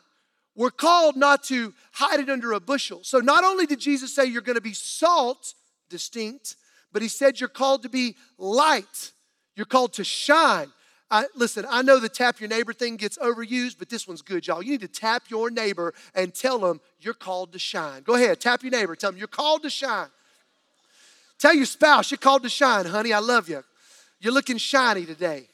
We're 0.55 0.71
called 0.71 1.15
not 1.15 1.43
to 1.45 1.73
hide 1.93 2.19
it 2.19 2.29
under 2.29 2.51
a 2.53 2.59
bushel. 2.59 3.03
So, 3.03 3.19
not 3.19 3.43
only 3.43 3.65
did 3.65 3.79
Jesus 3.79 4.13
say 4.13 4.25
you're 4.25 4.41
going 4.41 4.55
to 4.57 4.61
be 4.61 4.73
salt, 4.73 5.53
distinct, 5.89 6.55
but 6.91 7.01
he 7.01 7.07
said 7.07 7.39
you're 7.39 7.49
called 7.49 7.83
to 7.83 7.89
be 7.89 8.15
light. 8.37 9.11
You're 9.55 9.65
called 9.65 9.93
to 9.93 10.03
shine. 10.03 10.71
I, 11.11 11.25
listen, 11.35 11.65
I 11.67 11.81
know 11.81 11.99
the 11.99 12.09
tap 12.09 12.39
your 12.39 12.49
neighbor 12.49 12.71
thing 12.71 12.95
gets 12.95 13.17
overused, 13.17 13.77
but 13.79 13.89
this 13.89 14.07
one's 14.07 14.21
good, 14.21 14.45
y'all. 14.45 14.61
You 14.61 14.71
need 14.71 14.81
to 14.81 14.87
tap 14.87 15.23
your 15.29 15.49
neighbor 15.49 15.93
and 16.13 16.33
tell 16.33 16.59
them 16.59 16.79
you're 16.99 17.15
called 17.15 17.53
to 17.53 17.59
shine. 17.59 18.03
Go 18.03 18.13
ahead, 18.13 18.39
tap 18.39 18.61
your 18.61 18.71
neighbor. 18.71 18.95
Tell 18.95 19.11
them 19.11 19.17
you're 19.17 19.27
called 19.27 19.63
to 19.63 19.69
shine. 19.69 20.09
Tell 21.39 21.53
your 21.53 21.65
spouse 21.65 22.11
you're 22.11 22.17
called 22.17 22.43
to 22.43 22.49
shine, 22.49 22.85
honey. 22.85 23.13
I 23.13 23.19
love 23.19 23.49
you. 23.49 23.63
You're 24.19 24.33
looking 24.33 24.57
shiny 24.57 25.05
today. 25.05 25.47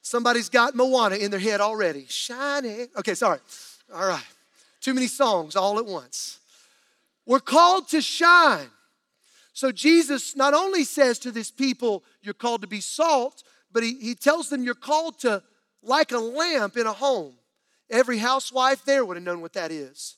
Somebody's 0.00 0.48
got 0.48 0.76
Moana 0.76 1.16
in 1.16 1.32
their 1.32 1.40
head 1.40 1.60
already. 1.60 2.06
Shiny. 2.08 2.86
Okay, 2.96 3.14
sorry. 3.14 3.40
All 3.92 4.06
right. 4.06 4.24
Too 4.80 4.94
many 4.94 5.08
songs 5.08 5.56
all 5.56 5.80
at 5.80 5.86
once. 5.86 6.38
We're 7.26 7.40
called 7.40 7.88
to 7.88 8.00
shine. 8.00 8.68
So 9.52 9.72
Jesus 9.72 10.36
not 10.36 10.54
only 10.54 10.84
says 10.84 11.18
to 11.20 11.32
this 11.32 11.50
people, 11.50 12.04
you're 12.22 12.34
called 12.34 12.60
to 12.60 12.68
be 12.68 12.80
salt, 12.80 13.42
but 13.72 13.82
he, 13.82 13.94
he 13.94 14.14
tells 14.14 14.48
them 14.48 14.62
you're 14.62 14.74
called 14.74 15.18
to 15.20 15.42
like 15.82 16.12
a 16.12 16.18
lamp 16.18 16.76
in 16.76 16.86
a 16.86 16.92
home. 16.92 17.34
Every 17.90 18.18
housewife 18.18 18.84
there 18.84 19.04
would 19.04 19.16
have 19.16 19.24
known 19.24 19.40
what 19.40 19.54
that 19.54 19.72
is. 19.72 20.16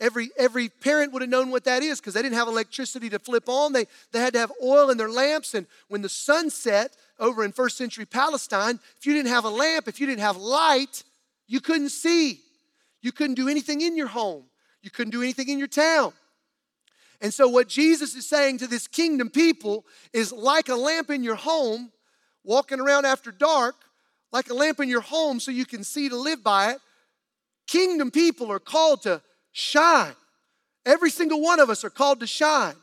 Every, 0.00 0.30
every 0.38 0.68
parent 0.68 1.12
would 1.12 1.22
have 1.22 1.30
known 1.30 1.50
what 1.50 1.64
that 1.64 1.82
is 1.82 2.00
because 2.00 2.14
they 2.14 2.22
didn't 2.22 2.36
have 2.36 2.46
electricity 2.46 3.10
to 3.10 3.18
flip 3.18 3.48
on. 3.48 3.72
They, 3.72 3.86
they 4.12 4.20
had 4.20 4.32
to 4.34 4.38
have 4.38 4.52
oil 4.62 4.90
in 4.90 4.96
their 4.96 5.10
lamps. 5.10 5.54
And 5.54 5.66
when 5.88 6.02
the 6.02 6.08
sun 6.08 6.50
set 6.50 6.96
over 7.18 7.44
in 7.44 7.50
first 7.50 7.76
century 7.76 8.06
Palestine, 8.06 8.78
if 8.96 9.06
you 9.06 9.14
didn't 9.14 9.30
have 9.30 9.44
a 9.44 9.50
lamp, 9.50 9.88
if 9.88 10.00
you 10.00 10.06
didn't 10.06 10.20
have 10.20 10.36
light, 10.36 11.02
you 11.48 11.60
couldn't 11.60 11.88
see. 11.88 12.40
You 13.02 13.10
couldn't 13.10 13.34
do 13.34 13.48
anything 13.48 13.80
in 13.80 13.96
your 13.96 14.06
home. 14.06 14.44
You 14.82 14.90
couldn't 14.90 15.10
do 15.10 15.22
anything 15.22 15.48
in 15.48 15.58
your 15.58 15.68
town. 15.68 16.12
And 17.20 17.34
so, 17.34 17.48
what 17.48 17.68
Jesus 17.68 18.14
is 18.14 18.28
saying 18.28 18.58
to 18.58 18.68
this 18.68 18.86
kingdom 18.86 19.28
people 19.28 19.84
is 20.12 20.30
like 20.32 20.68
a 20.68 20.76
lamp 20.76 21.10
in 21.10 21.24
your 21.24 21.34
home, 21.34 21.90
walking 22.44 22.78
around 22.78 23.06
after 23.06 23.32
dark, 23.32 23.74
like 24.30 24.50
a 24.50 24.54
lamp 24.54 24.78
in 24.78 24.88
your 24.88 25.00
home 25.00 25.40
so 25.40 25.50
you 25.50 25.66
can 25.66 25.82
see 25.82 26.08
to 26.08 26.16
live 26.16 26.44
by 26.44 26.72
it. 26.72 26.78
Kingdom 27.66 28.12
people 28.12 28.52
are 28.52 28.60
called 28.60 29.02
to 29.02 29.20
shine. 29.58 30.14
Every 30.86 31.10
single 31.10 31.40
one 31.40 31.60
of 31.60 31.68
us 31.68 31.84
are 31.84 31.90
called 31.90 32.20
to 32.20 32.26
shine. 32.26 32.76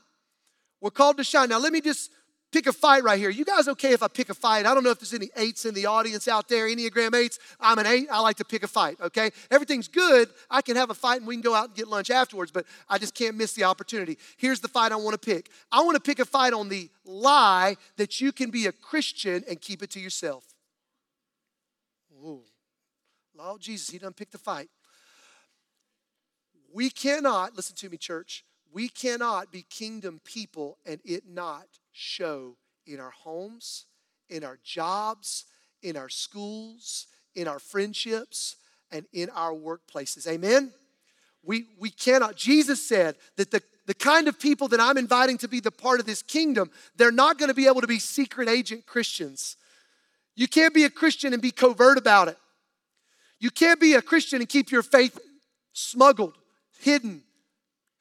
We're 0.82 0.92
called 0.92 1.18
to 1.18 1.24
shine. 1.24 1.50
Now, 1.50 1.60
let 1.60 1.72
me 1.72 1.82
just 1.82 2.12
pick 2.52 2.68
a 2.68 2.74
fight 2.74 3.04
right 3.04 3.18
here. 3.18 3.30
You 3.30 3.46
guys 3.46 3.68
okay 3.70 3.94
if 3.94 4.04
I 4.04 4.08
pick 4.08 4.30
a 4.30 4.34
fight? 4.34 4.66
I 4.66 4.74
don't 4.74 4.84
know 4.84 4.92
if 4.92 5.00
there's 5.00 5.14
any 5.14 5.30
eights 5.38 5.66
in 5.66 5.74
the 5.74 5.86
audience 5.88 6.28
out 6.28 6.48
there, 6.48 6.68
Enneagram 6.68 7.16
eights. 7.16 7.40
I'm 7.60 7.80
an 7.80 7.88
eight. 7.88 8.08
I 8.12 8.20
like 8.20 8.36
to 8.38 8.46
pick 8.46 8.64
a 8.64 8.68
fight, 8.68 8.98
okay? 9.02 9.32
Everything's 9.50 9.88
good. 9.88 10.30
I 10.50 10.62
can 10.62 10.76
have 10.76 10.90
a 10.90 10.94
fight 10.94 11.20
and 11.20 11.28
we 11.28 11.36
can 11.36 11.42
go 11.42 11.56
out 11.56 11.68
and 11.68 11.76
get 11.76 11.88
lunch 11.88 12.12
afterwards, 12.12 12.52
but 12.52 12.66
I 12.88 12.98
just 12.98 13.16
can't 13.16 13.36
miss 13.36 13.54
the 13.54 13.64
opportunity. 13.64 14.18
Here's 14.38 14.60
the 14.60 14.68
fight 14.68 14.92
I 14.92 14.98
want 14.98 15.20
to 15.20 15.34
pick 15.34 15.50
I 15.72 15.82
want 15.82 15.96
to 15.96 16.02
pick 16.02 16.20
a 16.20 16.26
fight 16.26 16.54
on 16.54 16.70
the 16.70 16.90
lie 17.06 17.78
that 17.98 18.22
you 18.22 18.32
can 18.32 18.52
be 18.52 18.68
a 18.68 18.72
Christian 18.72 19.44
and 19.50 19.60
keep 19.60 19.82
it 19.82 19.90
to 19.92 20.00
yourself. 20.00 20.44
Ooh. 22.24 22.42
Lord 23.38 23.62
Jesus, 23.62 23.90
he 23.90 23.98
done 23.98 24.14
picked 24.14 24.32
the 24.32 24.38
fight. 24.38 24.70
We 26.76 26.90
cannot, 26.90 27.56
listen 27.56 27.74
to 27.78 27.90
me, 27.90 27.96
church, 27.96 28.44
we 28.74 28.90
cannot 28.90 29.50
be 29.50 29.62
kingdom 29.62 30.20
people 30.26 30.78
and 30.86 31.00
it 31.06 31.24
not 31.26 31.68
show 31.94 32.58
in 32.86 33.00
our 33.00 33.12
homes, 33.12 33.86
in 34.30 34.44
our 34.44 34.60
jobs, 34.62 35.46
in 35.82 35.96
our 35.96 36.10
schools, 36.10 37.08
in 37.34 37.48
our 37.48 37.60
friendships, 37.60 38.58
and 38.92 39.06
in 39.14 39.30
our 39.30 39.54
workplaces. 39.54 40.28
Amen? 40.28 40.74
We, 41.46 41.68
we 41.80 41.92
cannot. 41.92 42.36
Jesus 42.36 42.86
said 42.86 43.16
that 43.38 43.52
the, 43.52 43.62
the 43.86 43.94
kind 43.94 44.28
of 44.28 44.38
people 44.38 44.68
that 44.68 44.82
I'm 44.82 44.98
inviting 44.98 45.38
to 45.38 45.48
be 45.48 45.62
the 45.62 45.72
part 45.72 46.02
of 46.02 46.06
this 46.06 46.22
kingdom, 46.22 46.72
they're 46.98 47.10
not 47.10 47.38
going 47.38 47.48
to 47.48 47.56
be 47.56 47.68
able 47.68 47.80
to 47.80 47.88
be 47.88 48.00
secret 48.00 48.50
agent 48.50 48.86
Christians. 48.86 49.56
You 50.36 50.50
can't 50.50 50.74
be 50.74 50.84
a 50.84 50.90
Christian 50.90 51.32
and 51.32 51.42
be 51.42 51.52
covert 51.52 51.98
about 51.98 52.28
it. 52.28 52.38
You 53.40 53.50
can't 53.50 53.80
be 53.80 53.94
a 53.94 54.02
Christian 54.02 54.42
and 54.42 54.50
keep 54.50 54.72
your 54.72 54.84
faith 54.84 55.18
smuggled 55.72 56.34
hidden, 56.80 57.24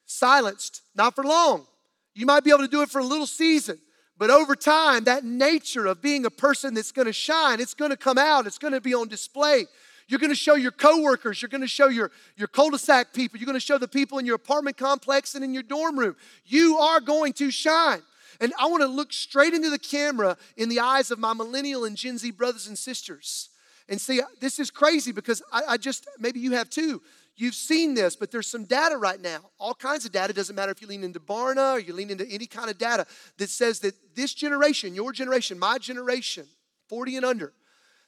silenced, 0.05 0.81
not 0.95 1.15
for 1.15 1.23
long. 1.23 1.65
You 2.13 2.25
might 2.25 2.43
be 2.43 2.49
able 2.49 2.61
to 2.61 2.67
do 2.67 2.81
it 2.81 2.89
for 2.89 2.99
a 2.99 3.03
little 3.03 3.27
season, 3.27 3.79
but 4.17 4.29
over 4.29 4.55
time, 4.55 5.03
that 5.03 5.25
nature 5.25 5.85
of 5.85 6.01
being 6.01 6.25
a 6.25 6.29
person 6.29 6.73
that's 6.73 6.91
going 6.91 7.07
to 7.07 7.13
shine, 7.13 7.59
it's 7.59 7.73
going 7.73 7.91
to 7.91 7.97
come 7.97 8.17
out, 8.17 8.47
it's 8.47 8.57
going 8.57 8.73
to 8.73 8.81
be 8.81 8.93
on 8.93 9.09
display. 9.09 9.65
You're 10.07 10.19
going 10.19 10.31
to 10.31 10.35
show 10.35 10.55
your 10.55 10.71
coworkers, 10.71 11.41
you're 11.41 11.49
going 11.49 11.61
to 11.61 11.67
show 11.67 11.87
your, 11.87 12.11
your 12.37 12.47
cul-de-sac 12.47 13.11
people, 13.11 13.39
you're 13.39 13.47
going 13.47 13.55
to 13.55 13.59
show 13.59 13.77
the 13.77 13.87
people 13.87 14.19
in 14.19 14.25
your 14.25 14.35
apartment 14.35 14.77
complex 14.77 15.35
and 15.35 15.43
in 15.43 15.53
your 15.53 15.63
dorm 15.63 15.97
room. 15.97 16.15
You 16.45 16.77
are 16.77 17.01
going 17.01 17.33
to 17.33 17.51
shine. 17.51 18.01
And 18.39 18.53
I 18.59 18.67
want 18.67 18.81
to 18.83 18.87
look 18.87 19.13
straight 19.13 19.53
into 19.53 19.69
the 19.69 19.79
camera 19.79 20.37
in 20.57 20.69
the 20.69 20.79
eyes 20.79 21.09
of 21.09 21.19
my 21.19 21.33
millennial 21.33 21.85
and 21.85 21.97
Gen 21.97 22.17
Z 22.17 22.29
brothers 22.31 22.67
and 22.67 22.77
sisters. 22.77 23.49
And 23.87 23.99
see, 23.99 24.21
this 24.41 24.59
is 24.59 24.71
crazy 24.71 25.11
because 25.11 25.41
I, 25.51 25.61
I 25.69 25.77
just, 25.77 26.07
maybe 26.19 26.39
you 26.39 26.51
have 26.51 26.69
too. 26.69 27.01
You've 27.37 27.55
seen 27.55 27.93
this, 27.93 28.15
but 28.15 28.31
there's 28.31 28.47
some 28.47 28.63
data 28.63 28.97
right 28.97 29.19
now. 29.19 29.39
All 29.59 29.73
kinds 29.73 30.05
of 30.05 30.11
data. 30.11 30.31
Doesn't 30.31 30.55
matter 30.55 30.71
if 30.71 30.81
you 30.81 30.87
lean 30.87 31.03
into 31.03 31.19
Barna 31.19 31.73
or 31.73 31.79
you 31.79 31.93
lean 31.93 32.09
into 32.09 32.25
any 32.27 32.45
kind 32.45 32.69
of 32.69 32.77
data 32.77 33.05
that 33.37 33.49
says 33.49 33.79
that 33.81 33.93
this 34.15 34.33
generation, 34.33 34.95
your 34.95 35.11
generation, 35.11 35.59
my 35.59 35.77
generation, 35.77 36.45
40 36.87 37.17
and 37.17 37.25
under, 37.25 37.51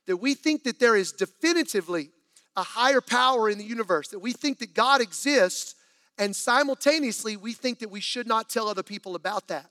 that 0.06 0.18
we 0.18 0.34
think 0.34 0.64
that 0.64 0.80
there 0.80 0.96
is 0.96 1.12
definitively 1.12 2.10
a 2.56 2.64
higher 2.64 3.02
power 3.02 3.50
in 3.50 3.58
the 3.58 3.66
universe, 3.66 4.08
that 4.10 4.20
we 4.20 4.32
think 4.32 4.60
that 4.60 4.74
God 4.74 5.02
exists, 5.02 5.76
and 6.18 6.36
simultaneously 6.36 7.36
we 7.36 7.54
think 7.54 7.80
that 7.80 7.92
we 7.92 8.00
should 8.00 8.28
not 8.28 8.50
tell 8.50 8.68
other 8.70 8.82
people 8.82 9.16
about 9.16 9.50
that. 9.50 9.70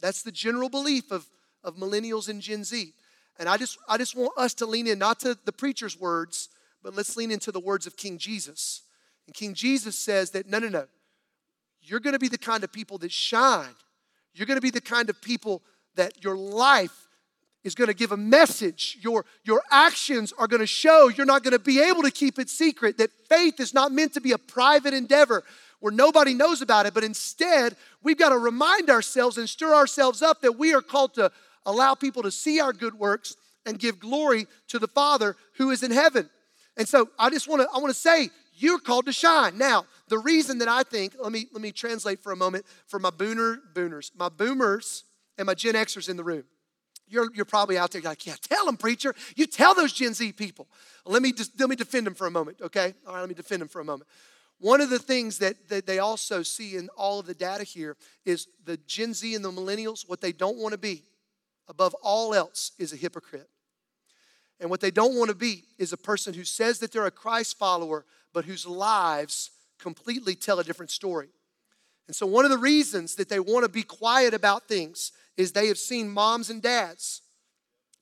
That's 0.00 0.22
the 0.22 0.32
general 0.32 0.68
belief 0.68 1.12
of, 1.12 1.26
of 1.62 1.76
millennials 1.76 2.28
and 2.28 2.42
Gen 2.42 2.64
Z. 2.64 2.92
And 3.38 3.48
I 3.48 3.56
just, 3.56 3.78
I 3.88 3.96
just 3.96 4.16
want 4.16 4.36
us 4.36 4.52
to 4.54 4.66
lean 4.66 4.88
in, 4.88 4.98
not 4.98 5.20
to 5.20 5.38
the 5.44 5.52
preacher's 5.52 5.98
words, 5.98 6.48
but 6.82 6.94
let's 6.94 7.16
lean 7.16 7.30
into 7.30 7.52
the 7.52 7.60
words 7.60 7.86
of 7.86 7.96
King 7.96 8.18
Jesus. 8.18 8.82
And 9.26 9.34
King 9.34 9.54
Jesus 9.54 9.98
says 9.98 10.30
that 10.30 10.48
no, 10.48 10.58
no, 10.58 10.68
no. 10.68 10.86
You're 11.80 12.00
going 12.00 12.12
to 12.12 12.18
be 12.18 12.28
the 12.28 12.38
kind 12.38 12.62
of 12.64 12.72
people 12.72 12.98
that 12.98 13.12
shine. 13.12 13.74
You're 14.34 14.46
going 14.46 14.56
to 14.56 14.62
be 14.62 14.70
the 14.70 14.80
kind 14.80 15.10
of 15.10 15.20
people 15.20 15.62
that 15.96 16.22
your 16.22 16.36
life 16.36 17.08
is 17.64 17.74
going 17.74 17.88
to 17.88 17.94
give 17.94 18.12
a 18.12 18.16
message. 18.16 18.98
Your, 19.00 19.24
your 19.44 19.62
actions 19.70 20.32
are 20.38 20.46
going 20.46 20.60
to 20.60 20.66
show 20.66 21.08
you're 21.08 21.26
not 21.26 21.42
going 21.42 21.52
to 21.52 21.58
be 21.58 21.80
able 21.80 22.02
to 22.02 22.10
keep 22.10 22.38
it 22.38 22.48
secret. 22.48 22.98
That 22.98 23.10
faith 23.28 23.60
is 23.60 23.74
not 23.74 23.92
meant 23.92 24.14
to 24.14 24.20
be 24.20 24.32
a 24.32 24.38
private 24.38 24.94
endeavor 24.94 25.44
where 25.80 25.92
nobody 25.92 26.32
knows 26.32 26.62
about 26.62 26.86
it, 26.86 26.94
but 26.94 27.02
instead, 27.02 27.74
we've 28.04 28.18
got 28.18 28.28
to 28.28 28.38
remind 28.38 28.88
ourselves 28.88 29.36
and 29.36 29.48
stir 29.48 29.74
ourselves 29.74 30.22
up 30.22 30.40
that 30.40 30.56
we 30.56 30.72
are 30.72 30.80
called 30.80 31.14
to 31.14 31.30
allow 31.66 31.94
people 31.94 32.22
to 32.22 32.30
see 32.30 32.60
our 32.60 32.72
good 32.72 32.94
works 32.94 33.34
and 33.66 33.80
give 33.80 33.98
glory 33.98 34.46
to 34.68 34.78
the 34.78 34.86
Father 34.86 35.36
who 35.56 35.70
is 35.70 35.82
in 35.82 35.90
heaven. 35.90 36.30
And 36.76 36.88
so 36.88 37.10
I 37.18 37.30
just 37.30 37.48
want 37.48 37.62
to 37.62 37.68
I 37.74 37.78
want 37.78 37.92
to 37.92 37.98
say 37.98 38.30
you're 38.54 38.78
called 38.78 39.06
to 39.06 39.12
shine. 39.12 39.58
Now, 39.58 39.86
the 40.08 40.18
reason 40.18 40.58
that 40.58 40.68
I 40.68 40.82
think, 40.82 41.14
let 41.18 41.32
me, 41.32 41.46
let 41.52 41.62
me 41.62 41.72
translate 41.72 42.22
for 42.22 42.32
a 42.32 42.36
moment 42.36 42.66
for 42.86 42.98
my 42.98 43.10
booner, 43.10 43.56
booners, 43.74 44.10
my 44.16 44.28
boomers 44.28 45.04
and 45.38 45.46
my 45.46 45.54
Gen 45.54 45.74
Xers 45.74 46.08
in 46.08 46.16
the 46.16 46.24
room. 46.24 46.44
You're, 47.08 47.28
you're 47.34 47.44
probably 47.44 47.76
out 47.76 47.90
there 47.90 48.02
like, 48.02 48.26
yeah, 48.26 48.36
tell 48.40 48.66
them, 48.66 48.76
preacher. 48.76 49.14
You 49.36 49.46
tell 49.46 49.74
those 49.74 49.92
Gen 49.92 50.14
Z 50.14 50.32
people. 50.32 50.68
Let 51.04 51.22
me, 51.22 51.32
just, 51.32 51.58
let 51.58 51.68
me 51.68 51.76
defend 51.76 52.06
them 52.06 52.14
for 52.14 52.26
a 52.26 52.30
moment, 52.30 52.58
okay? 52.62 52.94
All 53.06 53.14
right, 53.14 53.20
let 53.20 53.28
me 53.28 53.34
defend 53.34 53.60
them 53.60 53.68
for 53.68 53.80
a 53.80 53.84
moment. 53.84 54.08
One 54.58 54.80
of 54.80 54.90
the 54.90 54.98
things 54.98 55.38
that, 55.38 55.68
that 55.68 55.86
they 55.86 55.98
also 55.98 56.42
see 56.42 56.76
in 56.76 56.88
all 56.96 57.20
of 57.20 57.26
the 57.26 57.34
data 57.34 57.64
here 57.64 57.96
is 58.24 58.48
the 58.64 58.76
Gen 58.86 59.12
Z 59.12 59.34
and 59.34 59.44
the 59.44 59.50
millennials, 59.50 60.08
what 60.08 60.20
they 60.20 60.32
don't 60.32 60.58
want 60.58 60.72
to 60.72 60.78
be 60.78 61.04
above 61.68 61.94
all 62.02 62.34
else 62.34 62.72
is 62.78 62.92
a 62.92 62.96
hypocrite. 62.96 63.48
And 64.62 64.70
what 64.70 64.80
they 64.80 64.92
don't 64.92 65.16
want 65.18 65.28
to 65.28 65.34
be 65.34 65.64
is 65.76 65.92
a 65.92 65.96
person 65.96 66.34
who 66.34 66.44
says 66.44 66.78
that 66.78 66.92
they're 66.92 67.04
a 67.04 67.10
Christ 67.10 67.58
follower, 67.58 68.04
but 68.32 68.44
whose 68.44 68.64
lives 68.64 69.50
completely 69.80 70.36
tell 70.36 70.60
a 70.60 70.64
different 70.64 70.92
story. 70.92 71.30
And 72.06 72.14
so, 72.14 72.26
one 72.26 72.44
of 72.44 72.52
the 72.52 72.58
reasons 72.58 73.16
that 73.16 73.28
they 73.28 73.40
want 73.40 73.64
to 73.64 73.68
be 73.68 73.82
quiet 73.82 74.34
about 74.34 74.68
things 74.68 75.10
is 75.36 75.50
they 75.50 75.66
have 75.66 75.78
seen 75.78 76.08
moms 76.08 76.48
and 76.48 76.62
dads, 76.62 77.22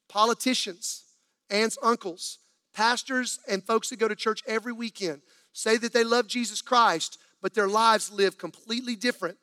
politicians, 0.07 1.05
aunts, 1.49 1.79
uncles, 1.83 2.39
pastors, 2.75 3.39
and 3.49 3.65
folks 3.65 3.89
that 3.89 3.99
go 3.99 4.09
to 4.09 4.15
church 4.15 4.43
every 4.47 4.73
weekend 4.73 5.23
say 5.55 5.79
that 5.79 5.95
they 5.95 6.05
love 6.05 6.27
Jesus 6.27 6.61
Christ, 6.61 7.17
but 7.41 7.55
their 7.55 7.69
lives 7.69 8.13
live 8.13 8.37
completely 8.37 8.97
different. 8.97 9.39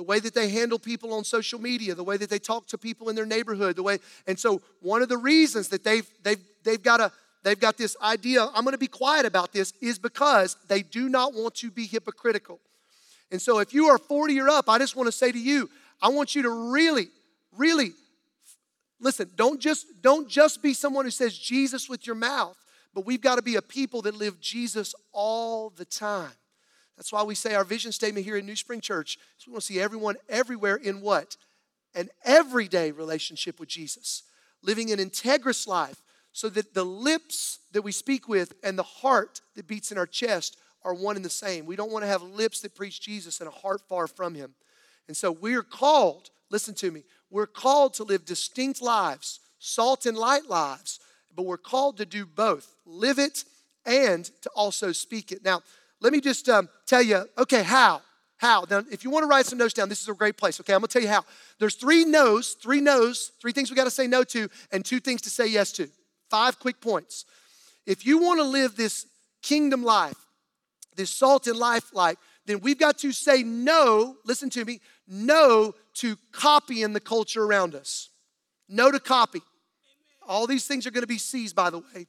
The 0.00 0.04
way 0.04 0.18
that 0.18 0.32
they 0.32 0.48
handle 0.48 0.78
people 0.78 1.12
on 1.12 1.24
social 1.24 1.60
media, 1.60 1.94
the 1.94 2.02
way 2.02 2.16
that 2.16 2.30
they 2.30 2.38
talk 2.38 2.66
to 2.68 2.78
people 2.78 3.10
in 3.10 3.16
their 3.16 3.26
neighborhood, 3.26 3.76
the 3.76 3.82
way, 3.82 3.98
and 4.26 4.38
so 4.38 4.62
one 4.80 5.02
of 5.02 5.10
the 5.10 5.18
reasons 5.18 5.68
that 5.68 5.84
they've 5.84 6.08
they've 6.22 6.40
they've 6.64 6.82
got 6.82 7.02
a 7.02 7.12
they've 7.42 7.60
got 7.60 7.76
this 7.76 7.98
idea, 8.00 8.48
I'm 8.54 8.64
gonna 8.64 8.78
be 8.78 8.86
quiet 8.86 9.26
about 9.26 9.52
this, 9.52 9.74
is 9.82 9.98
because 9.98 10.56
they 10.68 10.80
do 10.80 11.10
not 11.10 11.34
want 11.34 11.54
to 11.56 11.70
be 11.70 11.84
hypocritical. 11.84 12.60
And 13.30 13.42
so 13.42 13.58
if 13.58 13.74
you 13.74 13.88
are 13.88 13.98
40 13.98 14.40
or 14.40 14.48
up, 14.48 14.70
I 14.70 14.78
just 14.78 14.96
want 14.96 15.06
to 15.08 15.12
say 15.12 15.30
to 15.32 15.38
you, 15.38 15.68
I 16.00 16.08
want 16.08 16.34
you 16.34 16.40
to 16.44 16.72
really, 16.72 17.08
really 17.54 17.92
listen, 19.00 19.28
don't 19.36 19.60
just 19.60 19.86
don't 20.00 20.30
just 20.30 20.62
be 20.62 20.72
someone 20.72 21.04
who 21.04 21.10
says 21.10 21.36
Jesus 21.36 21.90
with 21.90 22.06
your 22.06 22.16
mouth, 22.16 22.56
but 22.94 23.04
we've 23.04 23.20
got 23.20 23.34
to 23.34 23.42
be 23.42 23.56
a 23.56 23.62
people 23.62 24.00
that 24.00 24.14
live 24.14 24.40
Jesus 24.40 24.94
all 25.12 25.68
the 25.68 25.84
time. 25.84 26.32
That's 27.00 27.12
why 27.12 27.22
we 27.22 27.34
say 27.34 27.54
our 27.54 27.64
vision 27.64 27.92
statement 27.92 28.26
here 28.26 28.36
in 28.36 28.44
New 28.44 28.54
Spring 28.54 28.82
Church 28.82 29.16
is 29.38 29.46
we 29.46 29.52
want 29.54 29.62
to 29.62 29.72
see 29.72 29.80
everyone 29.80 30.16
everywhere 30.28 30.76
in 30.76 31.00
what? 31.00 31.38
An 31.94 32.10
everyday 32.26 32.90
relationship 32.90 33.58
with 33.58 33.70
Jesus, 33.70 34.24
living 34.62 34.92
an 34.92 34.98
integrous 34.98 35.66
life 35.66 36.02
so 36.32 36.50
that 36.50 36.74
the 36.74 36.84
lips 36.84 37.60
that 37.72 37.80
we 37.80 37.90
speak 37.90 38.28
with 38.28 38.52
and 38.62 38.78
the 38.78 38.82
heart 38.82 39.40
that 39.56 39.66
beats 39.66 39.90
in 39.90 39.96
our 39.96 40.04
chest 40.06 40.58
are 40.84 40.92
one 40.92 41.16
and 41.16 41.24
the 41.24 41.30
same. 41.30 41.64
We 41.64 41.74
don't 41.74 41.90
want 41.90 42.02
to 42.02 42.06
have 42.06 42.20
lips 42.20 42.60
that 42.60 42.74
preach 42.74 43.00
Jesus 43.00 43.40
and 43.40 43.48
a 43.48 43.50
heart 43.50 43.80
far 43.88 44.06
from 44.06 44.34
him. 44.34 44.52
And 45.08 45.16
so 45.16 45.32
we're 45.32 45.62
called, 45.62 46.28
listen 46.50 46.74
to 46.74 46.90
me, 46.90 47.04
we're 47.30 47.46
called 47.46 47.94
to 47.94 48.04
live 48.04 48.26
distinct 48.26 48.82
lives, 48.82 49.40
salt 49.58 50.04
and 50.04 50.18
light 50.18 50.50
lives, 50.50 51.00
but 51.34 51.46
we're 51.46 51.56
called 51.56 51.96
to 51.96 52.04
do 52.04 52.26
both 52.26 52.74
live 52.84 53.18
it 53.18 53.44
and 53.86 54.26
to 54.42 54.50
also 54.50 54.92
speak 54.92 55.32
it. 55.32 55.42
Now, 55.42 55.62
let 56.00 56.12
me 56.12 56.20
just 56.20 56.48
um, 56.48 56.68
tell 56.86 57.02
you 57.02 57.24
okay, 57.38 57.62
how? 57.62 58.02
How? 58.36 58.64
Now, 58.70 58.82
if 58.90 59.04
you 59.04 59.10
want 59.10 59.24
to 59.24 59.26
write 59.26 59.44
some 59.44 59.58
notes 59.58 59.74
down, 59.74 59.90
this 59.90 60.00
is 60.00 60.08
a 60.08 60.14
great 60.14 60.38
place. 60.38 60.58
Okay, 60.60 60.72
I'm 60.72 60.80
gonna 60.80 60.88
tell 60.88 61.02
you 61.02 61.08
how. 61.08 61.24
There's 61.58 61.74
three 61.74 62.04
no's, 62.04 62.54
three 62.54 62.80
no's, 62.80 63.32
three 63.40 63.52
things 63.52 63.70
we 63.70 63.76
gotta 63.76 63.90
say 63.90 64.06
no 64.06 64.24
to, 64.24 64.48
and 64.72 64.84
two 64.84 64.98
things 64.98 65.20
to 65.22 65.30
say 65.30 65.46
yes 65.46 65.72
to. 65.72 65.88
Five 66.30 66.58
quick 66.58 66.80
points. 66.80 67.26
If 67.86 68.06
you 68.06 68.18
wanna 68.18 68.44
live 68.44 68.76
this 68.76 69.06
kingdom 69.42 69.84
life, 69.84 70.16
this 70.96 71.10
salt 71.10 71.46
and 71.46 71.58
life 71.58 71.94
life, 71.94 72.16
then 72.46 72.60
we've 72.60 72.78
got 72.78 72.98
to 72.98 73.12
say 73.12 73.42
no, 73.42 74.16
listen 74.24 74.50
to 74.50 74.64
me, 74.64 74.80
no 75.06 75.74
to 75.94 76.16
copying 76.32 76.92
the 76.92 77.00
culture 77.00 77.44
around 77.44 77.74
us. 77.74 78.08
No 78.68 78.90
to 78.90 79.00
copy. 79.00 79.42
All 80.26 80.46
these 80.46 80.66
things 80.66 80.86
are 80.86 80.90
to 80.90 81.06
be 81.06 81.18
seized, 81.18 81.56
by 81.56 81.70
the 81.70 81.78
way. 81.78 82.06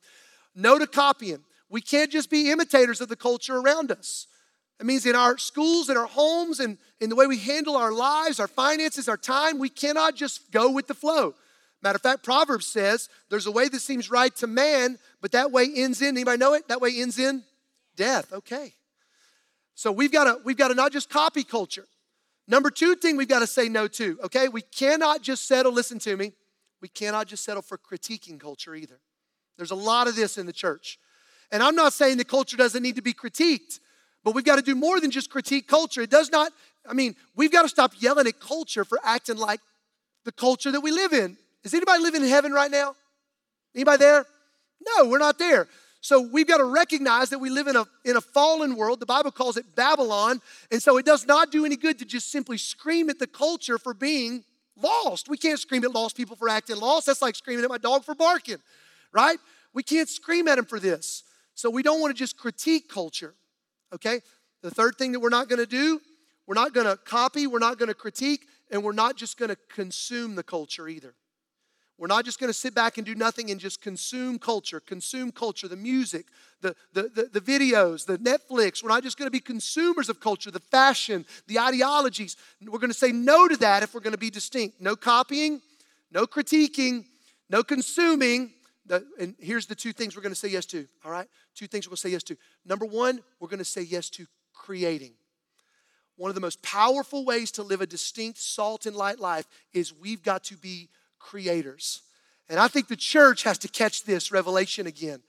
No 0.56 0.78
to 0.78 0.88
copying. 0.88 1.44
We 1.72 1.82
can't 1.82 2.12
just 2.12 2.30
be 2.30 2.52
imitators 2.52 3.02
of 3.02 3.08
the 3.10 3.16
culture 3.16 3.58
around 3.58 3.92
us. 3.92 4.28
It 4.80 4.86
means 4.86 5.06
in 5.06 5.16
our 5.16 5.38
schools, 5.38 5.90
in 5.90 5.96
our 5.96 6.06
homes, 6.06 6.60
and 6.60 6.78
in 7.00 7.10
the 7.10 7.16
way 7.16 7.28
we 7.28 7.38
handle 7.38 7.78
our 7.78 7.94
lives, 7.94 8.40
our 8.40 8.48
finances, 8.48 9.08
our 9.08 9.18
time, 9.18 9.58
we 9.58 9.70
cannot 9.70 10.16
just 10.16 10.52
go 10.52 10.70
with 10.70 10.88
the 10.88 10.94
flow. 10.94 11.34
Matter 11.82 11.96
of 11.96 12.02
fact, 12.02 12.24
Proverbs 12.24 12.68
says 12.68 13.10
there's 13.30 13.46
a 13.46 13.52
way 13.52 13.70
that 13.70 13.80
seems 13.80 14.12
right 14.12 14.36
to 14.36 14.48
man, 14.48 15.00
but 15.22 15.32
that 15.32 15.52
way 15.52 15.70
ends 15.74 16.02
in, 16.02 16.10
anybody 16.10 16.38
know 16.38 16.54
it? 16.54 16.68
That 16.68 16.82
way 16.82 16.92
ends 16.98 17.18
in 17.18 17.44
death. 17.96 18.34
Okay. 18.34 18.74
So 19.76 19.92
we've 19.92 20.12
got 20.12 20.26
to 20.26 20.40
we've 20.44 20.58
got 20.58 20.68
to 20.68 20.76
not 20.76 20.92
just 20.92 21.10
copy 21.10 21.44
culture. 21.44 21.88
Number 22.48 22.70
two 22.70 22.96
thing 22.96 23.16
we've 23.18 23.28
got 23.28 23.40
to 23.40 23.48
say 23.48 23.70
no 23.70 23.88
to, 23.88 24.20
okay? 24.26 24.50
We 24.50 24.62
cannot 24.62 25.22
just 25.22 25.48
settle, 25.48 25.72
listen 25.72 26.00
to 26.00 26.18
me, 26.18 26.34
we 26.82 26.90
cannot 26.90 27.28
just 27.28 27.46
settle 27.46 27.62
for 27.62 27.78
critiquing 27.78 28.40
culture 28.40 28.76
either. 28.76 29.00
There's 29.58 29.72
a 29.72 29.76
lot 29.76 30.08
of 30.08 30.16
this 30.16 30.38
in 30.38 30.48
the 30.48 30.54
church. 30.54 31.00
And 31.52 31.62
I'm 31.62 31.76
not 31.76 31.94
saying 31.94 32.18
the 32.18 32.26
culture 32.26 32.58
doesn't 32.58 32.82
need 32.82 32.96
to 32.96 33.02
be 33.02 33.14
critiqued, 33.14 33.80
but 34.24 34.34
we've 34.34 34.46
got 34.46 34.56
to 34.56 34.62
do 34.62 34.76
more 34.76 35.00
than 35.00 35.12
just 35.12 35.30
critique 35.30 35.68
culture. 35.68 36.02
It 36.02 36.10
does 36.10 36.32
not, 36.32 36.52
I 36.88 36.94
mean, 36.94 37.16
we've 37.36 37.52
got 37.52 37.64
to 37.64 37.70
stop 37.70 37.94
yelling 38.00 38.28
at 38.28 38.40
culture 38.40 38.86
for 38.86 39.00
acting 39.04 39.38
like 39.38 39.60
the 40.24 40.32
culture 40.32 40.72
that 40.72 40.82
we 40.82 40.92
live 40.92 41.14
in. 41.14 41.38
Is 41.64 41.74
anybody 41.74 42.02
living 42.02 42.24
in 42.24 42.30
heaven 42.30 42.52
right 42.52 42.72
now? 42.72 42.96
Anybody 43.76 43.98
there? 43.98 44.26
No, 44.98 45.06
we're 45.06 45.20
not 45.20 45.38
there. 45.38 45.68
So 46.02 46.20
we've 46.20 46.48
got 46.48 46.58
to 46.58 46.66
recognize 46.66 47.30
that 47.30 47.40
we 47.40 47.52
live 47.52 47.68
in 47.68 47.76
a, 47.76 47.86
in 48.04 48.18
a 48.18 48.22
fallen 48.22 48.76
world. 48.76 49.00
The 49.00 49.06
Bible 49.06 49.32
calls 49.32 49.56
it 49.56 49.76
Babylon. 49.76 50.42
And 50.72 50.82
so 50.82 50.98
it 50.98 51.06
does 51.06 51.28
not 51.28 51.52
do 51.52 51.64
any 51.64 51.76
good 51.76 52.00
to 52.00 52.06
just 52.06 52.32
simply 52.32 52.58
scream 52.58 53.10
at 53.10 53.20
the 53.20 53.28
culture 53.28 53.78
for 53.78 53.94
being 53.94 54.44
lost. 54.82 55.30
We 55.30 55.38
can't 55.38 55.60
scream 55.60 55.84
at 55.84 55.94
lost 55.94 56.18
people 56.18 56.36
for 56.36 56.50
acting 56.50 56.78
lost. 56.78 57.06
That's 57.06 57.22
like 57.22 57.36
screaming 57.36 57.64
at 57.64 57.70
my 57.70 57.78
dog 57.78 58.04
for 58.04 58.16
barking, 58.16 58.58
right? 59.14 59.38
We 59.74 59.84
can't 59.84 60.10
scream 60.10 60.48
at 60.48 60.58
him 60.58 60.66
for 60.66 60.80
this. 60.80 61.24
So 61.56 61.70
we 61.70 61.84
don't 61.84 62.02
want 62.02 62.16
to 62.16 62.20
just 62.20 62.38
critique 62.38 62.90
culture, 62.90 63.36
okay? 63.94 64.22
The 64.62 64.72
third 64.72 64.98
thing 64.98 65.12
that 65.12 65.20
we're 65.20 65.30
not 65.30 65.50
going 65.50 65.60
to 65.60 65.66
do, 65.66 66.02
we're 66.48 66.56
not 66.56 66.74
going 66.74 66.88
to 66.88 66.98
copy, 66.98 67.48
we're 67.48 67.60
not 67.60 67.78
going 67.78 67.90
to 67.90 67.96
critique, 67.96 68.42
and 68.72 68.84
we're 68.84 68.94
not 68.94 69.16
just 69.18 69.38
going 69.38 69.50
to 69.50 69.58
consume 69.70 70.36
the 70.36 70.44
culture 70.44 70.88
either. 70.88 71.14
We're 72.02 72.08
not 72.08 72.26
just 72.26 72.40
going 72.40 72.50
to 72.50 72.54
sit 72.54 72.74
back 72.74 72.98
and 72.98 73.06
do 73.06 73.14
nothing 73.14 73.52
and 73.52 73.60
just 73.60 73.80
consume 73.80 74.40
culture, 74.40 74.80
consume 74.80 75.32
culture, 75.32 75.68
the 75.68 75.76
music, 75.76 76.26
the, 76.62 76.76
the, 76.94 77.04
the, 77.04 77.40
the, 77.40 77.42
videos, 77.42 78.08
the 78.08 78.18
Netflix. 78.18 78.82
We're 78.82 78.90
not 78.90 79.04
just 79.04 79.20
going 79.20 79.28
to 79.28 79.32
be 79.32 79.40
consumers 79.40 80.10
of 80.10 80.20
culture, 80.20 80.50
the 80.50 80.60
fashion, 80.60 81.28
the 81.46 81.60
ideologies. 81.60 82.38
We're 82.66 82.80
going 82.80 82.90
to 82.90 82.98
say 82.98 83.12
no 83.12 83.48
to 83.48 83.56
that 83.58 83.84
if 83.84 83.94
we're 83.94 84.02
going 84.02 84.14
to 84.14 84.18
be 84.18 84.32
distinct. 84.32 84.82
No 84.82 84.96
copying, 84.96 85.62
no 86.12 86.26
critiquing, 86.26 87.06
no 87.52 87.62
consuming. 87.62 88.52
And 89.20 89.36
here's 89.40 89.66
the 89.66 89.76
two 89.76 89.94
things 89.94 90.16
we're 90.16 90.22
going 90.22 90.34
to 90.34 90.40
say 90.40 90.50
yes 90.50 90.66
to, 90.68 90.88
all 91.06 91.12
right? 91.12 91.28
Two 91.56 91.68
things 91.68 91.88
we're 91.88 91.92
going 91.92 91.98
to 91.98 92.02
say 92.02 92.10
yes 92.10 92.24
to. 92.24 92.38
Number 92.66 92.86
one, 92.86 93.22
we're 93.40 93.48
going 93.48 93.60
to 93.60 93.66
say 93.66 93.82
yes 93.82 94.10
to 94.12 94.26
creating. 94.54 95.14
One 96.18 96.30
of 96.30 96.36
the 96.36 96.42
most 96.42 96.62
powerful 96.62 97.26
ways 97.26 97.52
to 97.52 97.64
live 97.64 97.82
a 97.82 97.88
distinct 97.88 98.38
salt 98.40 98.86
and 98.86 98.96
light 98.96 99.20
life 99.20 99.48
is 99.74 99.94
we've 99.94 100.22
got 100.22 100.44
to 100.46 100.58
be 100.58 100.90
creators. 101.20 102.02
And 102.50 102.60
I 102.60 102.68
think 102.68 102.88
the 102.88 102.96
church 102.96 103.44
has 103.44 103.58
to 103.60 103.68
catch 103.68 104.04
this 104.04 104.32
revelation 104.32 104.88
again. 104.88 105.22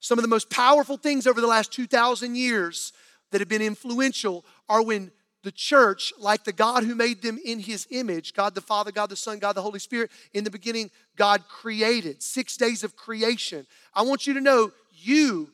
Some 0.00 0.18
of 0.18 0.22
the 0.22 0.28
most 0.28 0.50
powerful 0.50 0.96
things 0.96 1.26
over 1.26 1.40
the 1.40 1.46
last 1.46 1.72
2,000 1.72 2.36
years 2.36 2.92
that 3.32 3.40
have 3.40 3.48
been 3.48 3.62
influential 3.62 4.44
are 4.68 4.82
when 4.82 5.10
the 5.46 5.52
church, 5.52 6.12
like 6.18 6.42
the 6.42 6.52
God 6.52 6.82
who 6.82 6.96
made 6.96 7.22
them 7.22 7.38
in 7.44 7.60
his 7.60 7.86
image, 7.90 8.34
God 8.34 8.56
the 8.56 8.60
Father, 8.60 8.90
God 8.90 9.10
the 9.10 9.14
Son, 9.16 9.38
God 9.38 9.52
the 9.52 9.62
Holy 9.62 9.78
Spirit, 9.78 10.10
in 10.34 10.42
the 10.42 10.50
beginning, 10.50 10.90
God 11.14 11.46
created 11.48 12.20
six 12.20 12.56
days 12.56 12.82
of 12.82 12.96
creation. 12.96 13.64
I 13.94 14.02
want 14.02 14.26
you 14.26 14.34
to 14.34 14.40
know 14.40 14.72
you, 14.90 15.52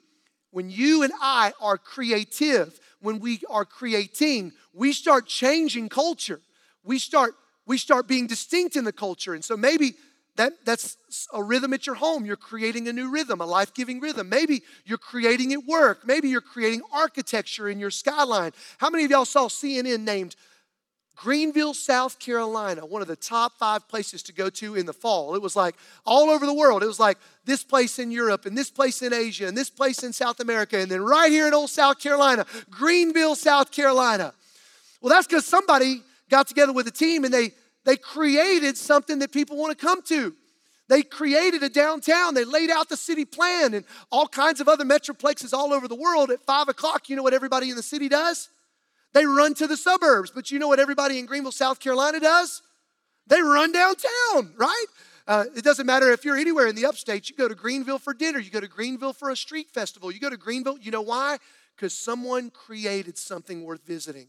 when 0.51 0.71
you 0.71 1.03
and 1.03 1.13
I 1.21 1.53
are 1.61 1.77
creative, 1.77 2.81
when 3.03 3.21
we 3.21 3.41
are 3.51 3.67
creating, 3.67 4.53
we 4.73 4.95
start 4.95 5.27
changing 5.27 5.91
culture. 5.91 6.41
We 6.83 6.99
start 6.99 7.35
we 7.67 7.77
start 7.77 8.09
being 8.09 8.27
distinct 8.27 8.77
in 8.77 8.85
the 8.85 8.93
culture. 8.93 9.35
And 9.35 9.45
so 9.45 9.59
maybe 9.59 9.93
that, 10.37 10.65
that's 10.65 10.97
a 11.33 11.43
rhythm 11.43 11.75
at 11.75 11.87
your 11.87 11.95
home. 11.95 12.25
You're 12.25 12.37
creating 12.37 12.89
a 12.89 12.93
new 12.93 13.11
rhythm, 13.11 13.41
a 13.41 13.47
life 13.47 13.75
giving 13.75 14.01
rhythm. 14.01 14.29
Maybe 14.29 14.63
you're 14.85 14.99
creating 14.99 15.53
at 15.53 15.65
work. 15.65 16.07
Maybe 16.07 16.29
you're 16.31 16.41
creating 16.41 16.83
architecture 16.93 17.69
in 17.69 17.79
your 17.79 17.91
skyline. 17.91 18.53
How 18.79 18.89
many 18.89 19.05
of 19.05 19.11
y'all 19.11 19.27
saw 19.27 19.49
CNN 19.49 20.01
named 20.01 20.37
Greenville, 21.17 21.75
South 21.75 22.19
Carolina, 22.19 22.87
one 22.87 23.03
of 23.03 23.09
the 23.09 23.17
top 23.17 23.59
five 23.59 23.87
places 23.89 24.23
to 24.25 24.33
go 24.33 24.49
to 24.49 24.75
in 24.75 24.87
the 24.87 24.95
fall? 24.95 25.35
It 25.35 25.43
was 25.43 25.55
like 25.55 25.77
all 26.07 26.31
over 26.31 26.47
the 26.47 26.55
world. 26.55 26.83
It 26.83 26.87
was 26.87 26.99
like 26.99 27.19
this 27.45 27.63
place 27.63 27.99
in 27.99 28.11
Europe, 28.11 28.47
and 28.47 28.57
this 28.57 28.71
place 28.71 29.03
in 29.03 29.13
Asia, 29.13 29.47
and 29.47 29.57
this 29.57 29.69
place 29.69 30.03
in 30.03 30.15
South 30.15 30.41
America, 30.41 30.79
and 30.79 30.91
then 30.91 31.03
right 31.03 31.31
here 31.31 31.47
in 31.47 31.53
old 31.53 31.69
South 31.69 31.99
Carolina, 31.99 32.47
Greenville, 32.71 33.35
South 33.35 33.71
Carolina. 33.71 34.33
Well, 35.03 35.11
that's 35.11 35.27
because 35.27 35.45
somebody 35.45 36.03
got 36.31 36.49
together 36.49 36.73
with 36.73 36.87
a 36.87 36.91
team 36.91 37.25
and 37.25 37.35
they, 37.35 37.53
they 37.85 37.97
created 37.97 38.77
something 38.77 39.19
that 39.21 39.33
people 39.33 39.57
want 39.57 39.77
to 39.77 39.87
come 39.87 40.03
to. 40.03 40.35
They 40.89 41.03
created 41.03 41.63
a 41.63 41.69
downtown. 41.69 42.35
They 42.35 42.45
laid 42.45 42.71
out 42.71 42.89
the 42.89 42.97
city 42.97 43.25
plan 43.25 43.75
and 43.75 43.85
all 44.11 44.27
kinds 44.27 44.61
of 44.61 44.69
other 44.69 44.85
metroplexes 44.85 45.53
all 45.53 45.73
over 45.73 45.89
the 45.89 45.95
world. 45.95 46.31
At 46.31 46.45
five 46.45 46.69
o'clock, 46.69 47.09
you 47.09 47.17
know 47.17 47.23
what 47.23 47.35
everybody 47.35 47.71
in 47.71 47.77
the 47.77 47.83
city 47.83 48.09
does? 48.09 48.49
They 49.15 49.25
run 49.25 49.55
to 49.55 49.67
the 49.67 49.77
suburbs. 49.77 50.31
But 50.31 50.51
you 50.51 50.59
know 50.59 50.69
what 50.69 50.81
everybody 50.81 51.19
in 51.19 51.27
Greenville, 51.27 51.53
South 51.53 51.81
Carolina 51.81 52.21
does? 52.21 52.63
They 53.27 53.41
run 53.41 53.73
downtown, 53.73 54.55
right? 54.57 54.87
Uh, 55.27 55.45
it 55.57 55.65
doesn't 55.65 55.87
matter 55.87 56.11
if 56.11 56.25
you're 56.25 56.37
anywhere 56.37 56.67
in 56.67 56.75
the 56.75 56.87
upstate. 56.87 57.31
You 57.31 57.37
go 57.37 57.49
to 57.49 57.55
Greenville 57.55 57.99
for 57.99 58.13
dinner. 58.13 58.39
You 58.39 58.51
go 58.51 58.61
to 58.61 58.69
Greenville 58.69 59.13
for 59.13 59.31
a 59.31 59.37
street 59.37 59.71
festival. 59.71 60.11
You 60.11 60.19
go 60.19 60.31
to 60.31 60.37
Greenville. 60.37 60.79
You 60.79 60.91
know 60.91 61.03
why? 61.03 61.39
Because 61.77 61.97
someone 61.97 62.51
created 62.51 63.17
something 63.17 63.65
worth 63.65 63.87
visiting. 63.87 64.27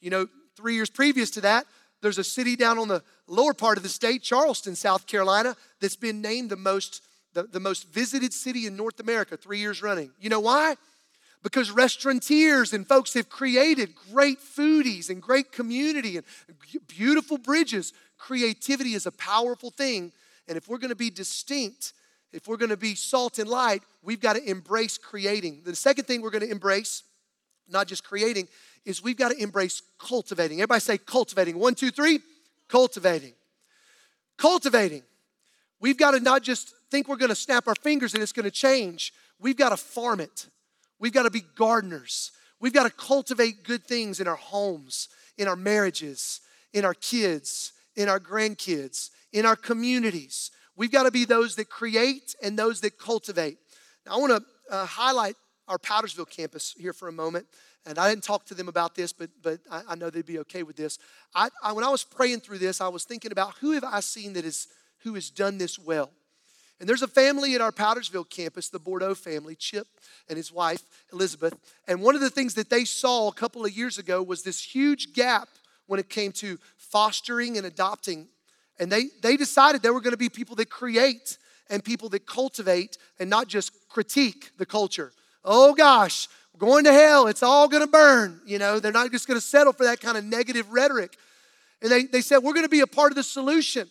You 0.00 0.10
know, 0.10 0.26
three 0.56 0.74
years 0.74 0.90
previous 0.90 1.30
to 1.32 1.42
that, 1.42 1.66
there's 2.02 2.18
a 2.18 2.24
city 2.24 2.56
down 2.56 2.78
on 2.78 2.88
the 2.88 3.02
lower 3.26 3.54
part 3.54 3.76
of 3.76 3.82
the 3.82 3.88
state, 3.88 4.22
Charleston, 4.22 4.74
South 4.74 5.06
Carolina, 5.06 5.56
that's 5.80 5.96
been 5.96 6.20
named 6.20 6.50
the 6.50 6.56
most, 6.56 7.02
the, 7.34 7.44
the 7.44 7.60
most 7.60 7.92
visited 7.92 8.32
city 8.32 8.66
in 8.66 8.76
North 8.76 9.00
America 9.00 9.36
three 9.36 9.58
years 9.58 9.82
running. 9.82 10.10
You 10.18 10.30
know 10.30 10.40
why? 10.40 10.76
because 11.42 11.70
restaurateurs 11.70 12.72
and 12.72 12.86
folks 12.86 13.14
have 13.14 13.28
created 13.28 13.94
great 14.12 14.38
foodies 14.40 15.08
and 15.08 15.22
great 15.22 15.52
community 15.52 16.16
and 16.16 16.26
beautiful 16.86 17.38
bridges. 17.38 17.92
Creativity 18.18 18.94
is 18.94 19.06
a 19.06 19.12
powerful 19.12 19.70
thing. 19.70 20.12
And 20.48 20.56
if 20.56 20.68
we're 20.68 20.78
going 20.78 20.90
to 20.90 20.96
be 20.96 21.10
distinct, 21.10 21.92
if 22.32 22.46
we're 22.46 22.56
going 22.56 22.70
to 22.70 22.76
be 22.76 22.94
salt 22.94 23.38
and 23.38 23.48
light, 23.48 23.82
we've 24.02 24.20
got 24.20 24.34
to 24.34 24.44
embrace 24.48 24.98
creating. 24.98 25.62
The 25.64 25.74
second 25.74 26.04
thing 26.04 26.20
we're 26.20 26.30
going 26.30 26.46
to 26.46 26.50
embrace, 26.50 27.04
not 27.70 27.86
just 27.86 28.04
creating, 28.04 28.48
is 28.84 29.02
we've 29.02 29.16
got 29.16 29.30
to 29.30 29.42
embrace 29.42 29.82
cultivating. 29.98 30.58
Everybody 30.58 30.80
say 30.80 30.98
cultivating. 30.98 31.58
One, 31.58 31.74
two, 31.74 31.90
three. 31.90 32.20
Cultivating. 32.68 33.32
Cultivating. 34.36 35.02
We've 35.80 35.98
got 35.98 36.12
to 36.12 36.20
not 36.20 36.42
just 36.42 36.74
think 36.90 37.08
we're 37.08 37.16
going 37.16 37.30
to 37.30 37.34
snap 37.34 37.68
our 37.68 37.74
fingers 37.74 38.14
and 38.14 38.22
it's 38.22 38.32
going 38.32 38.44
to 38.44 38.50
change. 38.50 39.12
We've 39.38 39.56
got 39.56 39.70
to 39.70 39.76
farm 39.76 40.20
it. 40.20 40.48
We've 40.98 41.12
got 41.12 41.22
to 41.22 41.30
be 41.30 41.42
gardeners. 41.56 42.32
We've 42.60 42.72
got 42.72 42.84
to 42.84 42.90
cultivate 42.90 43.64
good 43.64 43.84
things 43.84 44.20
in 44.20 44.28
our 44.28 44.36
homes, 44.36 45.08
in 45.38 45.48
our 45.48 45.56
marriages, 45.56 46.40
in 46.72 46.84
our 46.84 46.94
kids, 46.94 47.72
in 47.96 48.08
our 48.08 48.20
grandkids, 48.20 49.10
in 49.32 49.46
our 49.46 49.56
communities. 49.56 50.50
We've 50.76 50.92
got 50.92 51.04
to 51.04 51.10
be 51.10 51.24
those 51.24 51.56
that 51.56 51.70
create 51.70 52.34
and 52.42 52.58
those 52.58 52.80
that 52.82 52.98
cultivate. 52.98 53.58
Now, 54.06 54.14
I 54.14 54.16
want 54.18 54.32
to 54.32 54.74
uh, 54.74 54.86
highlight 54.86 55.36
our 55.70 55.78
Powdersville 55.78 56.28
campus 56.28 56.74
here 56.76 56.92
for 56.92 57.08
a 57.08 57.12
moment. 57.12 57.46
And 57.86 57.96
I 57.96 58.10
didn't 58.10 58.24
talk 58.24 58.44
to 58.46 58.54
them 58.54 58.68
about 58.68 58.94
this, 58.94 59.12
but, 59.12 59.30
but 59.40 59.60
I, 59.70 59.82
I 59.90 59.94
know 59.94 60.10
they'd 60.10 60.26
be 60.26 60.40
okay 60.40 60.64
with 60.64 60.76
this. 60.76 60.98
I, 61.34 61.48
I, 61.62 61.72
when 61.72 61.84
I 61.84 61.88
was 61.88 62.04
praying 62.04 62.40
through 62.40 62.58
this, 62.58 62.80
I 62.80 62.88
was 62.88 63.04
thinking 63.04 63.32
about 63.32 63.54
who 63.60 63.70
have 63.72 63.84
I 63.84 64.00
seen 64.00 64.34
that 64.34 64.44
is, 64.44 64.66
who 65.04 65.14
has 65.14 65.30
done 65.30 65.56
this 65.56 65.78
well? 65.78 66.10
And 66.80 66.88
there's 66.88 67.02
a 67.02 67.08
family 67.08 67.54
at 67.54 67.60
our 67.60 67.72
Powdersville 67.72 68.28
campus, 68.28 68.68
the 68.68 68.78
Bordeaux 68.78 69.14
family, 69.14 69.54
Chip 69.54 69.86
and 70.28 70.36
his 70.36 70.50
wife, 70.50 70.82
Elizabeth. 71.12 71.54
And 71.86 72.02
one 72.02 72.14
of 72.14 72.20
the 72.20 72.30
things 72.30 72.54
that 72.54 72.70
they 72.70 72.84
saw 72.84 73.28
a 73.28 73.32
couple 73.34 73.64
of 73.64 73.70
years 73.70 73.98
ago 73.98 74.22
was 74.22 74.42
this 74.42 74.62
huge 74.62 75.12
gap 75.12 75.48
when 75.86 76.00
it 76.00 76.08
came 76.08 76.32
to 76.32 76.58
fostering 76.76 77.56
and 77.58 77.66
adopting. 77.66 78.28
And 78.78 78.90
they, 78.90 79.04
they 79.22 79.36
decided 79.36 79.82
they 79.82 79.90
were 79.90 80.00
going 80.00 80.12
to 80.12 80.18
be 80.18 80.30
people 80.30 80.56
that 80.56 80.70
create 80.70 81.38
and 81.68 81.84
people 81.84 82.08
that 82.10 82.26
cultivate 82.26 82.98
and 83.18 83.30
not 83.30 83.46
just 83.46 83.72
critique 83.88 84.50
the 84.56 84.66
culture. 84.66 85.12
Oh 85.44 85.74
gosh, 85.74 86.28
going 86.58 86.84
to 86.84 86.92
hell, 86.92 87.26
it's 87.26 87.42
all 87.42 87.68
going 87.68 87.82
to 87.82 87.90
burn. 87.90 88.40
You 88.46 88.58
know, 88.58 88.78
they're 88.80 88.92
not 88.92 89.10
just 89.10 89.26
going 89.26 89.38
to 89.38 89.46
settle 89.46 89.72
for 89.72 89.84
that 89.84 90.00
kind 90.00 90.16
of 90.16 90.24
negative 90.24 90.70
rhetoric. 90.70 91.16
And 91.82 91.90
they, 91.90 92.04
they 92.04 92.20
said, 92.20 92.38
we're 92.38 92.52
going 92.52 92.66
to 92.66 92.70
be 92.70 92.80
a 92.80 92.86
part 92.86 93.12
of 93.12 93.16
the 93.16 93.22
solution. 93.22 93.88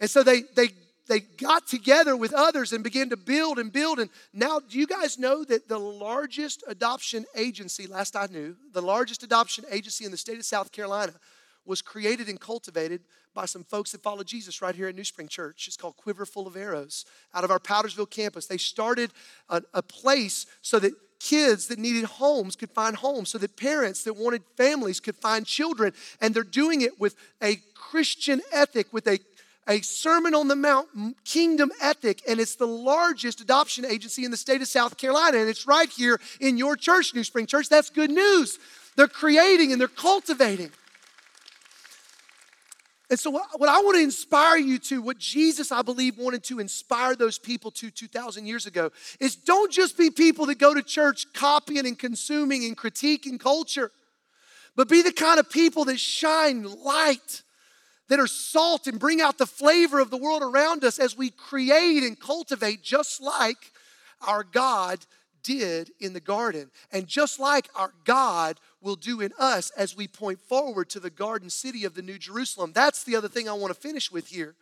And 0.00 0.10
so 0.10 0.22
they, 0.22 0.42
they 0.54 0.70
they 1.08 1.20
got 1.20 1.66
together 1.66 2.16
with 2.16 2.32
others 2.32 2.72
and 2.72 2.84
began 2.84 3.08
to 3.10 3.16
build 3.16 3.58
and 3.58 3.72
build. 3.72 3.98
And 3.98 4.10
now, 4.32 4.60
do 4.60 4.78
you 4.78 4.86
guys 4.86 5.18
know 5.18 5.42
that 5.44 5.66
the 5.66 5.78
largest 5.78 6.62
adoption 6.68 7.24
agency, 7.34 7.86
last 7.86 8.14
I 8.14 8.26
knew, 8.26 8.56
the 8.72 8.82
largest 8.82 9.22
adoption 9.22 9.64
agency 9.70 10.04
in 10.04 10.10
the 10.10 10.16
state 10.16 10.38
of 10.38 10.44
South 10.44 10.70
Carolina 10.70 11.14
was 11.64 11.82
created 11.82 12.28
and 12.28 12.38
cultivated 12.38 13.00
by 13.38 13.46
some 13.46 13.62
folks 13.62 13.92
that 13.92 14.02
follow 14.02 14.24
Jesus 14.24 14.60
right 14.60 14.74
here 14.74 14.88
at 14.88 14.96
New 14.96 15.04
Spring 15.04 15.28
Church. 15.28 15.68
It's 15.68 15.76
called 15.76 15.96
Quiver 15.96 16.26
Full 16.26 16.48
of 16.48 16.56
Arrows 16.56 17.04
out 17.32 17.44
of 17.44 17.52
our 17.52 17.60
Powdersville 17.60 18.10
campus. 18.10 18.46
They 18.46 18.56
started 18.56 19.12
a, 19.48 19.62
a 19.72 19.80
place 19.80 20.44
so 20.60 20.80
that 20.80 20.92
kids 21.20 21.68
that 21.68 21.78
needed 21.78 22.02
homes 22.02 22.56
could 22.56 22.70
find 22.70 22.96
homes, 22.96 23.28
so 23.28 23.38
that 23.38 23.56
parents 23.56 24.02
that 24.02 24.14
wanted 24.14 24.42
families 24.56 24.98
could 24.98 25.14
find 25.14 25.46
children. 25.46 25.92
And 26.20 26.34
they're 26.34 26.42
doing 26.42 26.80
it 26.80 26.98
with 26.98 27.14
a 27.40 27.60
Christian 27.74 28.42
ethic, 28.50 28.92
with 28.92 29.06
a 29.06 29.20
a 29.68 29.82
Sermon 29.82 30.34
on 30.34 30.48
the 30.48 30.56
Mount 30.56 30.88
kingdom 31.24 31.70
ethic, 31.80 32.22
and 32.26 32.40
it's 32.40 32.56
the 32.56 32.66
largest 32.66 33.42
adoption 33.42 33.84
agency 33.84 34.24
in 34.24 34.30
the 34.30 34.36
state 34.38 34.62
of 34.62 34.66
South 34.66 34.96
Carolina, 34.96 35.36
and 35.36 35.48
it's 35.48 35.66
right 35.66 35.90
here 35.90 36.18
in 36.40 36.56
your 36.56 36.74
church, 36.74 37.14
New 37.14 37.22
Spring 37.22 37.44
Church. 37.44 37.68
That's 37.68 37.90
good 37.90 38.10
news. 38.10 38.58
They're 38.96 39.08
creating 39.08 39.70
and 39.70 39.78
they're 39.78 39.86
cultivating. 39.88 40.70
And 43.10 43.18
so, 43.18 43.30
what 43.30 43.68
I 43.68 43.80
want 43.80 43.96
to 43.96 44.02
inspire 44.02 44.58
you 44.58 44.78
to, 44.80 45.00
what 45.00 45.18
Jesus, 45.18 45.72
I 45.72 45.80
believe, 45.80 46.18
wanted 46.18 46.44
to 46.44 46.58
inspire 46.58 47.16
those 47.16 47.38
people 47.38 47.70
to 47.72 47.90
2,000 47.90 48.46
years 48.46 48.66
ago, 48.66 48.90
is 49.18 49.34
don't 49.34 49.72
just 49.72 49.96
be 49.96 50.10
people 50.10 50.46
that 50.46 50.58
go 50.58 50.74
to 50.74 50.82
church 50.82 51.26
copying 51.32 51.86
and 51.86 51.98
consuming 51.98 52.64
and 52.64 52.76
critiquing 52.76 53.40
culture, 53.40 53.90
but 54.76 54.88
be 54.88 55.00
the 55.00 55.12
kind 55.12 55.40
of 55.40 55.48
people 55.48 55.86
that 55.86 55.98
shine 55.98 56.64
light 56.84 57.42
that 58.08 58.20
are 58.20 58.26
salt 58.26 58.86
and 58.86 58.98
bring 58.98 59.20
out 59.20 59.38
the 59.38 59.46
flavor 59.46 60.00
of 60.00 60.10
the 60.10 60.16
world 60.16 60.42
around 60.42 60.84
us 60.84 60.98
as 60.98 61.16
we 61.16 61.30
create 61.30 62.02
and 62.02 62.18
cultivate, 62.20 62.82
just 62.82 63.22
like 63.22 63.72
our 64.26 64.44
God 64.44 64.98
did 65.42 65.92
in 66.00 66.12
the 66.12 66.20
garden. 66.20 66.70
And 66.92 67.06
just 67.06 67.38
like 67.38 67.68
our 67.74 67.92
God 68.04 68.58
will 68.80 68.96
do 68.96 69.20
in 69.20 69.32
us 69.38 69.70
as 69.76 69.96
we 69.96 70.06
point 70.06 70.40
forward 70.40 70.88
to 70.90 71.00
the 71.00 71.10
garden 71.10 71.50
city 71.50 71.84
of 71.84 71.94
the 71.94 72.02
New 72.02 72.18
Jerusalem. 72.18 72.72
That's 72.74 73.04
the 73.04 73.16
other 73.16 73.28
thing 73.28 73.48
I 73.48 73.52
want 73.52 73.74
to 73.74 73.80
finish 73.80 74.10
with 74.10 74.28
here 74.28 74.54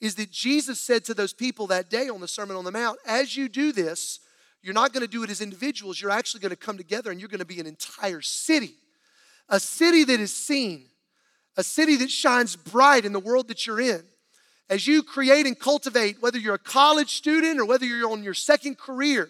is 0.00 0.14
that 0.14 0.30
Jesus 0.30 0.80
said 0.80 1.04
to 1.04 1.14
those 1.14 1.32
people 1.32 1.66
that 1.66 1.90
day 1.90 2.08
on 2.08 2.20
the 2.20 2.28
Sermon 2.28 2.56
on 2.56 2.64
the 2.64 2.72
Mount, 2.72 2.98
as 3.06 3.36
you 3.36 3.48
do 3.48 3.70
this, 3.70 4.20
you're 4.62 4.74
not 4.74 4.92
going 4.92 5.02
to 5.02 5.10
do 5.10 5.22
it 5.22 5.30
as 5.30 5.40
individuals, 5.40 6.00
you're 6.00 6.10
actually 6.10 6.40
going 6.40 6.50
to 6.50 6.56
come 6.56 6.76
together 6.76 7.10
and 7.10 7.20
you're 7.20 7.28
going 7.28 7.40
to 7.40 7.44
be 7.44 7.60
an 7.60 7.66
entire 7.66 8.20
city. 8.20 8.74
A 9.48 9.60
city 9.60 10.04
that 10.04 10.20
is 10.20 10.32
seen, 10.32 10.86
a 11.56 11.64
city 11.64 11.96
that 11.96 12.10
shines 12.10 12.56
bright 12.56 13.04
in 13.04 13.12
the 13.12 13.20
world 13.20 13.48
that 13.48 13.66
you're 13.66 13.80
in. 13.80 14.02
As 14.68 14.86
you 14.86 15.02
create 15.02 15.46
and 15.46 15.58
cultivate, 15.58 16.22
whether 16.22 16.38
you're 16.38 16.54
a 16.54 16.58
college 16.58 17.10
student 17.16 17.58
or 17.58 17.64
whether 17.64 17.84
you're 17.84 18.10
on 18.10 18.22
your 18.22 18.34
second 18.34 18.78
career, 18.78 19.28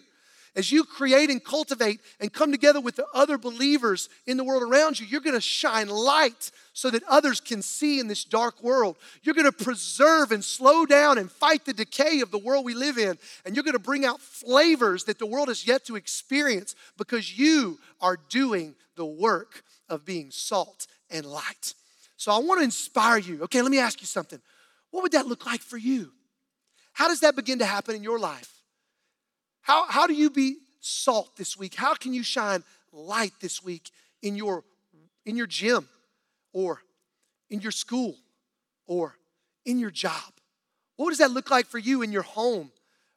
as 0.55 0.71
you 0.71 0.83
create 0.83 1.29
and 1.29 1.43
cultivate 1.43 2.01
and 2.19 2.31
come 2.31 2.51
together 2.51 2.81
with 2.81 2.97
the 2.97 3.05
other 3.13 3.37
believers 3.37 4.09
in 4.27 4.35
the 4.35 4.43
world 4.43 4.63
around 4.63 4.99
you, 4.99 5.05
you're 5.05 5.21
going 5.21 5.35
to 5.35 5.41
shine 5.41 5.87
light 5.87 6.51
so 6.73 6.89
that 6.89 7.03
others 7.07 7.39
can 7.39 7.61
see 7.61 7.99
in 7.99 8.07
this 8.07 8.25
dark 8.25 8.61
world. 8.61 8.97
You're 9.23 9.35
going 9.35 9.49
to 9.49 9.63
preserve 9.63 10.31
and 10.31 10.43
slow 10.43 10.85
down 10.85 11.17
and 11.17 11.31
fight 11.31 11.63
the 11.63 11.73
decay 11.73 12.19
of 12.19 12.31
the 12.31 12.37
world 12.37 12.65
we 12.65 12.73
live 12.73 12.97
in. 12.97 13.17
And 13.45 13.55
you're 13.55 13.63
going 13.63 13.73
to 13.73 13.79
bring 13.79 14.05
out 14.05 14.19
flavors 14.19 15.05
that 15.05 15.19
the 15.19 15.25
world 15.25 15.47
has 15.47 15.65
yet 15.65 15.85
to 15.85 15.95
experience 15.95 16.75
because 16.97 17.37
you 17.37 17.79
are 18.01 18.17
doing 18.29 18.75
the 18.97 19.05
work 19.05 19.63
of 19.87 20.05
being 20.05 20.31
salt 20.31 20.87
and 21.09 21.25
light. 21.25 21.73
So 22.17 22.31
I 22.31 22.39
want 22.39 22.59
to 22.59 22.65
inspire 22.65 23.17
you. 23.17 23.43
Okay, 23.43 23.61
let 23.61 23.71
me 23.71 23.79
ask 23.79 24.01
you 24.01 24.07
something. 24.07 24.39
What 24.91 25.03
would 25.03 25.13
that 25.13 25.27
look 25.27 25.45
like 25.45 25.61
for 25.61 25.77
you? 25.77 26.11
How 26.93 27.07
does 27.07 27.21
that 27.21 27.37
begin 27.37 27.59
to 27.59 27.65
happen 27.65 27.95
in 27.95 28.03
your 28.03 28.19
life? 28.19 28.50
How, 29.61 29.87
how 29.87 30.07
do 30.07 30.13
you 30.13 30.29
be 30.29 30.57
salt 30.79 31.37
this 31.37 31.57
week? 31.57 31.75
How 31.75 31.93
can 31.93 32.13
you 32.13 32.23
shine 32.23 32.63
light 32.91 33.33
this 33.39 33.63
week 33.63 33.91
in 34.21 34.35
your, 34.35 34.63
in 35.25 35.35
your 35.35 35.47
gym 35.47 35.87
or 36.53 36.81
in 37.49 37.61
your 37.61 37.71
school 37.71 38.15
or 38.87 39.15
in 39.65 39.79
your 39.79 39.91
job? 39.91 40.33
What 40.97 41.09
does 41.09 41.19
that 41.19 41.31
look 41.31 41.49
like 41.49 41.67
for 41.67 41.77
you 41.77 42.01
in 42.01 42.11
your 42.11 42.23
home? 42.23 42.71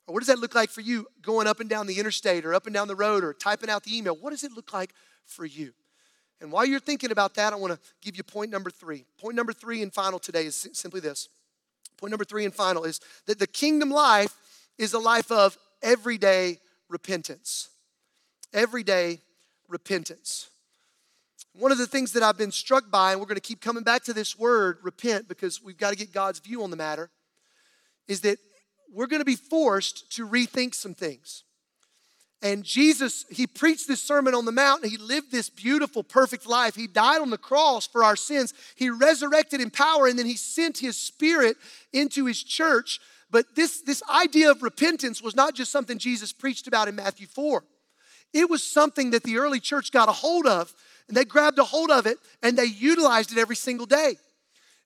Or 0.07 0.15
what 0.15 0.21
does 0.21 0.29
that 0.29 0.39
look 0.39 0.55
like 0.55 0.71
for 0.71 0.83
you 0.83 1.07
going 1.23 1.47
up 1.47 1.61
and 1.61 1.69
down 1.69 1.87
the 1.87 1.99
interstate 1.99 2.45
or 2.45 2.55
up 2.55 2.67
and 2.67 2.75
down 2.75 2.89
the 2.89 2.97
road 2.97 3.25
or 3.25 3.33
typing 3.33 3.71
out 3.71 3.85
the 3.85 3.97
email? 3.97 4.15
What 4.15 4.31
does 4.31 4.45
it 4.45 4.53
look 4.53 4.73
like 4.73 4.93
for 5.25 5.47
you? 5.47 5.73
And 6.41 6.53
while 6.53 6.67
you're 6.67 6.81
thinking 6.81 7.11
about 7.11 7.35
that, 7.37 7.53
I 7.53 7.57
want 7.57 7.73
to 7.73 7.79
give 8.03 8.17
you 8.17 8.23
point 8.23 8.51
number 8.51 8.69
three. 8.69 9.05
Point 9.19 9.35
number 9.35 9.53
three 9.53 9.83
and 9.83 9.93
final 9.93 10.19
today 10.19 10.45
is 10.45 10.69
simply 10.73 11.01
this. 11.01 11.29
Point 11.97 12.11
number 12.11 12.25
three 12.25 12.45
and 12.45 12.53
final 12.53 12.85
is 12.85 13.01
that 13.27 13.39
the 13.39 13.47
kingdom 13.47 13.91
life 13.91 14.37
is 14.77 14.93
a 14.93 14.99
life 14.99 15.31
of 15.31 15.57
everyday 15.85 16.59
repentance. 16.89 17.69
Everyday 18.53 19.21
repentance. 19.69 20.49
One 21.57 21.71
of 21.71 21.79
the 21.79 21.87
things 21.87 22.13
that 22.13 22.25
I've 22.25 22.39
been 22.39 22.51
struck 22.51 22.91
by, 22.91 23.13
and 23.13 23.21
we're 23.21 23.27
going 23.27 23.37
to 23.37 23.41
keep 23.41 23.61
coming 23.61 23.85
back 23.85 24.03
to 24.05 24.13
this 24.13 24.37
word, 24.37 24.79
repent, 24.83 25.29
because 25.29 25.63
we've 25.63 25.79
got 25.79 25.91
to 25.91 25.97
get 25.97 26.13
God's 26.13 26.41
view 26.41 26.65
on 26.65 26.71
the 26.71 26.77
matter, 26.77 27.11
is 28.09 28.23
that 28.23 28.39
we're 28.93 29.07
going 29.07 29.21
to 29.21 29.25
be 29.25 29.37
forced 29.37 30.11
to 30.17 30.27
rethink 30.27 30.75
some 30.75 30.95
things. 30.95 31.45
And 32.43 32.63
Jesus, 32.63 33.25
he 33.31 33.47
preached 33.47 33.89
this 33.89 34.03
Sermon 34.03 34.35
on 34.35 34.45
the 34.45 34.53
Mount 34.53 34.85
he 34.85 34.99
lived 34.99 35.33
this 35.33 35.49
beautiful, 35.49 36.03
perfect 36.03 36.47
life. 36.47 36.75
He 36.75 36.87
died 36.87 37.23
on 37.23 37.31
the 37.31 37.39
cross 37.39 37.87
for 37.87 38.05
our 38.05 38.17
sins. 38.17 38.53
He 38.77 38.91
resurrected 38.91 39.63
in 39.63 39.71
power 39.71 40.07
and 40.07 40.19
then 40.19 40.27
he 40.27 40.37
sent 40.37 40.77
his 40.77 40.99
spirit 40.99 41.57
into 41.93 42.27
his 42.27 42.43
church. 42.43 43.01
But 43.35 43.57
this, 43.57 43.81
this 43.81 44.01
idea 44.09 44.53
of 44.53 44.63
repentance 44.63 45.21
was 45.21 45.35
not 45.35 45.57
just 45.57 45.73
something 45.73 45.99
Jesus 45.99 46.33
preached 46.33 46.69
about 46.69 46.87
in 46.87 46.95
Matthew 46.95 47.27
4. 47.27 47.65
It 48.33 48.49
was 48.49 48.63
something 48.63 49.11
that 49.11 49.25
the 49.25 49.39
early 49.39 49.59
church 49.59 49.91
got 49.91 50.09
a 50.09 50.13
hold 50.13 50.47
of, 50.47 50.73
and 51.09 51.17
they 51.17 51.25
grabbed 51.25 51.59
a 51.59 51.65
hold 51.65 51.91
of 51.91 52.07
it 52.07 52.19
and 52.45 52.57
they 52.57 52.67
utilized 52.67 53.33
it 53.33 53.39
every 53.39 53.57
single 53.57 53.87
day. 53.87 54.19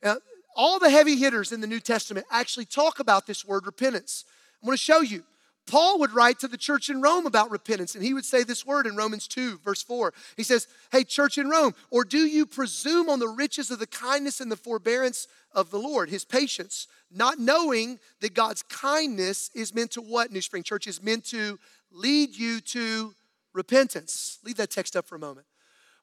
Uh, 0.03 0.15
all 0.57 0.79
the 0.79 0.89
heavy 0.89 1.17
hitters 1.17 1.53
in 1.53 1.61
the 1.61 1.67
New 1.67 1.79
Testament 1.79 2.25
actually 2.31 2.65
talk 2.65 3.01
about 3.01 3.27
this 3.27 3.45
word 3.45 3.67
repentance. 3.67 4.25
I'm 4.63 4.67
going 4.67 4.79
to 4.79 4.83
show 4.83 5.03
you. 5.03 5.25
Paul 5.69 6.01
would 6.01 6.13
write 6.13 6.39
to 6.41 6.49
the 6.49 6.57
church 6.57 6.89
in 6.89 7.03
Rome 7.03 7.27
about 7.27 7.51
repentance, 7.51 7.95
and 7.95 8.03
he 8.03 8.15
would 8.15 8.25
say 8.25 8.43
this 8.43 8.67
word 8.67 8.87
in 8.87 8.97
Romans 8.97 9.29
2, 9.29 9.59
verse 9.59 9.83
4. 9.83 10.15
He 10.37 10.43
says, 10.43 10.67
Hey, 10.91 11.05
church 11.05 11.37
in 11.37 11.49
Rome, 11.49 11.75
or 11.91 12.05
do 12.05 12.19
you 12.19 12.47
presume 12.47 13.09
on 13.09 13.21
the 13.21 13.29
riches 13.29 13.71
of 13.71 13.79
the 13.79 13.87
kindness 13.87 14.41
and 14.41 14.51
the 14.51 14.57
forbearance 14.57 15.29
of 15.53 15.71
the 15.71 15.79
Lord, 15.79 16.09
his 16.09 16.25
patience, 16.25 16.89
not 17.15 17.39
knowing 17.39 17.99
that 18.21 18.35
God's 18.35 18.63
kindness 18.63 19.51
is 19.55 19.75
meant 19.75 19.91
to 19.93 20.01
what, 20.01 20.33
New 20.33 20.41
Spring 20.41 20.63
Church, 20.63 20.87
is 20.87 21.03
meant 21.03 21.25
to 21.27 21.59
lead 21.93 22.35
you 22.35 22.61
to 22.61 23.15
repentance? 23.53 24.39
Leave 24.45 24.57
that 24.57 24.71
text 24.71 24.97
up 24.97 25.07
for 25.07 25.17
a 25.17 25.21
moment. 25.21 25.47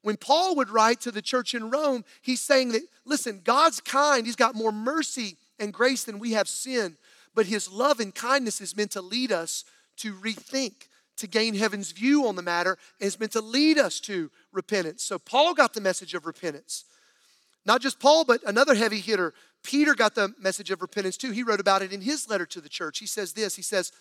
When 0.03 0.17
Paul 0.17 0.55
would 0.57 0.69
write 0.69 1.01
to 1.01 1.11
the 1.11 1.23
church 1.23 1.55
in 1.55 1.71
Rome, 1.71 2.05
he's 2.21 2.41
saying 2.41 2.73
that, 2.73 2.83
listen, 3.03 3.41
God's 3.43 3.81
kind, 3.81 4.27
he's 4.27 4.35
got 4.35 4.53
more 4.53 4.71
mercy 4.71 5.37
and 5.59 5.73
grace 5.73 6.03
than 6.03 6.19
we 6.19 6.33
have 6.33 6.47
sin 6.47 6.97
but 7.35 7.45
his 7.45 7.71
love 7.71 7.99
and 7.99 8.15
kindness 8.15 8.61
is 8.61 8.75
meant 8.75 8.91
to 8.91 9.01
lead 9.01 9.31
us 9.31 9.65
to 9.97 10.13
rethink, 10.13 10.87
to 11.17 11.27
gain 11.27 11.53
heaven's 11.53 11.91
view 11.91 12.27
on 12.27 12.35
the 12.35 12.41
matter, 12.41 12.77
and 12.99 13.07
it's 13.07 13.19
meant 13.19 13.33
to 13.33 13.41
lead 13.41 13.77
us 13.77 13.99
to 14.01 14.31
repentance. 14.51 15.03
So 15.03 15.19
Paul 15.19 15.53
got 15.53 15.73
the 15.73 15.81
message 15.81 16.13
of 16.13 16.25
repentance. 16.25 16.85
Not 17.65 17.81
just 17.81 17.99
Paul, 17.99 18.25
but 18.25 18.41
another 18.45 18.75
heavy 18.75 18.99
hitter, 18.99 19.33
Peter 19.63 19.95
got 19.95 20.15
the 20.15 20.33
message 20.39 20.69
of 20.71 20.81
repentance 20.81 21.17
too. 21.17 21.31
He 21.31 21.43
wrote 21.43 21.59
about 21.59 21.81
it 21.81 21.91
in 21.91 22.01
his 22.01 22.29
letter 22.29 22.45
to 22.45 22.61
the 22.61 22.69
church. 22.69 22.99
He 22.99 23.07
says 23.07 23.33
this 23.33 23.55
He 23.55 23.61
says, 23.61 23.91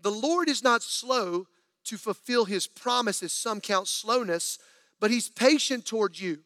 The 0.00 0.10
Lord 0.10 0.48
is 0.48 0.62
not 0.62 0.82
slow 0.82 1.46
to 1.84 1.98
fulfill 1.98 2.44
his 2.44 2.66
promises, 2.66 3.32
some 3.32 3.60
count 3.60 3.88
slowness, 3.88 4.58
but 5.00 5.10
he's 5.10 5.28
patient 5.28 5.84
toward 5.84 6.18
you. 6.18 6.38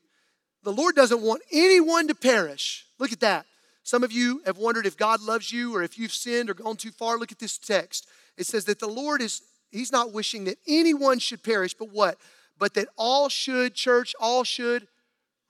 The 0.64 0.72
Lord 0.72 0.96
doesn't 0.96 1.22
want 1.22 1.42
anyone 1.52 2.09
to 2.09 2.14
perish. 2.14 2.87
Look 2.98 3.12
at 3.12 3.20
that. 3.20 3.46
Some 3.88 4.05
of 4.05 4.12
you 4.12 4.42
have 4.44 4.59
wondered 4.59 4.85
if 4.85 4.98
God 4.98 5.22
loves 5.22 5.51
you 5.51 5.74
or 5.74 5.83
if 5.83 5.98
you've 5.98 6.12
sinned 6.12 6.51
or 6.51 6.55
gone 6.55 6.77
too 6.77 6.90
far. 6.90 7.16
Look 7.16 7.33
at 7.33 7.38
this 7.38 7.57
text. 7.57 8.07
It 8.37 8.46
says 8.46 8.66
that 8.66 8.81
the 8.81 8.87
Lord 8.87 9.22
is, 9.22 9.40
He's 9.70 9.90
not 9.90 10.12
wishing 10.12 10.44
that 10.44 10.59
anyone 10.68 11.18
should 11.18 11.42
perish, 11.42 11.72
but 11.72 11.90
what? 11.90 12.18
But 12.59 12.74
that 12.74 12.88
all 12.98 13.31
should, 13.31 13.74
church, 13.74 14.14
all 14.20 14.44
should 14.44 14.88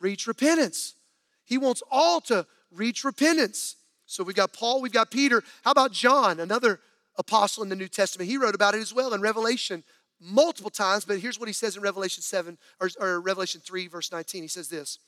reach 0.01 0.29
repentance. 0.29 0.94
He 1.46 1.59
wants 1.59 1.83
all 1.90 2.20
to 2.22 2.46
reach 2.70 3.03
repentance. 3.03 3.74
So 4.07 4.22
we've 4.22 4.37
got 4.37 4.53
Paul, 4.53 4.83
we've 4.83 4.92
got 4.92 5.11
Peter. 5.11 5.42
How 5.64 5.72
about 5.72 5.90
John, 5.90 6.38
another 6.38 6.79
apostle 7.16 7.64
in 7.64 7.68
the 7.68 7.74
New 7.74 7.88
Testament? 7.88 8.31
He 8.31 8.37
wrote 8.37 8.55
about 8.55 8.77
it 8.77 8.81
as 8.81 8.94
well 8.94 9.14
in 9.14 9.20
Revelation 9.20 9.83
multiple 10.20 10.70
times, 10.70 11.05
but 11.05 11.18
here's 11.18 11.40
what 11.40 11.48
he 11.48 11.53
says 11.53 11.77
in 11.77 11.83
Revelation 11.83 12.22
7 12.22 12.57
or, 12.81 12.88
or 13.01 13.20
Revelation 13.20 13.61
3, 13.64 13.88
verse 13.88 14.12
19. 14.12 14.42
He 14.42 14.48
says 14.48 14.68
this 14.68 15.01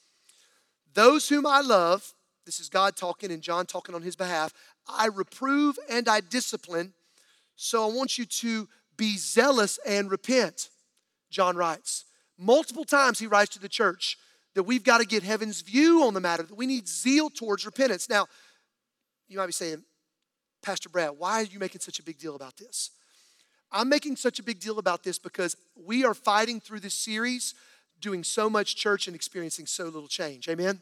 Those 0.95 1.29
whom 1.29 1.47
I 1.47 1.61
love, 1.61 2.13
this 2.51 2.59
is 2.59 2.69
God 2.69 2.97
talking 2.97 3.31
and 3.31 3.43
John 3.43 3.65
talking 3.65 3.95
on 3.95 4.03
his 4.03 4.17
behalf. 4.17 4.53
I 4.89 5.07
reprove 5.07 5.79
and 5.89 6.09
I 6.09 6.19
discipline. 6.19 6.93
So 7.55 7.89
I 7.89 7.95
want 7.95 8.19
you 8.19 8.25
to 8.25 8.69
be 8.97 9.17
zealous 9.17 9.79
and 9.87 10.11
repent, 10.11 10.69
John 11.31 11.57
writes. 11.57 12.07
Multiple 12.37 12.85
times 12.85 13.21
he 13.21 13.29
writes 13.29 13.55
to 13.55 13.61
the 13.61 13.69
church 13.69 14.19
that 14.57 14.65
we've 14.65 14.83
got 14.83 14.99
to 14.99 15.07
get 15.07 15.23
heaven's 15.23 15.61
view 15.61 16.03
on 16.03 16.13
the 16.13 16.21
matter, 16.21 16.43
that 16.43 16.57
we 16.57 16.67
need 16.67 16.89
zeal 16.89 17.31
towards 17.31 17.65
repentance. 17.65 18.09
Now, 18.09 18.27
you 19.29 19.39
might 19.39 19.47
be 19.47 19.53
saying, 19.53 19.85
Pastor 20.61 20.89
Brad, 20.89 21.13
why 21.19 21.43
are 21.43 21.45
you 21.45 21.61
making 21.61 21.83
such 21.83 22.01
a 22.01 22.03
big 22.03 22.19
deal 22.19 22.35
about 22.35 22.57
this? 22.57 22.91
I'm 23.71 23.89
making 23.89 24.17
such 24.17 24.41
a 24.41 24.43
big 24.43 24.59
deal 24.59 24.81
about 24.81 25.05
this 25.05 25.21
because 25.21 25.57
we 25.77 26.05
are 26.05 26.15
fighting 26.15 26.59
through 26.59 26.81
this 26.81 26.95
series, 26.95 27.55
doing 28.01 28.25
so 28.25 28.51
much 28.51 28.75
church 28.75 29.07
and 29.07 29.15
experiencing 29.15 29.67
so 29.67 29.85
little 29.85 30.09
change. 30.09 30.49
Amen? 30.49 30.81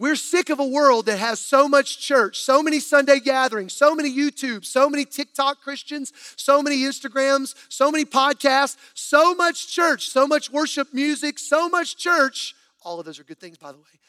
We're 0.00 0.16
sick 0.16 0.48
of 0.48 0.58
a 0.58 0.64
world 0.64 1.04
that 1.06 1.18
has 1.18 1.40
so 1.40 1.68
much 1.68 1.98
church, 2.00 2.40
so 2.40 2.62
many 2.62 2.80
Sunday 2.80 3.20
gatherings, 3.20 3.74
so 3.74 3.94
many 3.94 4.10
YouTube, 4.10 4.64
so 4.64 4.88
many 4.88 5.04
TikTok 5.04 5.60
Christians, 5.60 6.14
so 6.36 6.62
many 6.62 6.78
Instagrams, 6.78 7.54
so 7.68 7.92
many 7.92 8.06
podcasts, 8.06 8.78
so 8.94 9.34
much 9.34 9.68
church, 9.68 10.08
so 10.08 10.26
much 10.26 10.50
worship 10.50 10.94
music, 10.94 11.38
so 11.38 11.68
much 11.68 11.98
church. 11.98 12.54
All 12.82 12.98
of 12.98 13.04
those 13.04 13.20
are 13.20 13.24
good 13.24 13.38
things, 13.38 13.58
by 13.58 13.72
the 13.72 13.78
way, 13.78 14.00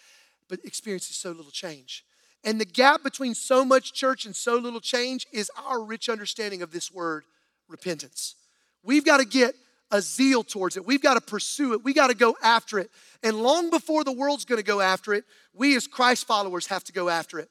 but 0.48 0.64
experiences 0.64 1.18
so 1.18 1.32
little 1.32 1.52
change. 1.52 2.06
And 2.46 2.58
the 2.58 2.64
gap 2.64 3.04
between 3.04 3.36
so 3.36 3.66
much 3.66 3.92
church 3.92 4.26
and 4.26 4.34
so 4.34 4.56
little 4.56 4.80
change 4.80 5.28
is 5.34 5.52
our 5.68 5.84
rich 5.84 6.08
understanding 6.08 6.62
of 6.62 6.72
this 6.72 6.90
word, 6.90 7.26
repentance. 7.68 8.36
We've 8.82 9.04
got 9.04 9.18
to 9.18 9.26
get 9.26 9.56
a 9.92 10.02
zeal 10.02 10.44
towards 10.44 10.78
it. 10.78 10.86
We've 10.86 11.02
got 11.02 11.16
to 11.16 11.22
pursue 11.22 11.74
it. 11.74 11.84
We 11.84 11.94
got 11.94 12.08
to 12.08 12.16
go 12.16 12.36
after 12.42 12.80
it. 12.80 12.90
And 13.24 13.42
long 13.42 13.70
before 13.70 14.04
the 14.04 14.12
world's 14.12 14.46
going 14.46 14.60
to 14.60 14.66
go 14.66 14.82
after 14.82 15.14
it, 15.14 15.26
we 15.54 15.76
as 15.76 15.88
Christ 15.88 16.26
followers 16.26 16.68
have 16.68 16.84
to 16.86 16.94
go 16.94 17.10
after 17.10 17.40
it. 17.40 17.50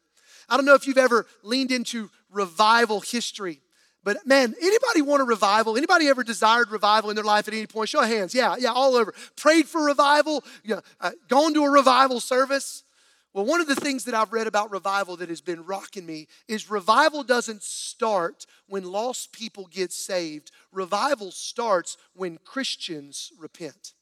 I 0.48 0.56
don't 0.56 0.66
know 0.66 0.74
if 0.74 0.86
you've 0.86 0.98
ever 0.98 1.26
leaned 1.42 1.70
into 1.70 2.10
revival 2.30 3.00
history. 3.00 3.60
But 4.02 4.26
man, 4.26 4.54
anybody 4.60 5.02
want 5.02 5.20
a 5.20 5.24
revival? 5.24 5.76
Anybody 5.76 6.08
ever 6.08 6.24
desired 6.24 6.70
revival 6.70 7.10
in 7.10 7.16
their 7.16 7.24
life 7.24 7.46
at 7.48 7.54
any 7.54 7.66
point? 7.66 7.90
Show 7.90 8.00
of 8.00 8.08
hands. 8.08 8.34
Yeah, 8.34 8.56
yeah, 8.58 8.72
all 8.72 8.96
over. 8.96 9.12
Prayed 9.36 9.66
for 9.66 9.84
revival, 9.84 10.42
know, 10.64 10.80
uh, 11.00 11.10
gone 11.28 11.52
to 11.54 11.64
a 11.64 11.70
revival 11.70 12.18
service. 12.18 12.82
Well, 13.32 13.44
one 13.44 13.60
of 13.60 13.68
the 13.68 13.76
things 13.76 14.04
that 14.04 14.14
I've 14.14 14.32
read 14.32 14.48
about 14.48 14.72
revival 14.72 15.16
that 15.16 15.28
has 15.28 15.40
been 15.40 15.64
rocking 15.64 16.04
me 16.04 16.26
is 16.48 16.68
revival 16.68 17.22
doesn't 17.22 17.62
start 17.62 18.44
when 18.66 18.90
lost 18.90 19.32
people 19.32 19.68
get 19.70 19.92
saved. 19.92 20.50
Revival 20.72 21.30
starts 21.30 21.96
when 22.12 22.38
Christians 22.38 23.30
repent. 23.38 23.94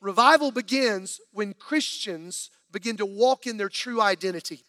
Revival 0.00 0.50
begins 0.50 1.20
when 1.32 1.54
Christians 1.54 2.50
begin 2.70 2.96
to 2.98 3.06
walk 3.06 3.46
in 3.46 3.56
their 3.56 3.68
true 3.68 4.00
identity. 4.00 4.64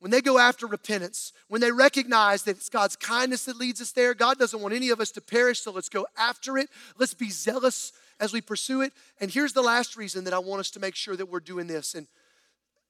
When 0.00 0.10
they 0.10 0.20
go 0.20 0.38
after 0.38 0.66
repentance, 0.66 1.32
when 1.48 1.60
they 1.60 1.72
recognize 1.72 2.44
that 2.44 2.56
it's 2.56 2.68
God's 2.68 2.94
kindness 2.94 3.46
that 3.46 3.56
leads 3.56 3.80
us 3.80 3.92
there, 3.92 4.14
God 4.14 4.38
doesn't 4.38 4.60
want 4.60 4.74
any 4.74 4.90
of 4.90 5.00
us 5.00 5.10
to 5.12 5.20
perish, 5.20 5.60
so 5.60 5.72
let's 5.72 5.88
go 5.88 6.06
after 6.16 6.56
it. 6.56 6.68
Let's 6.98 7.14
be 7.14 7.30
zealous 7.30 7.92
as 8.20 8.32
we 8.32 8.40
pursue 8.40 8.82
it. 8.82 8.92
And 9.20 9.30
here's 9.30 9.52
the 9.52 9.62
last 9.62 9.96
reason 9.96 10.24
that 10.24 10.34
I 10.34 10.38
want 10.38 10.60
us 10.60 10.70
to 10.72 10.80
make 10.80 10.94
sure 10.94 11.16
that 11.16 11.26
we're 11.26 11.40
doing 11.40 11.66
this. 11.66 11.94
And 11.94 12.06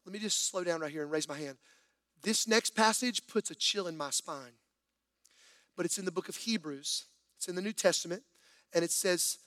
let 0.05 0.13
me 0.13 0.19
just 0.19 0.49
slow 0.51 0.65
down 0.65 0.81
right 0.81 0.91
here 0.91 1.03
and 1.03 1.11
raise 1.11 1.29
my 1.29 1.39
hand. 1.39 1.59
This 2.23 2.49
next 2.49 2.75
passage 2.75 3.27
puts 3.27 3.51
a 3.51 3.55
chill 3.55 3.87
in 3.87 3.97
my 3.97 4.11
spine. 4.11 4.53
But 5.77 5.87
it's 5.87 5.99
in 5.99 6.05
the 6.05 6.11
book 6.11 6.29
of 6.29 6.37
Hebrews, 6.37 7.05
it's 7.37 7.49
in 7.49 7.55
the 7.55 7.63
New 7.63 7.73
Testament, 7.73 8.23
and 8.75 8.85
it 8.85 8.91
says 8.91 9.39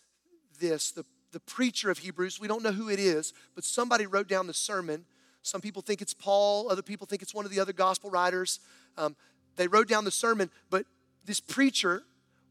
this 0.60 0.91
the, 0.91 1.06
the 1.34 1.41
preacher 1.41 1.89
of 1.89 1.98
Hebrews, 1.98 2.39
we 2.39 2.48
don't 2.48 2.63
know 2.63 2.72
who 2.72 2.89
it 2.89 3.00
is, 3.00 3.34
but 3.54 3.65
somebody 3.65 4.06
wrote 4.06 4.30
down 4.30 4.48
the 4.48 4.54
sermon. 4.54 5.06
Some 5.41 5.60
people 5.60 5.82
think 5.82 6.02
it's 6.02 6.13
Paul, 6.13 6.70
other 6.70 6.82
people 6.82 7.08
think 7.08 7.22
it's 7.22 7.34
one 7.34 7.44
of 7.44 7.52
the 7.52 7.60
other 7.60 7.74
gospel 7.74 8.10
writers. 8.10 8.60
Um, 8.98 9.15
they 9.58 9.67
wrote 9.67 9.89
down 9.89 10.06
the 10.06 10.12
sermon, 10.12 10.50
but 10.70 10.86
this 11.26 11.39
preacher 11.39 12.04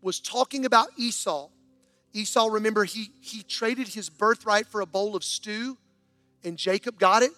was 0.02 0.20
talking 0.20 0.66
about 0.66 0.88
Esau 0.98 1.48
Esau, 2.12 2.48
remember, 2.48 2.84
he, 2.84 3.10
he 3.20 3.42
traded 3.42 3.88
his 3.88 4.10
birthright 4.10 4.66
for 4.66 4.80
a 4.80 4.86
bowl 4.86 5.14
of 5.14 5.22
stew, 5.22 5.76
and 6.44 6.56
Jacob 6.56 6.98
got 6.98 7.22
it. 7.22 7.30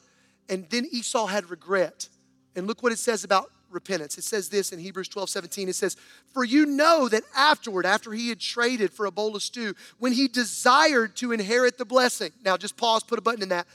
And 0.49 0.69
then 0.71 0.87
Esau 0.91 1.27
had 1.27 1.51
regret. 1.51 2.09
And 2.57 2.67
look 2.67 2.83
what 2.83 2.93
it 2.93 2.99
says 2.99 3.25
about 3.25 3.51
repentance. 3.71 4.19
It 4.19 4.25
says 4.25 4.49
this 4.49 4.73
in 4.73 4.79
Hebrews 4.79 5.09
12 5.09 5.31
17. 5.31 5.69
It 5.69 5.75
says, 5.75 5.97
For 6.33 6.45
you 6.45 6.67
know 6.67 7.09
that 7.09 7.23
afterward, 7.35 7.87
after 7.87 8.13
he 8.13 8.29
had 8.29 8.41
traded 8.41 8.93
for 8.93 9.07
a 9.07 9.11
bowl 9.11 9.35
of 9.35 9.43
stew, 9.43 9.75
when 9.99 10.13
he 10.13 10.29
desired 10.29 11.17
to 11.17 11.33
inherit 11.33 11.79
the 11.79 11.85
blessing. 11.85 12.33
Now, 12.45 12.57
just 12.57 12.77
pause, 12.77 13.03
put 13.03 13.19
a 13.19 13.23
button 13.23 13.43
in 13.43 13.49
that. 13.51 13.67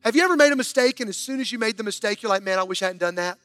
Have 0.00 0.16
you 0.16 0.24
ever 0.24 0.36
made 0.36 0.52
a 0.52 0.56
mistake, 0.56 0.98
and 0.98 1.08
as 1.08 1.16
soon 1.16 1.40
as 1.40 1.52
you 1.52 1.58
made 1.58 1.76
the 1.76 1.84
mistake, 1.84 2.22
you're 2.22 2.30
like, 2.30 2.42
Man, 2.42 2.58
I 2.58 2.64
wish 2.64 2.82
I 2.82 2.86
hadn't 2.86 3.00
done 3.00 3.14
that? 3.16 3.38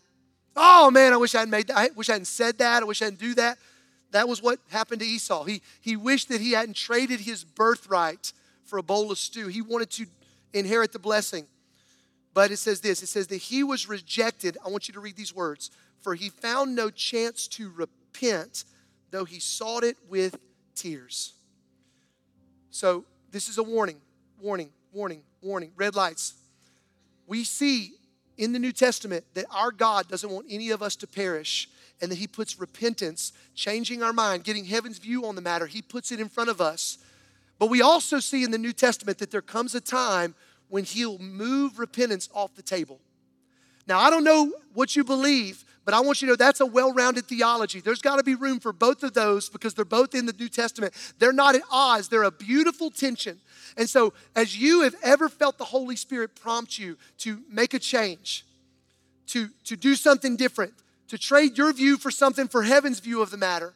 Oh, 0.56 0.90
man, 0.90 1.14
I 1.14 1.18
wish 1.18 1.36
I 1.36 1.40
hadn't 1.40 1.52
made 1.52 1.68
that. 1.68 1.78
I 1.78 1.90
wish 1.96 2.10
I 2.10 2.14
hadn't 2.14 2.26
said 2.26 2.58
that. 2.58 2.82
I 2.82 2.86
wish 2.86 3.02
I 3.02 3.06
hadn't 3.06 3.20
do 3.20 3.36
that. 3.36 3.60
That 4.12 4.28
was 4.28 4.42
what 4.42 4.60
happened 4.70 5.02
to 5.02 5.08
Esau. 5.08 5.44
He, 5.44 5.62
he 5.82 5.96
wished 5.96 6.30
that 6.30 6.42
he 6.42 6.52
hadn't 6.52 6.76
traded 6.76 7.22
his 7.22 7.44
birthright 7.44 8.32
for 8.64 8.78
a 8.78 8.84
bowl 8.84 9.12
of 9.12 9.18
stew. 9.18 9.48
He 9.48 9.62
wanted 9.62 9.90
to 9.92 10.06
inherit 10.54 10.94
the 10.94 11.00
blessing. 11.00 11.46
But 12.34 12.52
it 12.52 12.58
says 12.58 12.82
this 12.82 13.02
it 13.02 13.08
says 13.08 13.28
that 13.28 13.38
he 13.38 13.64
was 13.64 13.90
rejected. 13.90 14.58
I 14.66 14.70
want 14.70 14.88
you 14.88 14.94
to 14.94 15.00
read 15.00 15.16
these 15.16 15.36
words. 15.36 15.72
For 16.02 16.14
he 16.16 16.30
found 16.30 16.76
no 16.76 16.90
chance 16.90 17.48
to 17.50 17.72
repent, 17.72 18.64
though 19.12 19.26
he 19.26 19.40
sought 19.40 19.84
it 19.84 19.98
with 20.08 20.38
tears. 20.76 21.34
So 22.70 23.06
this 23.32 23.50
is 23.50 23.58
a 23.58 23.64
warning, 23.64 23.98
warning, 24.40 24.70
warning, 24.94 25.24
warning. 25.42 25.72
Red 25.76 25.96
lights. 25.96 26.36
We 27.26 27.44
see 27.44 27.94
in 28.38 28.54
the 28.54 28.60
New 28.60 28.72
Testament 28.72 29.26
that 29.34 29.46
our 29.52 29.72
God 29.72 30.08
doesn't 30.08 30.30
want 30.30 30.46
any 30.50 30.70
of 30.70 30.82
us 30.82 30.96
to 30.98 31.08
perish 31.08 31.68
and 32.02 32.12
that 32.12 32.18
He 32.18 32.28
puts 32.28 32.60
repentance, 32.60 33.34
changing 33.56 34.04
our 34.04 34.14
mind, 34.14 34.44
getting 34.44 34.66
heaven's 34.66 34.98
view 34.98 35.26
on 35.26 35.36
the 35.36 35.42
matter, 35.42 35.68
He 35.68 35.82
puts 35.82 36.12
it 36.12 36.20
in 36.20 36.30
front 36.30 36.50
of 36.50 36.62
us. 36.62 36.98
But 37.60 37.70
we 37.70 37.82
also 37.82 38.20
see 38.20 38.44
in 38.44 38.52
the 38.52 38.58
New 38.58 38.74
Testament 38.74 39.18
that 39.18 39.32
there 39.32 39.42
comes 39.42 39.74
a 39.74 39.82
time 39.82 40.36
when 40.70 40.84
He'll 40.84 41.18
move 41.18 41.80
repentance 41.80 42.30
off 42.34 42.56
the 42.56 42.62
table. 42.62 43.00
Now, 43.88 44.00
I 44.00 44.10
don't 44.10 44.24
know 44.24 44.52
what 44.74 44.96
you 44.96 45.04
believe, 45.04 45.64
but 45.86 45.94
I 45.94 46.02
want 46.02 46.22
you 46.22 46.26
to 46.28 46.34
know 46.34 46.36
that's 46.36 46.60
a 46.60 46.66
well 46.66 46.92
rounded 46.92 47.26
theology. 47.26 47.80
There's 47.80 48.02
got 48.02 48.18
to 48.18 48.24
be 48.24 48.36
room 48.36 48.60
for 48.60 48.74
both 48.74 49.04
of 49.04 49.14
those 49.14 49.48
because 49.48 49.74
they're 49.74 49.86
both 49.86 50.14
in 50.14 50.26
the 50.26 50.34
New 50.34 50.50
Testament. 50.50 50.94
They're 51.18 51.32
not 51.32 51.56
at 51.56 51.62
odds, 51.72 52.10
they're 52.10 52.24
a 52.24 52.32
beautiful 52.32 52.92
tension. 52.92 53.40
And 53.78 53.90
so, 53.90 54.14
as 54.36 54.58
you 54.58 54.82
have 54.82 54.96
ever 55.02 55.30
felt 55.30 55.58
the 55.58 55.64
Holy 55.64 55.96
Spirit 55.96 56.36
prompt 56.36 56.78
you 56.78 56.98
to 57.20 57.42
make 57.50 57.74
a 57.74 57.80
change, 57.80 58.46
to, 59.28 59.50
to 59.64 59.78
do 59.78 59.96
something 59.96 60.36
different, 60.36 60.74
to 61.08 61.18
trade 61.18 61.58
your 61.58 61.72
view 61.74 61.98
for 61.98 62.12
something 62.12 62.48
for 62.48 62.64
heaven's 62.64 63.00
view 63.00 63.22
of 63.22 63.32
the 63.32 63.38
matter, 63.38 63.74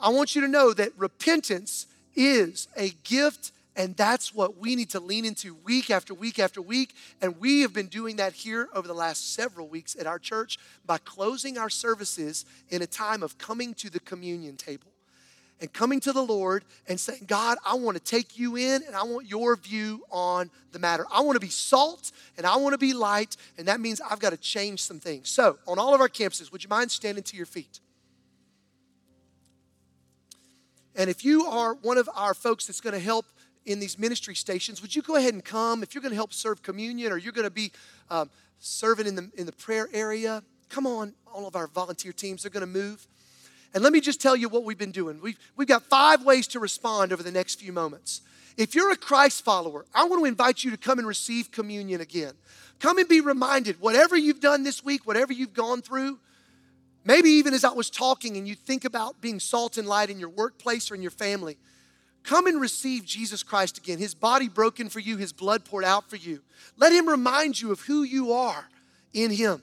I 0.00 0.08
want 0.08 0.34
you 0.34 0.40
to 0.40 0.48
know 0.48 0.72
that 0.72 0.92
repentance 0.96 1.86
is 2.14 2.68
a 2.76 2.90
gift 3.04 3.52
and 3.76 3.96
that's 3.96 4.34
what 4.34 4.58
we 4.58 4.74
need 4.74 4.90
to 4.90 5.00
lean 5.00 5.24
into 5.24 5.54
week 5.64 5.90
after 5.90 6.12
week 6.12 6.38
after 6.38 6.60
week. 6.60 6.92
And 7.22 7.40
we 7.40 7.60
have 7.60 7.72
been 7.72 7.86
doing 7.86 8.16
that 8.16 8.32
here 8.32 8.68
over 8.74 8.86
the 8.86 8.94
last 8.94 9.34
several 9.34 9.68
weeks 9.68 9.96
at 9.98 10.06
our 10.06 10.18
church 10.18 10.58
by 10.84 10.98
closing 10.98 11.56
our 11.56 11.70
services 11.70 12.44
in 12.68 12.82
a 12.82 12.86
time 12.86 13.22
of 13.22 13.38
coming 13.38 13.72
to 13.74 13.88
the 13.88 14.00
communion 14.00 14.56
table 14.56 14.90
and 15.60 15.72
coming 15.72 16.00
to 16.00 16.12
the 16.12 16.22
Lord 16.22 16.64
and 16.88 16.98
saying, 16.98 17.24
God, 17.26 17.58
I 17.64 17.74
want 17.74 17.96
to 17.96 18.02
take 18.02 18.38
you 18.38 18.56
in 18.56 18.82
and 18.86 18.96
I 18.96 19.02
want 19.02 19.26
your 19.26 19.56
view 19.56 20.04
on 20.10 20.50
the 20.72 20.78
matter. 20.78 21.06
I 21.12 21.20
want 21.20 21.36
to 21.36 21.40
be 21.40 21.50
salt 21.50 22.12
and 22.36 22.46
I 22.46 22.56
want 22.56 22.72
to 22.72 22.78
be 22.78 22.92
light, 22.94 23.36
and 23.58 23.68
that 23.68 23.80
means 23.80 24.00
I've 24.00 24.20
got 24.20 24.30
to 24.30 24.36
change 24.36 24.82
some 24.82 24.98
things. 24.98 25.28
So, 25.28 25.58
on 25.66 25.78
all 25.78 25.94
of 25.94 26.00
our 26.00 26.08
campuses, 26.08 26.50
would 26.52 26.62
you 26.62 26.68
mind 26.68 26.90
standing 26.90 27.24
to 27.24 27.36
your 27.36 27.46
feet? 27.46 27.80
And 30.96 31.08
if 31.08 31.24
you 31.24 31.46
are 31.46 31.74
one 31.74 31.98
of 31.98 32.08
our 32.14 32.34
folks 32.34 32.66
that's 32.66 32.80
going 32.80 32.94
to 32.94 33.00
help 33.00 33.26
in 33.64 33.78
these 33.80 33.98
ministry 33.98 34.34
stations, 34.34 34.82
would 34.82 34.94
you 34.94 35.02
go 35.02 35.16
ahead 35.16 35.34
and 35.34 35.44
come? 35.44 35.82
If 35.82 35.94
you're 35.94 36.02
going 36.02 36.10
to 36.10 36.16
help 36.16 36.32
serve 36.32 36.62
communion 36.62 37.12
or 37.12 37.18
you're 37.18 37.32
going 37.32 37.46
to 37.46 37.50
be 37.50 37.72
um, 38.10 38.30
serving 38.58 39.06
in 39.06 39.14
the, 39.14 39.30
in 39.36 39.46
the 39.46 39.52
prayer 39.52 39.88
area, 39.92 40.42
come 40.68 40.86
on. 40.86 41.14
All 41.32 41.46
of 41.46 41.56
our 41.56 41.68
volunteer 41.68 42.12
teams 42.12 42.44
are 42.44 42.50
going 42.50 42.62
to 42.62 42.66
move. 42.66 43.06
And 43.72 43.84
let 43.84 43.92
me 43.92 44.00
just 44.00 44.20
tell 44.20 44.34
you 44.34 44.48
what 44.48 44.64
we've 44.64 44.78
been 44.78 44.90
doing. 44.90 45.20
We've, 45.20 45.38
we've 45.56 45.68
got 45.68 45.84
five 45.84 46.24
ways 46.24 46.46
to 46.48 46.60
respond 46.60 47.12
over 47.12 47.22
the 47.22 47.30
next 47.30 47.60
few 47.60 47.72
moments. 47.72 48.22
If 48.56 48.74
you're 48.74 48.90
a 48.90 48.96
Christ 48.96 49.44
follower, 49.44 49.86
I 49.94 50.04
want 50.04 50.22
to 50.22 50.26
invite 50.26 50.64
you 50.64 50.70
to 50.72 50.76
come 50.76 50.98
and 50.98 51.06
receive 51.06 51.50
communion 51.50 52.00
again. 52.00 52.32
Come 52.80 52.98
and 52.98 53.08
be 53.08 53.20
reminded, 53.20 53.80
whatever 53.80 54.16
you've 54.16 54.40
done 54.40 54.64
this 54.64 54.84
week, 54.84 55.06
whatever 55.06 55.32
you've 55.32 55.54
gone 55.54 55.82
through, 55.82 56.18
maybe 57.04 57.30
even 57.30 57.54
as 57.54 57.64
I 57.64 57.72
was 57.72 57.90
talking 57.90 58.36
and 58.36 58.48
you 58.48 58.54
think 58.54 58.84
about 58.84 59.20
being 59.20 59.38
salt 59.38 59.78
and 59.78 59.86
light 59.86 60.10
in 60.10 60.18
your 60.18 60.30
workplace 60.30 60.90
or 60.90 60.94
in 60.94 61.02
your 61.02 61.10
family, 61.10 61.56
come 62.24 62.46
and 62.46 62.60
receive 62.60 63.04
Jesus 63.04 63.42
Christ 63.42 63.78
again. 63.78 63.98
His 63.98 64.14
body 64.14 64.48
broken 64.48 64.88
for 64.88 64.98
you, 64.98 65.16
his 65.16 65.32
blood 65.32 65.64
poured 65.64 65.84
out 65.84 66.10
for 66.10 66.16
you. 66.16 66.40
Let 66.76 66.92
him 66.92 67.08
remind 67.08 67.60
you 67.60 67.70
of 67.70 67.80
who 67.80 68.02
you 68.02 68.32
are 68.32 68.68
in 69.12 69.30
him. 69.30 69.62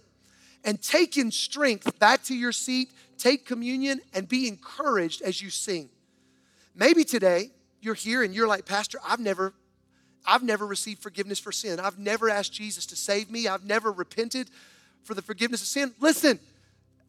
And 0.63 0.81
take 0.81 1.17
in 1.17 1.31
strength 1.31 1.97
back 1.99 2.23
to 2.25 2.35
your 2.35 2.51
seat 2.51 2.91
take 3.17 3.45
communion, 3.45 4.01
and 4.13 4.27
be 4.27 4.47
encouraged 4.47 5.21
as 5.21 5.41
you 5.41 5.49
sing. 5.49 5.89
Maybe 6.75 7.03
today 7.03 7.51
you're 7.81 7.95
here 7.95 8.23
and 8.23 8.33
you're 8.33 8.47
like, 8.47 8.65
Pastor, 8.65 8.99
I've 9.05 9.19
never 9.19 9.53
I've 10.25 10.43
never 10.43 10.67
received 10.67 11.01
forgiveness 11.01 11.39
for 11.39 11.53
sin. 11.53 11.79
I've 11.79 11.97
never 11.97 12.29
asked 12.29 12.51
Jesus 12.51 12.85
to 12.87 12.97
save 12.97 13.31
me. 13.31 13.47
I've 13.47 13.63
never 13.63 13.93
repented 13.93 14.49
for 15.03 15.13
the 15.13 15.21
forgiveness 15.21 15.61
of 15.61 15.67
sin. 15.67 15.93
Listen, 16.01 16.37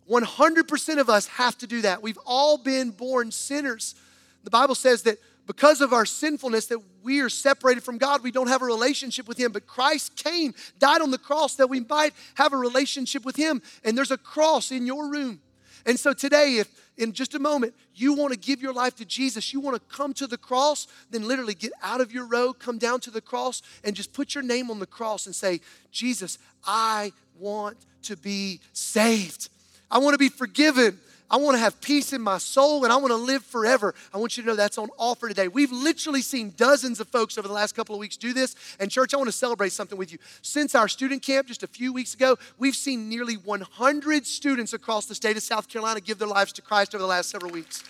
100% 0.08 1.00
of 1.00 1.10
us 1.10 1.26
have 1.26 1.58
to 1.58 1.66
do 1.66 1.82
that. 1.82 2.00
We've 2.00 2.18
all 2.24 2.56
been 2.56 2.90
born 2.90 3.32
sinners. 3.32 3.96
The 4.44 4.50
Bible 4.50 4.76
says 4.76 5.02
that 5.02 5.18
because 5.48 5.80
of 5.80 5.92
our 5.92 6.06
sinfulness 6.06 6.66
that 6.66 6.78
we 7.02 7.20
are 7.20 7.28
separated 7.28 7.82
from 7.82 7.98
God, 7.98 8.22
we 8.22 8.30
don't 8.30 8.48
have 8.48 8.62
a 8.62 8.66
relationship 8.66 9.26
with 9.26 9.38
him. 9.38 9.50
But 9.50 9.66
Christ 9.66 10.14
came, 10.14 10.54
died 10.78 11.00
on 11.00 11.10
the 11.10 11.18
cross 11.18 11.56
that 11.56 11.68
we 11.68 11.80
might 11.80 12.12
have 12.34 12.52
a 12.52 12.56
relationship 12.56 13.24
with 13.24 13.34
him. 13.34 13.62
And 13.82 13.96
there's 13.96 14.10
a 14.10 14.18
cross 14.18 14.70
in 14.70 14.86
your 14.86 15.10
room. 15.10 15.40
And 15.86 15.98
so 15.98 16.12
today, 16.12 16.56
if 16.56 16.68
in 16.96 17.12
just 17.12 17.34
a 17.34 17.38
moment 17.38 17.74
you 17.94 18.12
want 18.12 18.32
to 18.32 18.38
give 18.38 18.60
your 18.60 18.72
life 18.72 18.96
to 18.96 19.04
Jesus, 19.04 19.52
you 19.52 19.60
want 19.60 19.76
to 19.76 19.96
come 19.96 20.12
to 20.14 20.26
the 20.26 20.36
cross, 20.36 20.86
then 21.10 21.26
literally 21.26 21.54
get 21.54 21.72
out 21.82 22.00
of 22.00 22.12
your 22.12 22.26
row, 22.26 22.52
come 22.52 22.78
down 22.78 23.00
to 23.00 23.10
the 23.10 23.20
cross, 23.20 23.62
and 23.84 23.94
just 23.94 24.12
put 24.12 24.34
your 24.34 24.42
name 24.42 24.70
on 24.70 24.78
the 24.78 24.86
cross 24.86 25.26
and 25.26 25.34
say, 25.34 25.60
Jesus, 25.90 26.38
I 26.64 27.12
want 27.38 27.76
to 28.02 28.16
be 28.16 28.60
saved. 28.72 29.48
I 29.90 29.98
want 29.98 30.14
to 30.14 30.18
be 30.18 30.28
forgiven. 30.28 30.98
I 31.30 31.36
want 31.36 31.56
to 31.56 31.58
have 31.58 31.78
peace 31.82 32.14
in 32.14 32.22
my 32.22 32.38
soul 32.38 32.84
and 32.84 32.92
I 32.92 32.96
want 32.96 33.10
to 33.10 33.16
live 33.16 33.44
forever. 33.44 33.94
I 34.14 34.18
want 34.18 34.36
you 34.36 34.42
to 34.42 34.48
know 34.48 34.56
that's 34.56 34.78
on 34.78 34.88
offer 34.98 35.28
today. 35.28 35.48
We've 35.48 35.70
literally 35.70 36.22
seen 36.22 36.54
dozens 36.56 37.00
of 37.00 37.08
folks 37.08 37.36
over 37.36 37.46
the 37.46 37.52
last 37.52 37.74
couple 37.74 37.94
of 37.94 37.98
weeks 37.98 38.16
do 38.16 38.32
this. 38.32 38.56
And, 38.80 38.90
church, 38.90 39.12
I 39.12 39.18
want 39.18 39.28
to 39.28 39.36
celebrate 39.36 39.72
something 39.72 39.98
with 39.98 40.10
you. 40.10 40.18
Since 40.40 40.74
our 40.74 40.88
student 40.88 41.22
camp 41.22 41.48
just 41.48 41.62
a 41.62 41.66
few 41.66 41.92
weeks 41.92 42.14
ago, 42.14 42.38
we've 42.56 42.76
seen 42.76 43.10
nearly 43.10 43.34
100 43.34 44.26
students 44.26 44.72
across 44.72 45.04
the 45.04 45.14
state 45.14 45.36
of 45.36 45.42
South 45.42 45.68
Carolina 45.68 46.00
give 46.00 46.18
their 46.18 46.28
lives 46.28 46.52
to 46.54 46.62
Christ 46.62 46.94
over 46.94 47.02
the 47.02 47.08
last 47.08 47.28
several 47.28 47.52
weeks. 47.52 47.84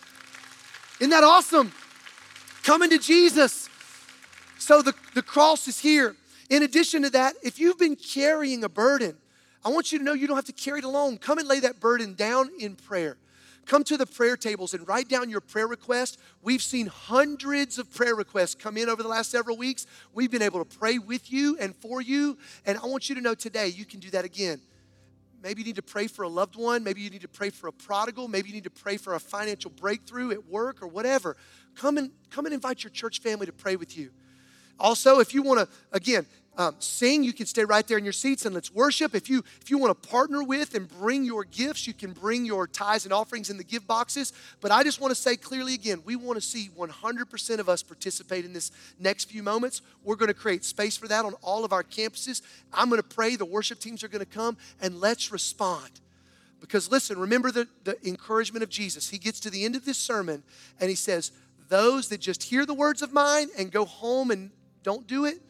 Isn't 0.99 1.11
that 1.11 1.23
awesome? 1.23 1.73
Coming 2.65 2.91
to 2.91 2.99
Jesus. 2.99 3.69
So 4.59 4.83
the, 4.83 4.95
the 5.15 5.23
cross 5.23 5.69
is 5.69 5.79
here. 5.79 6.17
In 6.51 6.65
addition 6.65 7.03
to 7.03 7.11
that, 7.11 7.37
if 7.45 7.61
you've 7.61 7.79
been 7.79 7.95
carrying 7.95 8.65
a 8.65 8.69
burden, 8.69 9.17
I 9.65 9.69
want 9.69 9.93
you 9.93 9.99
to 9.99 10.05
know 10.05 10.13
you 10.13 10.27
don't 10.27 10.37
have 10.37 10.45
to 10.47 10.53
carry 10.53 10.81
it 10.81 10.85
alone. 10.85 11.19
Come 11.19 11.39
and 11.39 11.47
lay 11.47 11.61
that 11.61 11.79
burden 11.79 12.15
down 12.15 12.51
in 12.59 12.75
prayer. 12.75 13.17
Come 13.69 13.85
to 13.85 13.99
the 13.99 14.07
prayer 14.07 14.39
tables 14.39 14.73
and 14.73 14.89
write 14.89 15.11
down 15.11 15.29
your 15.29 15.43
prayer 15.43 15.67
request. 15.67 16.19
We've 16.41 16.63
seen 16.63 16.87
hundreds 16.87 17.79
of 17.79 17.93
prayer 17.93 18.15
requests 18.15 18.55
come 18.55 18.79
in 18.79 18.89
over 18.89 19.03
the 19.03 19.11
last 19.11 19.31
several 19.31 19.59
weeks. 19.59 19.87
We've 20.15 20.31
been 20.31 20.41
able 20.41 20.65
to 20.65 20.79
pray 20.79 20.97
with 20.97 21.31
you 21.31 21.59
and 21.61 21.77
for 21.77 22.01
you. 22.01 22.39
And 22.65 22.79
I 22.79 22.87
want 22.87 23.11
you 23.11 23.15
to 23.17 23.21
know 23.21 23.35
today 23.35 23.69
you 23.69 23.85
can 23.85 24.01
do 24.01 24.09
that 24.09 24.25
again. 24.25 24.63
Maybe 25.43 25.61
you 25.61 25.67
need 25.67 25.77
to 25.77 25.83
pray 25.83 26.07
for 26.07 26.23
a 26.23 26.29
loved 26.29 26.57
one. 26.57 26.83
Maybe 26.83 27.03
you 27.03 27.11
need 27.11 27.21
to 27.21 27.29
pray 27.29 27.51
for 27.51 27.67
a 27.67 27.73
prodigal. 27.73 28.27
Maybe 28.27 28.49
you 28.49 28.55
need 28.55 28.65
to 28.65 28.71
pray 28.71 28.97
for 28.97 29.15
a 29.15 29.21
financial 29.21 29.71
breakthrough 29.71 30.31
at 30.31 30.47
work 30.49 30.81
or 30.81 30.87
whatever. 30.87 31.37
Come 31.77 31.99
and 31.99 32.11
come 32.31 32.47
and 32.47 32.55
invite 32.55 32.83
your 32.83 32.91
church 32.91 33.21
family 33.21 33.45
to 33.45 33.53
pray 33.53 33.77
with 33.77 33.99
you. 33.99 34.13
Also, 34.81 35.21
if 35.21 35.35
you 35.35 35.43
want 35.43 35.61
to, 35.61 35.69
again, 35.93 36.25
um, 36.57 36.75
sing, 36.81 37.23
you 37.23 37.33
can 37.33 37.47
stay 37.47 37.65
right 37.65 37.87
there 37.87 37.99
in 37.99 38.05
your 38.05 38.13
seats 38.13 38.45
and 38.45 38.53
let's 38.53 38.75
worship. 38.75 39.15
If 39.15 39.31
you 39.31 39.45
if 39.61 39.71
you 39.71 39.79
want 39.79 40.03
to 40.03 40.09
partner 40.09 40.43
with 40.43 40.75
and 40.75 40.89
bring 40.89 41.25
your 41.25 41.45
gifts, 41.45 41.87
you 41.87 41.95
can 41.95 42.13
bring 42.13 42.45
your 42.45 42.67
tithes 42.67 43.05
and 43.05 43.13
offerings 43.13 43.49
in 43.49 43.57
the 43.59 43.65
give 43.65 43.87
boxes. 43.87 44.33
But 44.61 44.73
I 44.73 44.83
just 44.83 45.01
want 45.01 45.13
to 45.13 45.15
say 45.15 45.37
clearly 45.37 45.75
again, 45.75 46.03
we 46.05 46.17
want 46.17 46.37
to 46.37 46.45
see 46.45 46.69
100% 46.77 47.59
of 47.61 47.69
us 47.69 47.85
participate 47.85 48.45
in 48.45 48.53
this 48.53 48.73
next 48.99 49.31
few 49.31 49.45
moments. 49.45 49.83
We're 50.03 50.17
going 50.17 50.29
to 50.29 50.35
create 50.35 50.65
space 50.65 50.97
for 50.97 51.07
that 51.07 51.25
on 51.25 51.35
all 51.43 51.65
of 51.65 51.73
our 51.73 51.85
campuses. 51.85 52.43
I'm 52.73 52.89
going 52.89 53.01
to 53.01 53.09
pray. 53.09 53.37
The 53.37 53.45
worship 53.45 53.79
teams 53.79 54.03
are 54.03 54.09
going 54.09 54.25
to 54.25 54.27
come 54.27 54.57
and 54.81 55.01
let's 55.01 55.31
respond. 55.31 56.01
Because 56.61 56.91
listen, 56.91 57.21
remember 57.21 57.53
the, 57.53 57.69
the 57.85 57.97
encouragement 58.07 58.65
of 58.65 58.69
Jesus. 58.69 59.11
He 59.11 59.19
gets 59.19 59.39
to 59.41 59.51
the 59.51 59.65
end 59.65 59.77
of 59.77 59.85
this 59.85 59.99
sermon 59.99 60.43
and 60.81 60.91
he 60.91 60.97
says, 60.97 61.31
Those 61.69 62.09
that 62.09 62.21
just 62.21 62.43
hear 62.43 62.67
the 62.67 62.75
words 62.75 63.01
of 63.01 63.13
mine 63.13 63.49
and 63.57 63.71
go 63.71 63.85
home 63.85 64.33
and 64.33 64.51
don't 64.83 65.07
do 65.07 65.25
it, 65.25 65.41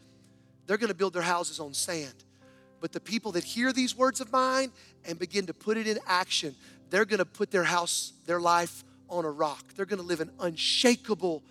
they're 0.69 0.77
going 0.77 0.89
to 0.89 0.95
build 0.95 1.13
their 1.13 1.23
houses 1.23 1.59
on 1.59 1.73
sand. 1.73 2.13
But 2.79 2.91
the 2.91 2.99
people 2.99 3.31
that 3.31 3.43
hear 3.43 3.73
these 3.73 3.97
words 3.97 4.21
of 4.21 4.31
mine 4.31 4.71
and 5.03 5.17
begin 5.17 5.47
to 5.47 5.53
put 5.53 5.77
it 5.77 5.87
in 5.87 5.97
action, 6.05 6.53
they're 6.91 7.05
going 7.05 7.17
to 7.17 7.25
put 7.25 7.49
their 7.49 7.63
house, 7.63 8.13
their 8.27 8.39
life 8.39 8.83
on 9.09 9.25
a 9.25 9.31
rock. 9.31 9.73
They're 9.75 9.87
going 9.87 9.99
to 9.99 10.05
live 10.05 10.19
an 10.21 10.29
unshakable 10.39 11.41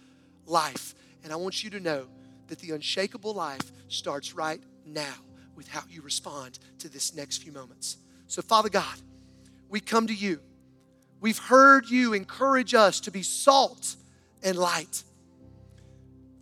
life. 0.47 0.95
And 1.25 1.33
I 1.33 1.37
want 1.37 1.65
you 1.65 1.71
to 1.71 1.81
know 1.81 2.07
that 2.47 2.61
the 2.61 2.71
unshakable 2.71 3.35
life 3.35 3.73
starts 3.89 4.37
right 4.37 4.61
now 4.87 5.15
with 5.57 5.67
how 5.67 5.83
you 5.91 6.01
respond 6.03 6.61
to 6.79 6.89
this 6.89 7.13
next 7.13 7.43
few 7.43 7.51
moments. 7.51 7.97
So, 8.29 8.41
Father 8.41 8.69
God, 8.69 9.01
we 9.69 9.81
come 9.81 10.07
to 10.07 10.15
you. 10.15 10.39
We've 11.21 11.39
heard 11.39 11.91
you 11.91 12.13
encourage 12.13 12.73
us 12.73 13.01
to 13.01 13.11
be 13.11 13.25
salt 13.25 13.97
and 14.45 14.57
light. 14.57 15.03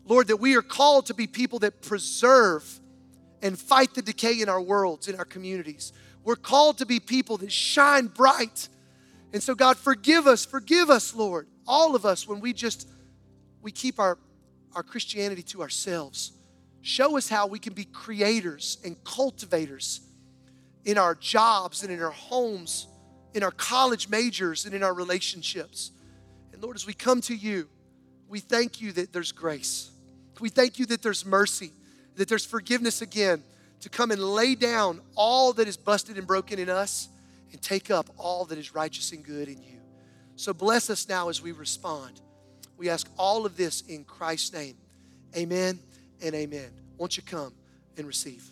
Lord, 0.07 0.29
that 0.29 0.37
we 0.37 0.57
are 0.57 0.63
called 0.63 1.07
to 1.07 1.15
be 1.15 1.27
people 1.27 1.59
that 1.61 1.83
preserve 1.83 2.81
and 3.43 3.59
fight 3.59 3.95
the 3.95 4.03
decay 4.03 4.41
in 4.41 4.49
our 4.49 4.61
worlds, 4.61 5.09
in 5.09 5.17
our 5.17 5.25
communities. 5.25 5.93
We're 6.25 6.37
called 6.37 6.79
to 6.79 6.87
be 6.87 7.01
people 7.01 7.37
that 7.39 7.53
shine 7.53 8.07
bright. 8.07 8.69
And 9.33 9.43
so, 9.43 9.55
God, 9.55 9.77
forgive 9.77 10.27
us, 10.27 10.45
forgive 10.45 10.91
us, 10.91 11.15
Lord, 11.15 11.49
all 11.67 11.95
of 11.95 12.07
us 12.07 12.27
when 12.27 12.41
we 12.41 12.53
just 12.53 12.89
we 13.63 13.73
keep 13.73 13.99
our, 13.99 14.17
our 14.75 14.85
Christianity 14.85 15.43
to 15.43 15.61
ourselves. 15.61 16.33
Show 16.83 17.17
us 17.17 17.29
how 17.29 17.49
we 17.49 17.59
can 17.59 17.73
be 17.73 17.85
creators 17.85 18.79
and 18.85 19.03
cultivators 19.03 20.03
in 20.85 20.99
our 20.99 21.17
jobs 21.17 21.83
and 21.83 21.93
in 21.93 22.01
our 22.01 22.13
homes, 22.13 22.87
in 23.35 23.43
our 23.43 23.51
college 23.51 24.09
majors 24.09 24.67
and 24.67 24.75
in 24.75 24.85
our 24.85 24.95
relationships. 24.95 25.91
And 26.53 26.63
Lord, 26.63 26.77
as 26.77 26.87
we 26.87 26.93
come 26.93 27.21
to 27.23 27.35
you, 27.35 27.69
we 28.29 28.39
thank 28.39 28.81
you 28.81 28.93
that 28.93 29.13
there's 29.13 29.33
grace. 29.33 29.91
We 30.41 30.49
thank 30.49 30.79
you 30.79 30.87
that 30.87 31.03
there's 31.03 31.25
mercy, 31.25 31.73
that 32.17 32.29
there's 32.29 32.45
forgiveness 32.45 33.03
again 33.03 33.43
to 33.81 33.89
come 33.89 34.11
and 34.11 34.23
lay 34.23 34.55
down 34.55 35.01
all 35.15 35.53
that 35.55 35.69
is 35.69 35.77
busted 35.77 36.19
and 36.19 36.27
broken 36.27 36.59
in 36.59 36.69
us 36.69 37.09
and 37.53 37.61
take 37.61 37.91
up 37.91 38.09
all 38.17 38.45
that 38.47 38.59
is 38.59 38.75
righteous 38.75 39.13
and 39.13 39.25
good 39.25 39.49
in 39.49 39.63
you. 39.63 39.81
So 40.37 40.53
bless 40.53 40.91
us 40.91 41.09
now 41.09 41.29
as 41.29 41.41
we 41.41 41.53
respond. 41.53 42.21
We 42.77 42.89
ask 42.91 43.09
all 43.17 43.47
of 43.47 43.57
this 43.57 43.83
in 43.83 44.05
Christ's 44.05 44.53
name. 44.53 44.77
Amen 45.37 45.79
and 46.23 46.35
amen. 46.35 46.71
Won't 46.99 47.17
you 47.17 47.23
come 47.23 47.55
and 47.97 48.07
receive? 48.07 48.51